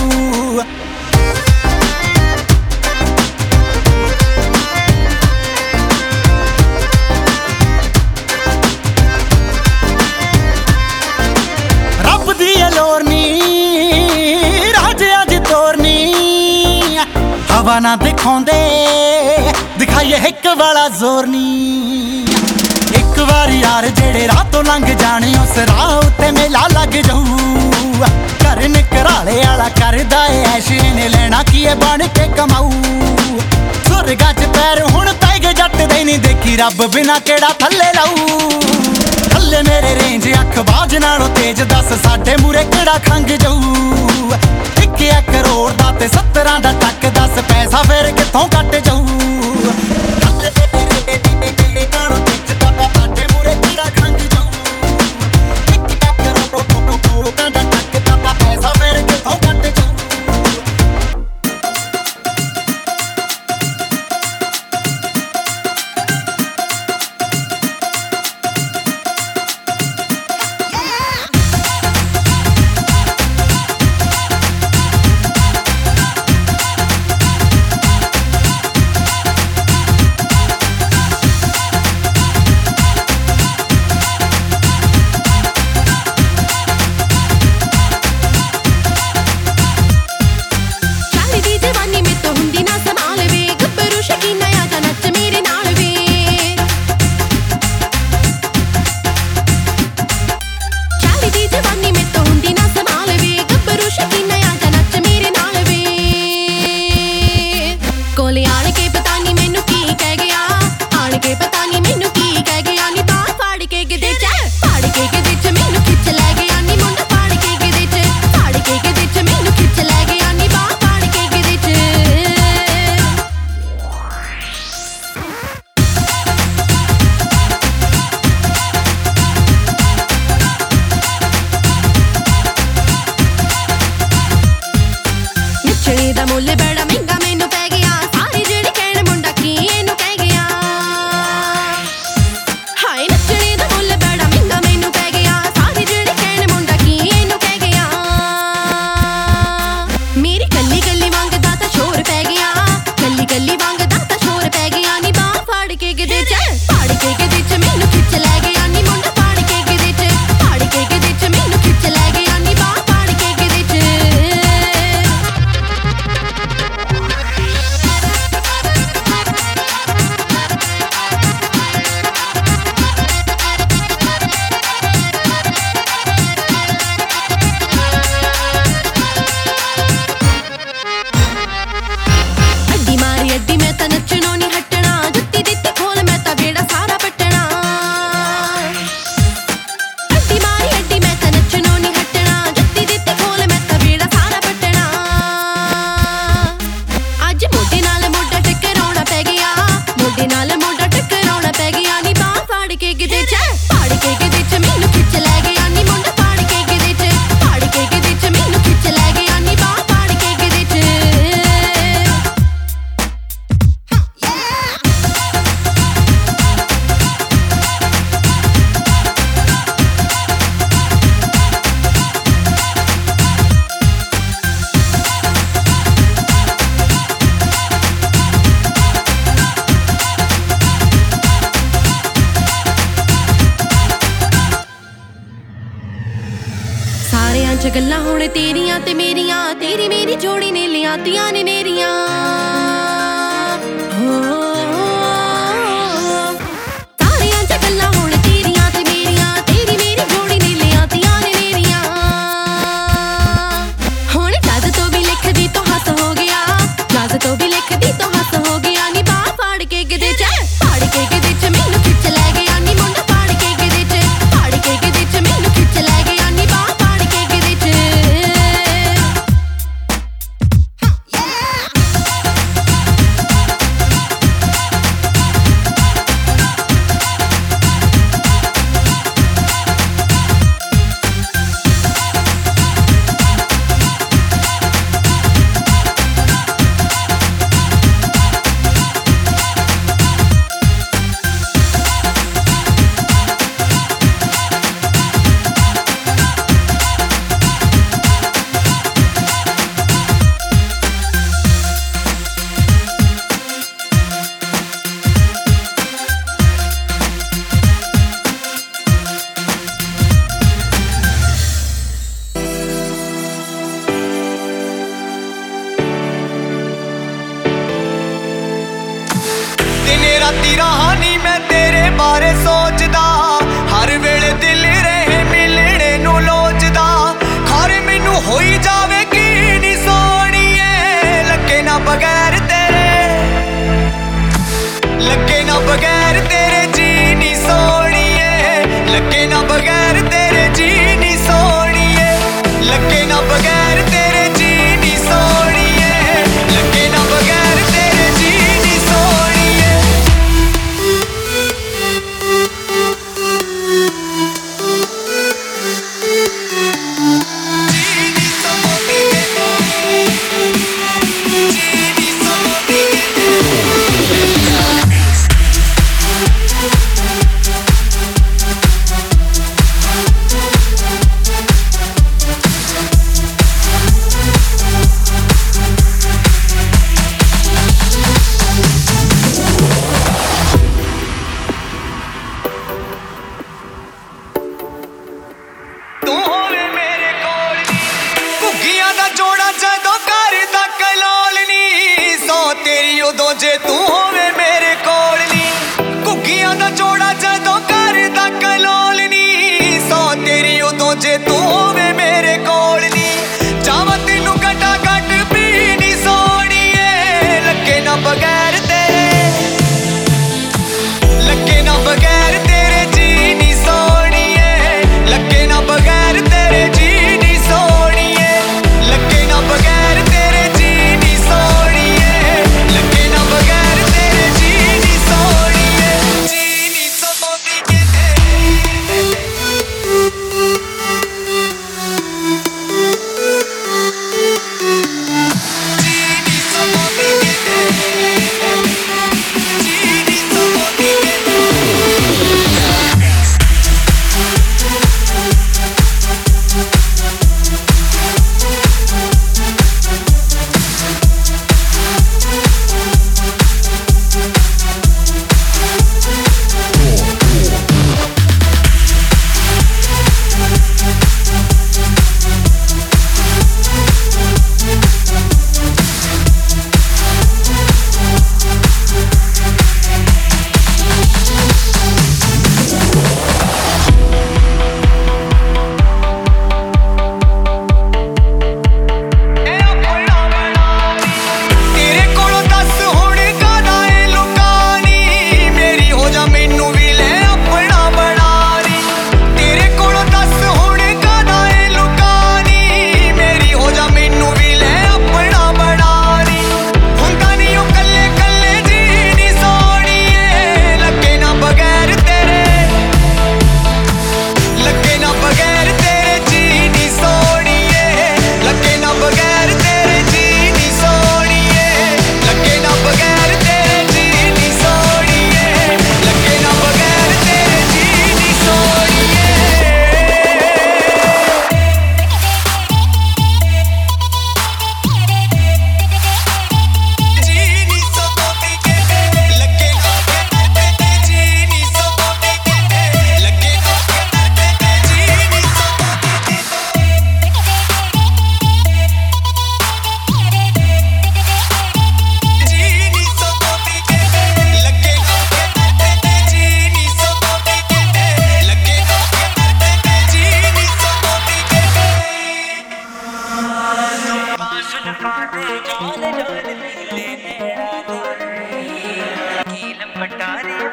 ਹਵਾ 17.58 17.78
ਨਾ 17.80 17.94
ਦਿਖਾਉਂਦੇ। 17.96 18.52
ਦਿਖਾਈਏ 19.78 20.16
ਇੱਕ 20.28 20.46
ਵਾਲਾ 20.58 20.88
ਜ਼ੋਰ 20.88 21.26
ਨੀ 21.26 22.26
ਇੱਕ 22.98 23.18
ਵਾਰ 23.20 23.50
ਯਾਰ 23.50 23.86
ਜਿਹੜੇ 23.88 24.26
ਰਾਹ 24.28 24.44
ਤੋਂ 24.52 24.62
ਲੰਘ 24.64 24.84
ਜਾਣੇ, 24.92 25.32
ਉਸ 25.42 25.56
ਰਾਹ 25.68 25.90
ਉੱਤੇ 25.96 26.30
ਮੇਲਾ 26.32 26.66
ਲੱਗ 26.72 26.94
ਜਾਊ। 27.06 27.24
ਘਰ 28.42 28.68
ਨਿਕਰਾਲੇ 28.68 29.36
ਵਾਲਾ 29.36 29.68
ਕਰਦਾ 29.80 30.24
ਏ, 30.26 30.44
ਐਸ਼ੇ 30.56 30.80
ਨੇ 30.94 31.08
ਲੈਣਾ 31.08 31.42
ਕੀ 31.50 31.64
ਏ, 31.64 31.74
ਬਣ 31.74 32.06
ਕੇ 32.08 32.28
ਕਮਾਊ। 32.36 32.70
ਸੁਰਗਾਂ 33.88 34.32
'ਚ 34.34 34.46
ਪੈਰ 34.56 34.82
ਹੁਣ 34.84 35.12
ਪੈ 35.14 35.38
ਗਏ 35.38 35.52
ਜੱਟ 35.52 35.76
ਦੇ 35.76 36.04
ਨਹੀਂ 36.04 36.18
ਦੇਖੀ, 36.18 36.56
ਰੱਬ 36.56 36.86
ਬਿਨਾ 36.86 37.18
ਕਿਹੜਾ 37.20 37.52
ਥੱਲੇ 37.60 37.92
ਲਾਊ। 37.94 38.50
ਥੱਲੇ 39.30 39.62
ਮੇਰੇ 39.62 39.94
ਰੇਂਜ 39.94 40.32
ਅੱਖ 40.40 40.58
ਬਾਜ 40.70 40.96
ਨਾਲੋਂ 40.96 41.28
ਤੇਜ਼, 41.36 41.62
ਦੱਸ 41.64 41.92
ਸਾਡੇ 42.02 42.36
ਮੂਰੇ 42.42 42.64
ਕਿਹੜਾ 42.66 42.98
ਖੰਗ 43.08 43.36
ਜਾਊ। 43.36 43.60
ਇੱਕ 44.88 45.00
ਇੱਕ 45.02 45.30
ਕਰੋੜ 45.30 45.70
ਦਾ 45.72 45.90
ਤੇ 46.00 46.06
70 46.08 46.60
ਦਾ 46.62 46.72
ਟੱਕ 46.80 47.06
ਦੱਸ 47.14 47.38
ਪੈਸਾ 47.48 47.82
ਫੇਰ 47.82 48.10
ਕਿੱਥੋਂ 48.12 48.46
ਕੱਟ 48.48 48.76
ਜਾਊ? 48.86 49.04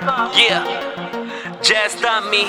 Yeah, 0.04 0.64
just 1.62 2.04
on 2.04 2.24
me. 2.30 2.42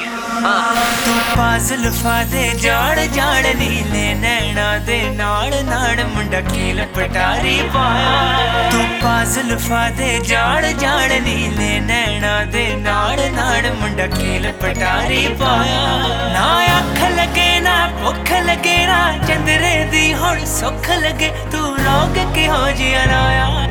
ਤੂੰ 1.05 1.13
ਪਾਜ਼ਲ 1.37 1.89
ਫਾਦੇ 1.93 2.47
ਜਾੜ 2.61 2.99
ਜਾੜ 3.07 3.45
ਨੀਲੇ 3.55 4.13
ਨੈਣਾ 4.15 4.77
ਦੇ 4.85 4.99
ਨਾਲ 5.15 5.53
ਨਾਲ 5.65 6.03
ਮੁੰਡਾ 6.05 6.39
ਕੀਲ 6.41 6.83
ਪਟਾਰੀ 6.95 7.57
ਪਾਇਆ 7.73 8.69
ਤੂੰ 8.71 8.85
ਪਾਜ਼ਲ 9.03 9.57
ਫਾਦੇ 9.59 10.19
ਜਾੜ 10.27 10.65
ਜਾੜ 10.65 11.11
ਨੀਲੇ 11.11 11.79
ਨੈਣਾ 11.81 12.43
ਦੇ 12.51 12.65
ਨਾਲ 12.77 13.19
ਨਾਲ 13.35 13.71
ਮੁੰਡਾ 13.81 14.07
ਕੀਲ 14.17 14.51
ਪਟਾਰੀ 14.61 15.27
ਪਾਇਆ 15.39 15.87
ਨਾ 16.33 16.47
ਅੱਖ 16.79 17.01
ਲੱਗੇ 17.17 17.59
ਨਾ 17.59 17.75
ਭੁੱਖ 18.01 18.31
ਲੱਗੇ 18.45 18.77
ਨਾ 18.87 19.01
ਚੰਦਰੇ 19.27 19.75
ਦੀ 19.91 20.13
ਹੁਣ 20.13 20.45
ਸੁੱਖ 20.59 20.89
ਲੱਗੇ 21.03 21.31
ਤੂੰ 21.51 21.77
ਰੋਗ 21.77 22.33
ਕਿਹੋ 22.33 22.65
ਜਿਹਾ 22.71 23.05
ਰਾਇਆ 23.05 23.64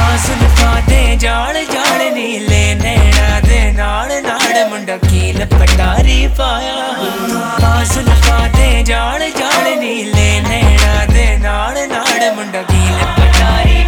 ਤੂੰ 0.00 0.06
ਪਾਸਲ 0.08 0.44
ਜਾਲ 0.56 1.16
ਜਾਣ 1.16 1.54
ਜਾਣ 1.64 2.02
ਨੀਲੇ 2.14 2.74
ਨੈਣਾ 2.74 3.40
ਦੇ 3.40 3.60
ਨਾਲ 3.72 4.10
ਨਾਲ 4.22 4.68
ਮੁੰਡਾ 4.68 4.96
ਕੀਲ 4.96 5.44
ਪਟਾਰੀ 5.46 6.26
ਪਾਇਆ। 6.38 6.74
ਤੂੰ 7.28 7.40
ਪਾਸਲ 7.60 8.08
ਜਾਲ 8.26 8.82
ਜਾਲ 8.82 9.30
ਜਾਣ 9.30 9.68
ਨੀਲੇ 9.78 10.40
ਨੈਣਾ 10.40 11.04
ਦੇ 11.06 11.36
ਨਾਲ 11.38 11.86
ਨਾਲ 11.88 12.32
ਮੁੰਡਾ 12.34 12.62
ਕੀਲ 12.62 12.98
ਪਟਾਰੀ 13.16 13.84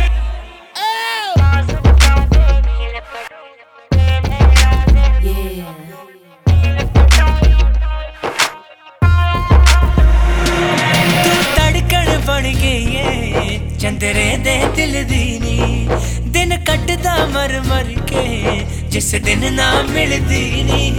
ਤੂੰ 11.24 11.43
ਧੜਕਣ 11.56 12.18
ਬਣ 12.26 12.43
ਗਈ 12.43 12.97
ਏ। 12.97 13.60
ਚੰਦਰੇ 13.82 14.36
ਦੇ 14.36 14.52
ਦਿਲ 14.76 14.92
ਦੀ 15.04 15.38
ਨੀ 15.38 15.88
ਦਿਨ 16.26 16.56
ਕੱਟਦਾ 16.64 17.14
ਮਰ 17.26 17.52
ਮਰ 17.60 17.92
ਕੇ, 18.09 18.64
ਜਿਸ 18.90 19.10
ਦਿਨ 19.14 19.52
ਨਾ 19.54 19.70
ਮਿਲਦੀ 19.82 20.62
ਨੀ 20.62 20.90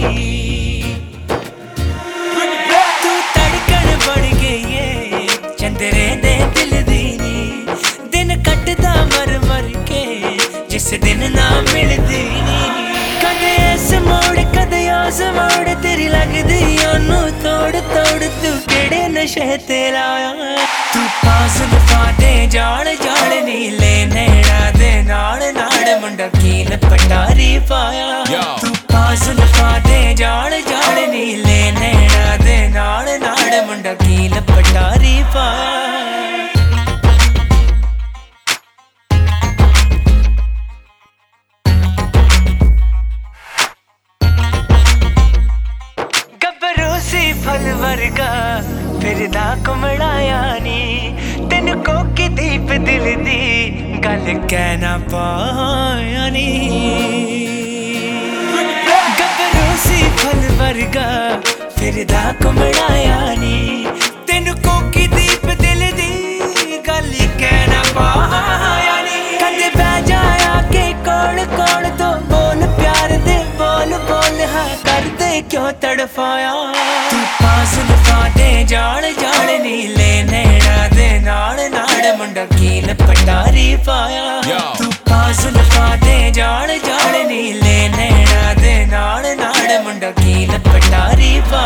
ਤੂੰ 3.02 3.14
ਧੜਕਣ 3.34 3.96
ਬਣ 4.06 4.26
ਗਈ 4.40 4.74
ਏ, 4.74 5.26
ਚੰਦਰੇ 5.58 6.04
ਦੇ 6.22 6.36
ਦਿਲ 6.54 6.82
ਦੀ 6.82 7.02
ਨੀ 7.20 7.66
ਦਿਨ 8.12 8.42
ਕੱਟਦਾ 8.42 8.94
ਮਰ 9.06 9.38
ਮਰ 9.46 9.72
ਕੇ, 9.86 10.04
ਜਿਸ 10.70 10.90
ਦਿਨ 10.94 11.30
ਨਾ 11.32 11.50
ਮਿਲਦੀ 11.72 12.22
ਨੀ 12.22 12.70
ਕਦੇ 13.22 13.54
ਇਸ 13.72 13.92
ਮੋੜ, 14.02 14.38
ਕਦੇ 14.56 14.88
ਉਸ 14.92 15.20
ਮੋੜ, 15.36 15.74
ਤੇਰੀ 15.82 16.08
ਲੱਗਦੀ 16.08 16.78
ਉਹਨੂੰ 16.86 17.30
ਤੋੜ 17.42 17.72
ਤੋੜ 17.72 18.22
ਤੂੰ 18.22 18.58
ਕਿਹੜੇ 18.68 19.06
ਨਸ਼ੇ 19.08 19.56
ਤੇ 19.68 19.90
ਲਾਇਆ? 19.92 20.32
ਤੂੰ 20.94 21.06
ਪਾਸ 21.24 21.60
ਵਫਾਦੇ 21.72 22.46
ਜਾਣ 22.46 22.88
ਜਾਣ 23.04 23.44
ਨੀਲੇ 23.44 24.04
ਨੈਣਾ 24.06 24.70
ਦੇ 24.70 24.90
ਨਾਲ 25.02 25.40
ਨਾਲ 25.54 25.98
ਮੁੰਡਾ 26.00 26.28
ਕੀਲ 26.28 26.76
ਪਟਾਰੀ 26.76 27.58
ਪਾਇਆ। 27.68 28.24
ਤੂੰ 28.60 28.74
ਪਾਸ 28.92 29.28
ਵਫਾਦੇ 29.28 30.14
ਜਾਣ 30.14 30.60
ਜਾਣ 30.60 31.08
ਨੀਲੇ 31.10 31.70
ਨੈਣਾ 31.80 32.36
ਦੇ 32.36 32.56
ਨਾਲ 32.68 33.18
ਨਾਲ 33.20 33.64
ਮੁੰਡਾ 33.66 33.94
ਕੀਲ 33.94 34.40
ਪਟਾਰੀ 34.40 35.24
ਪਾਇਆ। 35.34 35.72
ਫਲ 47.44 47.72
ਵਰਗਾ 47.72 48.30
ਫਿਰਦਾ 49.04 49.56
ਕੁਮੜਾਇਆ 49.66 50.58
ਨੀ 50.62 51.14
ਤੈਨੂੰ 51.50 51.74
ਕੋਕੀ 51.84 52.28
ਦੀਪ 52.36 52.70
ਦਿਲ 52.84 53.04
ਦੀ 53.24 54.00
ਗੱਲ 54.04 54.32
ਕਹਿ 54.50 54.76
ਨਾ 54.76 54.96
ਪਾਇਆ 55.10 56.28
ਨੀ 56.28 56.46
ਗੱਭਰੂ 59.18 59.76
ਸੀ 59.82 60.02
ਫਲ 60.16 60.48
ਵਰਗਾ 60.58 61.08
ਫਿਰਦਾ 61.76 62.32
ਕੁਮੜਾਇਆ 62.42 63.34
ਨੀ 63.40 63.86
ਤੈਨੂੰ 64.26 64.56
ਕੋਕੀ 64.58 65.06
ਦੀਪ 65.06 65.46
ਦਿਲ 65.60 65.90
ਦੀ 65.96 66.78
ਗੱਲ 66.88 67.12
ਕਹਿ 67.38 67.66
ਨਾ 67.66 67.82
ਪਾਇਆ 67.94 68.53
ਕਰਦੇ 75.33 75.41
ਕਿਉਂ 75.41 75.71
ਤੜਫਾਇਆ 75.81 76.51
ਤੂੰ 77.11 77.19
ਪਾਸ 77.41 77.73
ਲਫਾਦੇ 77.81 78.63
ਜਾਣ 78.63 79.05
ਜਾਣ 79.21 79.61
ਨੀਲੇ 79.61 80.23
ਨੈਣਾ 80.23 80.87
ਦੇ 80.87 81.09
ਨਾਲ 81.19 81.69
ਨਾਲ 81.71 82.15
ਮੁੰਡਾ 82.17 82.45
ਕੀਲ 82.47 82.93
ਪਟਾਰੀ 82.95 83.75
ਪਾਇਆ 83.85 84.41
ਤੂੰ 84.77 84.91
ਜ਼ੁਲਫਾਂ 85.32 85.96
ਦੇ 85.98 86.30
ਜਾਲ 86.30 86.78
ਜਾਲ 86.78 87.26
ਨੀਲੇ 87.28 87.88
ਨੈਣਾ 87.88 88.52
ਦੇ 88.54 88.84
ਨਾਲ 88.86 89.24
ਨਾਲ 89.36 89.82
ਮੁੰਡਾ 89.84 90.10
ਕੀ 90.12 90.46
ਲਪਟਾਰੀ 90.46 91.40
ਵਾ 91.50 91.62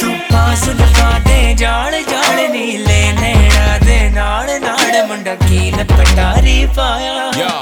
ਤੂੰ 0.00 0.14
ਪਾ 0.32 0.54
ਜ਼ੁਲਫਾਂ 0.64 1.18
ਦੇ 1.20 1.54
ਜਾਲ 1.54 2.00
ਜਾਲ 2.02 2.48
ਨੀਲੇ 2.50 3.12
ਨੈਣਾ 3.20 3.78
ਦੇ 3.84 3.98
ਨਾਲ 4.10 4.58
ਨਾਲ 4.60 5.06
ਮੁੰਡਾ 5.08 5.34
ਕੀ 5.46 5.70
ਲਪਟਾਰੀ 5.70 6.64
ਵਾ 6.76 6.88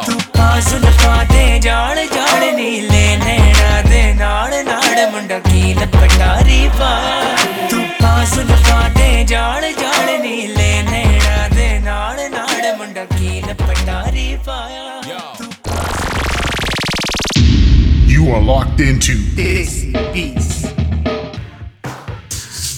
ਤੂੰ 0.06 0.18
ਪਾ 0.36 0.58
ਜ਼ੁਲਫਾਂ 0.60 1.24
ਦੇ 1.32 1.58
ਜਾਲ 1.58 2.04
ਜਾਲ 2.06 2.52
ਨੀਲੇ 2.54 3.16
ਨੈਣਾ 3.16 3.80
ਦੇ 3.88 4.02
ਨਾਲ 4.14 4.52
ਨਾਲ 4.64 5.10
ਮੁੰਡਾ 5.12 5.38
ਕੀ 5.40 5.74
ਲਪਟਾਰੀ 5.74 6.68
ਵਾ 6.78 6.90
ਤੂੰ 7.70 7.84
ਪਾ 8.00 8.24
ਜ਼ੁਲਫਾਂ 8.34 8.88
ਦੇ 8.90 9.24
ਜਾਲ 9.24 9.70
ਜਾਲ 9.72 10.18
ਨੀਲੇ 10.22 10.82
ਨੈਣਾ 10.82 11.48
ਦੇ 11.54 11.78
ਨਾਲ 11.78 12.28
ਨਾਲ 12.30 12.49
You 18.06 18.30
are 18.32 18.40
locked 18.40 18.80
into 18.80 19.18
this 19.34 19.84
piece. 20.14 20.62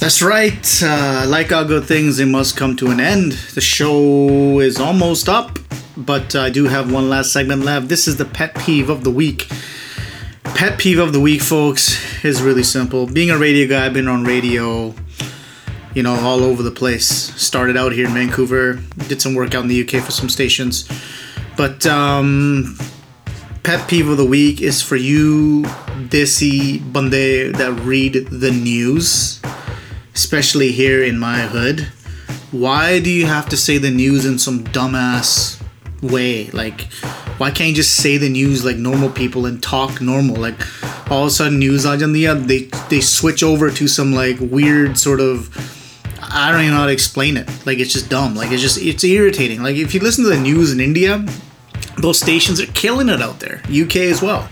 That's 0.00 0.20
right. 0.20 0.82
Uh, 0.82 1.26
like 1.28 1.52
all 1.52 1.64
good 1.64 1.84
things, 1.84 2.18
it 2.18 2.26
must 2.26 2.56
come 2.56 2.74
to 2.78 2.90
an 2.90 2.98
end. 2.98 3.32
The 3.54 3.60
show 3.60 4.58
is 4.58 4.80
almost 4.80 5.28
up, 5.28 5.60
but 5.96 6.34
I 6.34 6.50
do 6.50 6.64
have 6.64 6.90
one 6.92 7.08
last 7.08 7.32
segment 7.32 7.64
left. 7.64 7.86
This 7.86 8.08
is 8.08 8.16
the 8.16 8.24
pet 8.24 8.56
peeve 8.56 8.90
of 8.90 9.04
the 9.04 9.10
week. 9.12 9.48
Pet 10.42 10.80
peeve 10.80 10.98
of 10.98 11.12
the 11.12 11.20
week, 11.20 11.42
folks, 11.42 12.24
is 12.24 12.42
really 12.42 12.64
simple. 12.64 13.06
Being 13.06 13.30
a 13.30 13.38
radio 13.38 13.68
guy, 13.68 13.86
I've 13.86 13.94
been 13.94 14.08
on 14.08 14.24
radio 14.24 14.94
you 15.94 16.02
know, 16.02 16.14
all 16.14 16.42
over 16.42 16.62
the 16.62 16.70
place. 16.70 17.06
Started 17.06 17.76
out 17.76 17.92
here 17.92 18.06
in 18.06 18.14
Vancouver, 18.14 18.80
did 19.08 19.20
some 19.20 19.34
work 19.34 19.54
out 19.54 19.62
in 19.62 19.68
the 19.68 19.82
UK 19.82 20.02
for 20.02 20.12
some 20.12 20.28
stations. 20.28 20.88
But 21.56 21.86
um, 21.86 22.76
pet 23.62 23.88
peeve 23.88 24.08
of 24.08 24.16
the 24.16 24.24
week 24.24 24.60
is 24.60 24.82
for 24.82 24.96
you, 24.96 25.62
desi 26.08 26.80
bande 26.92 27.54
that 27.56 27.72
read 27.84 28.14
the 28.30 28.50
news, 28.50 29.40
especially 30.14 30.72
here 30.72 31.02
in 31.02 31.18
my 31.18 31.40
hood. 31.42 31.88
Why 32.50 33.00
do 33.00 33.10
you 33.10 33.26
have 33.26 33.48
to 33.50 33.56
say 33.56 33.78
the 33.78 33.90
news 33.90 34.26
in 34.26 34.38
some 34.38 34.64
dumbass 34.64 35.62
way? 36.02 36.50
Like, 36.50 36.92
why 37.38 37.50
can't 37.50 37.70
you 37.70 37.76
just 37.76 37.96
say 37.96 38.18
the 38.18 38.28
news 38.28 38.64
like 38.64 38.76
normal 38.76 39.10
people 39.10 39.46
and 39.46 39.62
talk 39.62 40.00
normal? 40.00 40.36
Like, 40.36 40.60
all 41.10 41.22
of 41.22 41.28
a 41.28 41.30
sudden, 41.30 41.58
news 41.58 41.84
hai, 41.84 41.96
they 41.96 42.64
they 42.88 43.00
switch 43.00 43.42
over 43.42 43.70
to 43.70 43.88
some 43.88 44.12
like 44.12 44.38
weird 44.40 44.98
sort 44.98 45.20
of. 45.20 45.78
I 46.22 46.50
don't 46.50 46.60
even 46.60 46.72
know 46.74 46.80
how 46.80 46.86
to 46.86 46.92
explain 46.92 47.36
it. 47.36 47.48
Like, 47.66 47.78
it's 47.78 47.92
just 47.92 48.08
dumb. 48.08 48.34
Like, 48.34 48.52
it's 48.52 48.62
just 48.62 48.78
it's 48.78 49.04
irritating. 49.04 49.62
Like, 49.62 49.76
if 49.76 49.94
you 49.94 50.00
listen 50.00 50.24
to 50.24 50.30
the 50.30 50.40
news 50.40 50.72
in 50.72 50.80
India, 50.80 51.24
those 51.98 52.18
stations 52.18 52.60
are 52.60 52.66
killing 52.66 53.08
it 53.08 53.20
out 53.20 53.40
there. 53.40 53.62
UK 53.68 53.96
as 53.96 54.22
well. 54.22 54.48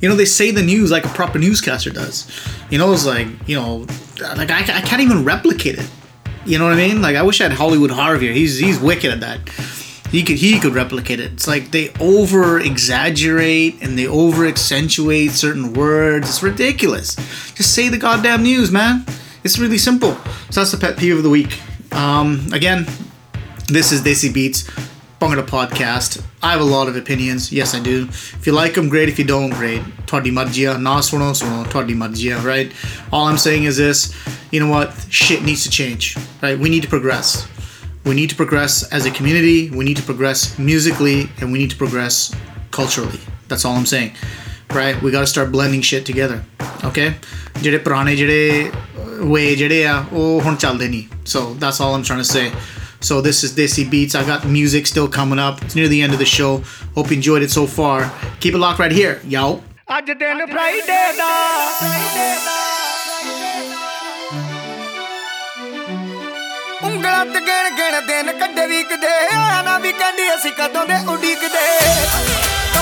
You 0.00 0.08
know, 0.08 0.16
they 0.16 0.26
say 0.26 0.50
the 0.50 0.62
news 0.62 0.90
like 0.90 1.04
a 1.04 1.08
proper 1.08 1.38
newscaster 1.38 1.90
does. 1.90 2.30
You 2.70 2.78
know, 2.78 2.92
it's 2.92 3.06
like, 3.06 3.26
you 3.46 3.56
know, 3.56 3.86
like 4.36 4.50
I, 4.50 4.60
I 4.60 4.80
can't 4.82 5.00
even 5.00 5.24
replicate 5.24 5.78
it. 5.78 5.88
You 6.44 6.58
know 6.58 6.64
what 6.64 6.74
I 6.74 6.76
mean? 6.76 7.00
Like 7.00 7.16
I 7.16 7.22
wish 7.22 7.40
I 7.40 7.44
had 7.44 7.52
Hollywood 7.52 7.90
Harvey. 7.90 8.32
He's 8.32 8.58
he's 8.58 8.78
wicked 8.78 9.10
at 9.10 9.20
that. 9.20 9.48
He 10.10 10.22
could 10.22 10.36
he 10.36 10.60
could 10.60 10.74
replicate 10.74 11.20
it. 11.20 11.32
It's 11.32 11.48
like 11.48 11.70
they 11.70 11.90
over 12.00 12.60
exaggerate 12.60 13.82
and 13.82 13.98
they 13.98 14.06
over 14.06 14.46
accentuate 14.46 15.30
certain 15.30 15.72
words. 15.72 16.28
It's 16.28 16.42
ridiculous. 16.42 17.16
Just 17.54 17.74
say 17.74 17.88
the 17.88 17.98
goddamn 17.98 18.42
news, 18.42 18.70
man. 18.70 19.06
It's 19.44 19.58
really 19.58 19.76
simple. 19.76 20.14
So 20.48 20.60
that's 20.60 20.72
the 20.72 20.78
pet 20.78 20.96
peeve 20.96 21.18
of 21.18 21.22
the 21.22 21.28
week. 21.28 21.60
Um, 21.92 22.46
again, 22.54 22.86
this 23.68 23.92
is 23.92 24.00
Desi 24.00 24.32
Beats, 24.32 24.62
Bhangra 25.20 25.46
Podcast. 25.46 26.24
I 26.42 26.52
have 26.52 26.62
a 26.62 26.64
lot 26.64 26.88
of 26.88 26.96
opinions. 26.96 27.52
Yes, 27.52 27.74
I 27.74 27.80
do. 27.80 28.04
If 28.08 28.46
you 28.46 28.52
like 28.52 28.72
them, 28.72 28.88
great. 28.88 29.10
If 29.10 29.18
you 29.18 29.26
don't, 29.26 29.50
great. 29.50 29.82
Toddy 30.06 30.30
magia, 30.30 30.78
na 30.78 31.00
suono 31.00 31.34
suono, 31.34 31.70
toddy 31.70 31.92
Margia, 31.92 32.42
right? 32.42 32.72
All 33.12 33.26
I'm 33.26 33.36
saying 33.36 33.64
is 33.64 33.76
this 33.76 34.14
you 34.50 34.60
know 34.60 34.70
what? 34.70 34.94
Shit 35.10 35.42
needs 35.42 35.62
to 35.64 35.70
change, 35.70 36.16
right? 36.42 36.58
We 36.58 36.70
need 36.70 36.84
to 36.84 36.88
progress. 36.88 37.46
We 38.06 38.14
need 38.14 38.30
to 38.30 38.36
progress 38.36 38.90
as 38.92 39.04
a 39.04 39.10
community, 39.10 39.68
we 39.70 39.84
need 39.84 39.98
to 39.98 40.02
progress 40.02 40.58
musically, 40.58 41.28
and 41.40 41.52
we 41.52 41.58
need 41.58 41.70
to 41.70 41.76
progress 41.76 42.34
culturally. 42.70 43.20
That's 43.48 43.66
all 43.66 43.74
I'm 43.76 43.84
saying 43.84 44.14
right 44.74 45.00
we 45.02 45.10
got 45.10 45.20
to 45.20 45.26
start 45.26 45.50
blending 45.52 45.82
shit 45.90 46.04
together 46.10 46.38
okay 46.90 47.08
Jede 47.64 47.78
ਪੁਰਾਣੇ 47.84 48.14
jede 48.20 48.38
ਵੇ 49.32 49.42
jede 49.60 49.76
ya, 49.84 49.98
oh 50.20 50.40
ਹੁਣ 50.44 50.56
ਚੱਲਦੇ 50.64 50.88
so 51.32 51.40
that's 51.60 51.78
all 51.80 51.94
i'm 51.96 52.02
trying 52.08 52.24
to 52.24 52.30
say 52.36 52.46
so 53.08 53.20
this 53.20 53.44
is 53.44 53.52
Desi 53.52 53.82
Beats. 53.92 54.14
I 54.14 54.24
got 54.24 54.46
music 54.46 54.86
still 54.86 55.08
coming 55.16 55.38
up. 55.38 55.60
It's 55.64 55.74
near 55.78 55.88
the 55.88 56.00
end 56.00 56.14
of 56.14 56.18
the 56.18 56.24
show. 56.24 56.62
Hope 56.94 57.10
you 57.10 57.16
enjoyed 57.16 57.42
it 57.42 57.50
so 57.50 57.66
far. 57.66 58.10
Keep 58.40 58.54
it 58.54 58.58
locked 58.58 58.78
right 58.78 58.90
here, 58.90 59.20
y'all. 59.28 59.62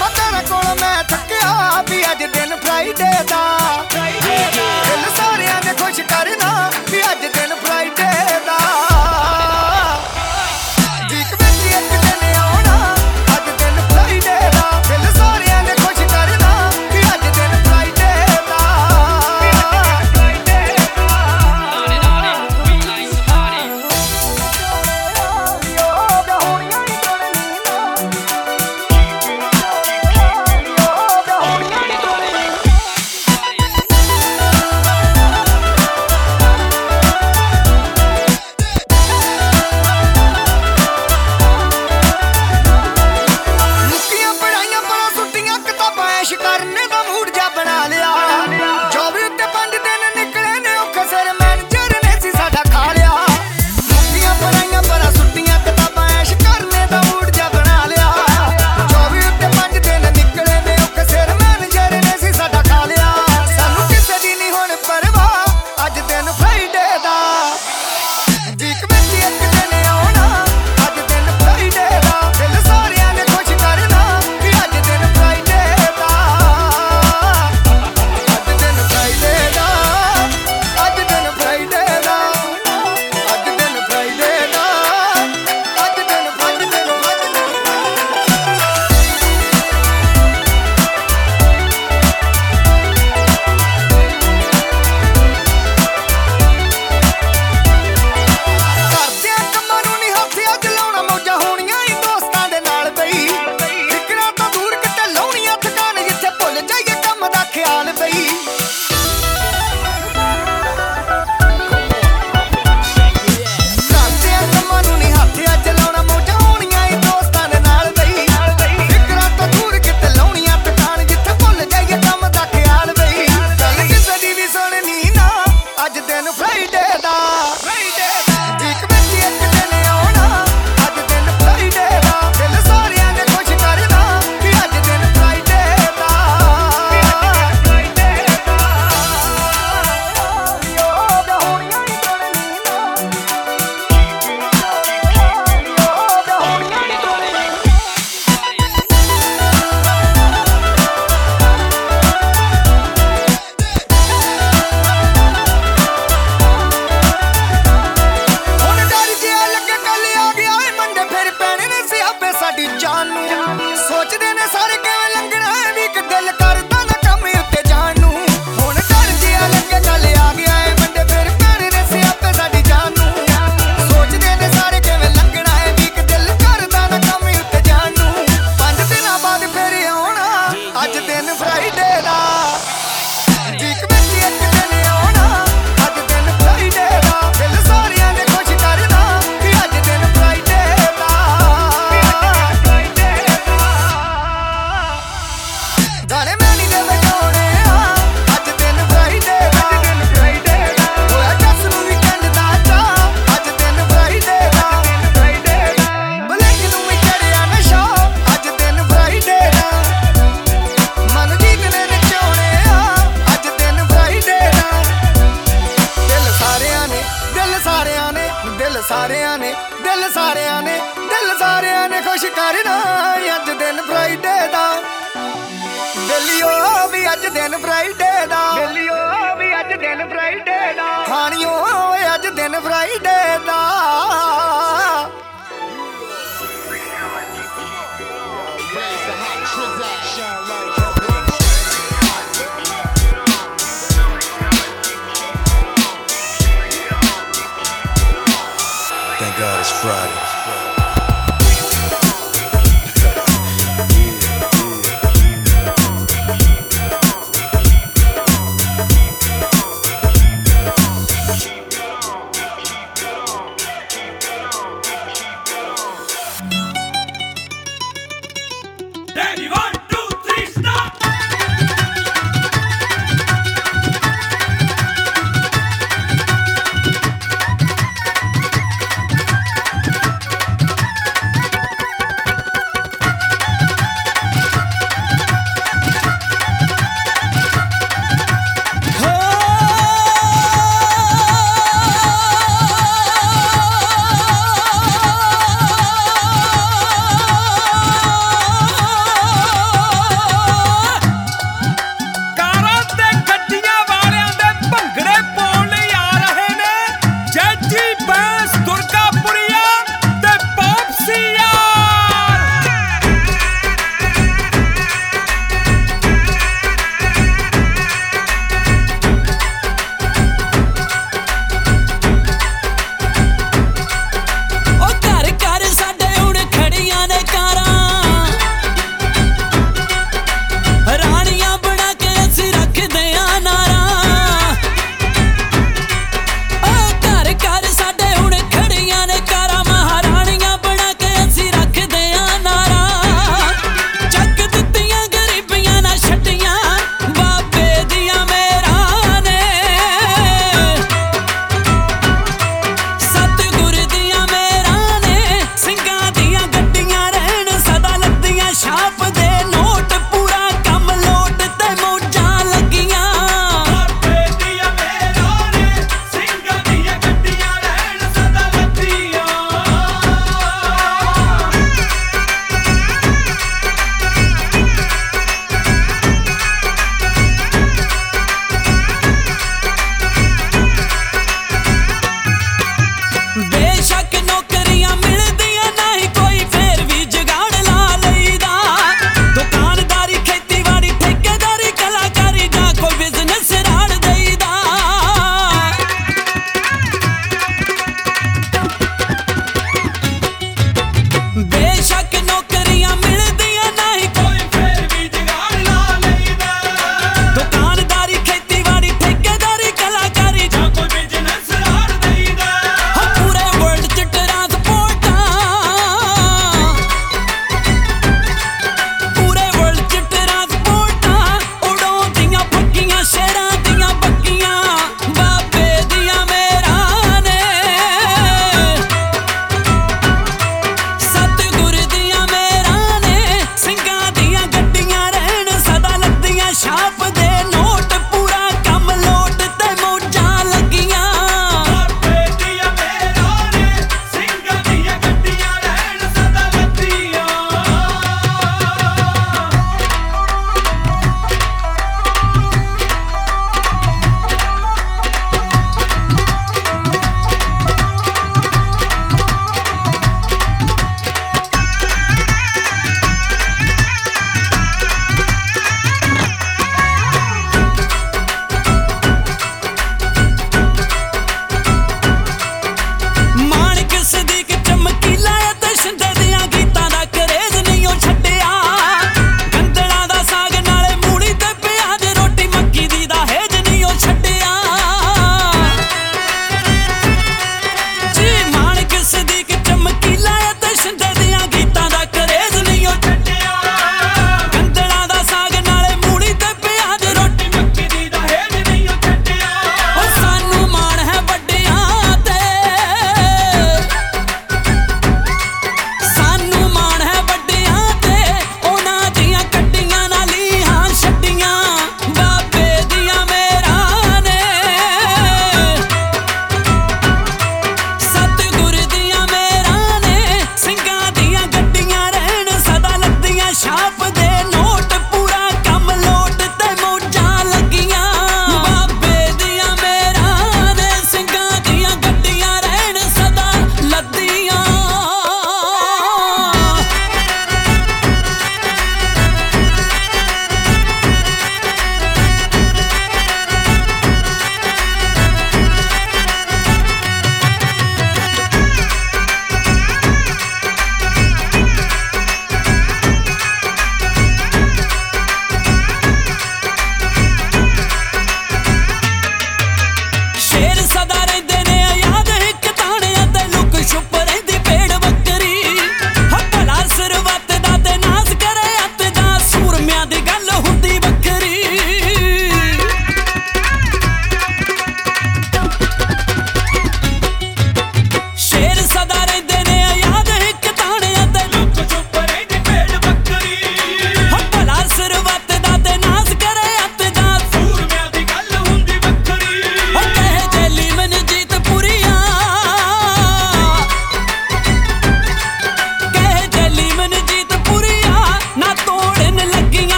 ਮੈਂ 0.00 0.08
ਤੇਰੇ 0.10 0.42
ਕੋਲ 0.48 0.74
ਮੈਂ 0.80 1.02
ਥੱਕਿਆ 1.04 1.82
ਵੀ 1.90 2.02
ਅੱਜ 2.12 2.24
ਦਿਨ 2.24 2.56
Friday 2.56 3.10
ਦਾ। 3.30 3.42
ਦਿਲ 3.92 5.04
ਸਾਰਿਆਂ 5.16 5.60
ਦੇ 5.64 5.72
ਖੁਸ਼ 5.82 6.00
ਕਰਨਾ 6.00 6.70
ਵੀ 6.90 7.02
ਅੱਜ 7.12 7.26
ਦਿਨ 7.34 7.54
Friday 7.64 8.08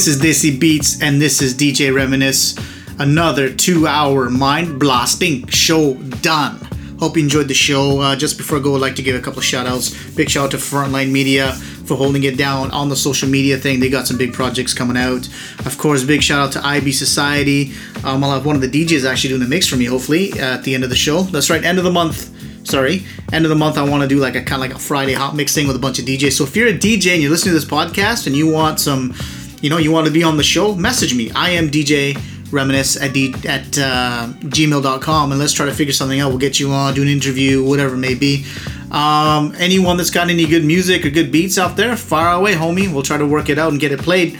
This 0.00 0.16
is 0.16 0.22
Desi 0.22 0.58
Beats, 0.58 1.02
and 1.02 1.20
this 1.20 1.42
is 1.42 1.52
DJ 1.52 1.94
Reminisce. 1.94 2.56
Another 2.98 3.52
two 3.52 3.86
hour 3.86 4.30
mind 4.30 4.80
blasting 4.80 5.46
show 5.48 5.92
done. 6.22 6.56
Hope 6.98 7.18
you 7.18 7.22
enjoyed 7.22 7.48
the 7.48 7.54
show. 7.54 8.00
Uh, 8.00 8.16
just 8.16 8.38
before 8.38 8.56
I 8.56 8.62
go, 8.62 8.74
I'd 8.74 8.80
like 8.80 8.96
to 8.96 9.02
give 9.02 9.14
a 9.14 9.20
couple 9.20 9.40
of 9.40 9.44
shout 9.44 9.66
outs. 9.66 9.90
Big 10.12 10.30
shout 10.30 10.46
out 10.46 10.50
to 10.52 10.56
Frontline 10.56 11.10
Media 11.10 11.52
for 11.84 11.98
holding 11.98 12.24
it 12.24 12.38
down 12.38 12.70
on 12.70 12.88
the 12.88 12.96
social 12.96 13.28
media 13.28 13.58
thing. 13.58 13.78
They 13.78 13.90
got 13.90 14.06
some 14.06 14.16
big 14.16 14.32
projects 14.32 14.72
coming 14.72 14.96
out. 14.96 15.28
Of 15.66 15.76
course, 15.76 16.02
big 16.02 16.22
shout 16.22 16.38
out 16.46 16.52
to 16.52 16.66
IB 16.66 16.92
Society. 16.92 17.74
Um, 18.02 18.24
I'll 18.24 18.32
have 18.32 18.46
one 18.46 18.56
of 18.56 18.62
the 18.62 18.70
DJs 18.70 19.04
actually 19.06 19.28
doing 19.28 19.42
a 19.42 19.48
mix 19.48 19.66
for 19.66 19.76
me, 19.76 19.84
hopefully, 19.84 20.32
at 20.40 20.64
the 20.64 20.74
end 20.74 20.82
of 20.82 20.88
the 20.88 20.96
show. 20.96 21.24
That's 21.24 21.50
right, 21.50 21.62
end 21.62 21.76
of 21.76 21.84
the 21.84 21.90
month. 21.90 22.34
Sorry, 22.66 23.04
end 23.34 23.44
of 23.44 23.50
the 23.50 23.54
month. 23.54 23.76
I 23.76 23.82
want 23.82 24.02
to 24.02 24.08
do 24.08 24.18
like 24.18 24.34
a 24.34 24.42
kind 24.42 24.62
of 24.62 24.70
like 24.70 24.74
a 24.74 24.78
Friday 24.78 25.12
hot 25.12 25.36
mix 25.36 25.54
thing 25.54 25.66
with 25.66 25.76
a 25.76 25.78
bunch 25.78 25.98
of 25.98 26.06
DJs. 26.06 26.32
So 26.32 26.44
if 26.44 26.56
you're 26.56 26.68
a 26.68 26.72
DJ 26.72 27.12
and 27.12 27.20
you're 27.20 27.30
listening 27.30 27.54
to 27.54 27.60
this 27.60 27.68
podcast 27.68 28.26
and 28.26 28.34
you 28.34 28.50
want 28.50 28.80
some, 28.80 29.14
you 29.60 29.70
know, 29.70 29.78
you 29.78 29.90
want 29.92 30.06
to 30.06 30.12
be 30.12 30.22
on 30.22 30.36
the 30.36 30.42
show, 30.42 30.74
message 30.74 31.14
me. 31.14 31.30
I 31.32 31.50
am 31.50 31.68
DJ 31.70 32.16
reminisce 32.52 33.00
at, 33.00 33.12
d- 33.12 33.34
at 33.46 33.78
uh, 33.78 34.28
gmail.com 34.40 35.30
and 35.30 35.38
let's 35.38 35.52
try 35.52 35.66
to 35.66 35.72
figure 35.74 35.92
something 35.92 36.20
out. 36.20 36.30
We'll 36.30 36.38
get 36.38 36.58
you 36.58 36.70
on, 36.70 36.94
do 36.94 37.02
an 37.02 37.08
interview, 37.08 37.62
whatever 37.62 37.94
it 37.94 37.98
may 37.98 38.14
be. 38.14 38.44
Um, 38.90 39.54
anyone 39.58 39.96
that's 39.96 40.10
got 40.10 40.30
any 40.30 40.46
good 40.46 40.64
music 40.64 41.06
or 41.06 41.10
good 41.10 41.30
beats 41.30 41.58
out 41.58 41.76
there, 41.76 41.96
far 41.96 42.34
away, 42.34 42.54
homie. 42.54 42.92
We'll 42.92 43.02
try 43.02 43.18
to 43.18 43.26
work 43.26 43.48
it 43.48 43.58
out 43.58 43.70
and 43.70 43.80
get 43.80 43.92
it 43.92 44.00
played. 44.00 44.34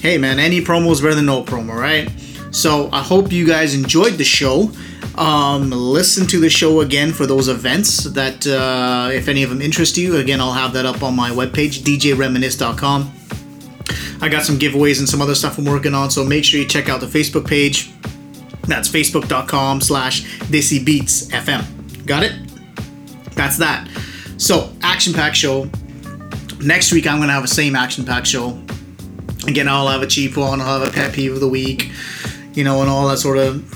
Hey, 0.00 0.18
man, 0.18 0.40
any 0.40 0.60
promo 0.60 0.90
is 0.90 1.00
better 1.00 1.14
than 1.14 1.26
no 1.26 1.44
promo, 1.44 1.74
right? 1.74 2.10
So 2.50 2.90
I 2.92 3.00
hope 3.02 3.30
you 3.30 3.46
guys 3.46 3.74
enjoyed 3.74 4.14
the 4.14 4.24
show. 4.24 4.70
Um, 5.16 5.70
listen 5.70 6.26
to 6.28 6.40
the 6.40 6.50
show 6.50 6.80
again 6.80 7.12
for 7.12 7.26
those 7.26 7.48
events 7.48 8.04
that, 8.04 8.46
uh, 8.46 9.10
if 9.12 9.28
any 9.28 9.42
of 9.42 9.50
them 9.50 9.60
interest 9.62 9.96
you, 9.96 10.16
again, 10.16 10.40
I'll 10.40 10.52
have 10.52 10.72
that 10.72 10.86
up 10.86 11.02
on 11.02 11.14
my 11.14 11.30
webpage, 11.30 11.80
djreminisce.com. 11.82 13.12
I 14.22 14.28
got 14.28 14.44
some 14.44 14.56
giveaways 14.56 15.00
and 15.00 15.08
some 15.08 15.20
other 15.20 15.34
stuff 15.34 15.58
I'm 15.58 15.64
working 15.64 15.94
on, 15.94 16.08
so 16.10 16.24
make 16.24 16.44
sure 16.44 16.60
you 16.60 16.66
check 16.66 16.88
out 16.88 17.00
the 17.00 17.06
Facebook 17.06 17.46
page. 17.46 17.92
That's 18.62 18.88
facebook.com 18.88 19.80
slash 19.80 20.22
FM. 21.28 22.06
Got 22.06 22.22
it? 22.22 22.32
That's 23.34 23.58
that. 23.58 23.88
So, 24.36 24.70
action 24.80 25.12
pack 25.12 25.34
show. 25.34 25.68
Next 26.60 26.92
week, 26.92 27.08
I'm 27.08 27.16
going 27.16 27.28
to 27.28 27.34
have 27.34 27.42
a 27.42 27.48
same 27.48 27.74
action 27.74 28.04
pack 28.04 28.24
show. 28.24 28.62
Again, 29.48 29.66
I'll 29.66 29.88
have 29.88 30.02
a 30.02 30.06
cheap 30.06 30.36
one, 30.36 30.60
I'll 30.60 30.78
have 30.78 30.88
a 30.88 30.92
pet 30.92 31.12
peeve 31.12 31.32
of 31.34 31.40
the 31.40 31.48
week, 31.48 31.90
you 32.54 32.62
know, 32.62 32.80
and 32.80 32.88
all 32.88 33.08
that 33.08 33.18
sort 33.18 33.38
of 33.38 33.68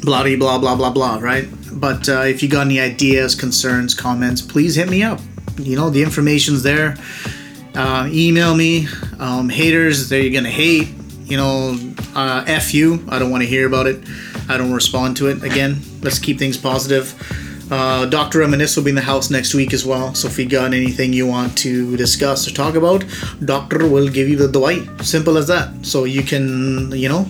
blah 0.00 0.22
blah 0.22 0.58
blah 0.58 0.74
blah 0.74 0.90
blah, 0.90 1.18
right? 1.18 1.46
But 1.72 2.08
uh, 2.08 2.20
if 2.20 2.42
you 2.42 2.48
got 2.48 2.64
any 2.64 2.80
ideas, 2.80 3.34
concerns, 3.34 3.92
comments, 3.92 4.40
please 4.40 4.74
hit 4.74 4.88
me 4.88 5.02
up. 5.02 5.20
You 5.58 5.76
know, 5.76 5.90
the 5.90 6.02
information's 6.02 6.62
there. 6.62 6.96
Uh, 7.76 8.08
email 8.10 8.54
me. 8.54 8.88
Um, 9.18 9.48
haters, 9.48 10.08
they're 10.08 10.30
gonna 10.30 10.50
hate. 10.50 10.88
You 11.24 11.36
know, 11.36 11.78
uh, 12.14 12.44
f 12.46 12.72
you. 12.72 13.04
I 13.08 13.18
don't 13.18 13.30
want 13.30 13.42
to 13.42 13.48
hear 13.48 13.66
about 13.66 13.86
it. 13.86 14.00
I 14.48 14.56
don't 14.56 14.72
respond 14.72 15.16
to 15.18 15.28
it. 15.28 15.42
Again, 15.42 15.80
let's 16.02 16.18
keep 16.18 16.38
things 16.38 16.56
positive. 16.56 17.14
Uh, 17.70 18.06
Dr. 18.06 18.38
Reminisce 18.38 18.76
will 18.76 18.84
be 18.84 18.90
in 18.90 18.96
the 18.96 19.02
house 19.02 19.28
next 19.28 19.52
week 19.52 19.74
as 19.74 19.84
well. 19.84 20.14
So 20.14 20.28
if 20.28 20.38
you 20.38 20.48
got 20.48 20.72
anything 20.72 21.12
you 21.12 21.26
want 21.26 21.58
to 21.58 21.96
discuss 21.96 22.46
or 22.46 22.52
talk 22.52 22.76
about, 22.76 23.04
Doctor 23.44 23.88
will 23.88 24.08
give 24.08 24.28
you 24.28 24.36
the 24.36 24.46
dawai. 24.46 25.04
Simple 25.04 25.36
as 25.36 25.48
that. 25.48 25.84
So 25.84 26.04
you 26.04 26.22
can, 26.22 26.92
you 26.92 27.08
know, 27.08 27.28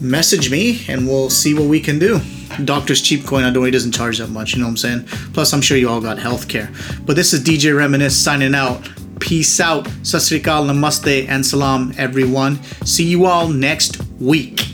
message 0.00 0.50
me 0.50 0.84
and 0.88 1.06
we'll 1.06 1.30
see 1.30 1.52
what 1.52 1.64
we 1.64 1.80
can 1.80 1.98
do. 1.98 2.20
Doctor's 2.64 3.02
cheap 3.02 3.26
coin, 3.26 3.44
I 3.44 3.50
don't 3.50 3.64
he 3.64 3.70
doesn't 3.70 3.92
charge 3.92 4.18
that 4.18 4.28
much, 4.28 4.54
you 4.54 4.60
know 4.60 4.66
what 4.66 4.70
I'm 4.70 4.76
saying? 4.76 5.04
Plus, 5.32 5.52
I'm 5.52 5.60
sure 5.60 5.76
you 5.76 5.88
all 5.88 6.00
got 6.00 6.18
healthcare. 6.18 6.68
But 7.04 7.16
this 7.16 7.32
is 7.32 7.42
DJ 7.42 7.76
Reminisce 7.76 8.16
signing 8.16 8.54
out. 8.54 8.88
Peace 9.20 9.60
out. 9.60 9.84
Sasrikal, 10.02 10.66
namaste, 10.66 11.28
and 11.28 11.44
salam, 11.46 11.92
everyone. 11.96 12.58
See 12.84 13.04
you 13.04 13.26
all 13.26 13.48
next 13.48 14.00
week. 14.18 14.66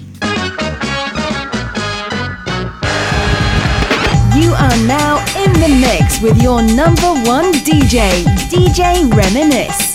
You 4.36 4.52
are 4.52 4.78
now 4.86 5.18
in 5.44 5.52
the 5.54 5.68
mix 5.80 6.22
with 6.22 6.40
your 6.40 6.62
number 6.62 7.12
one 7.28 7.52
DJ, 7.52 8.24
DJ 8.48 9.12
Reminisce. 9.12 9.85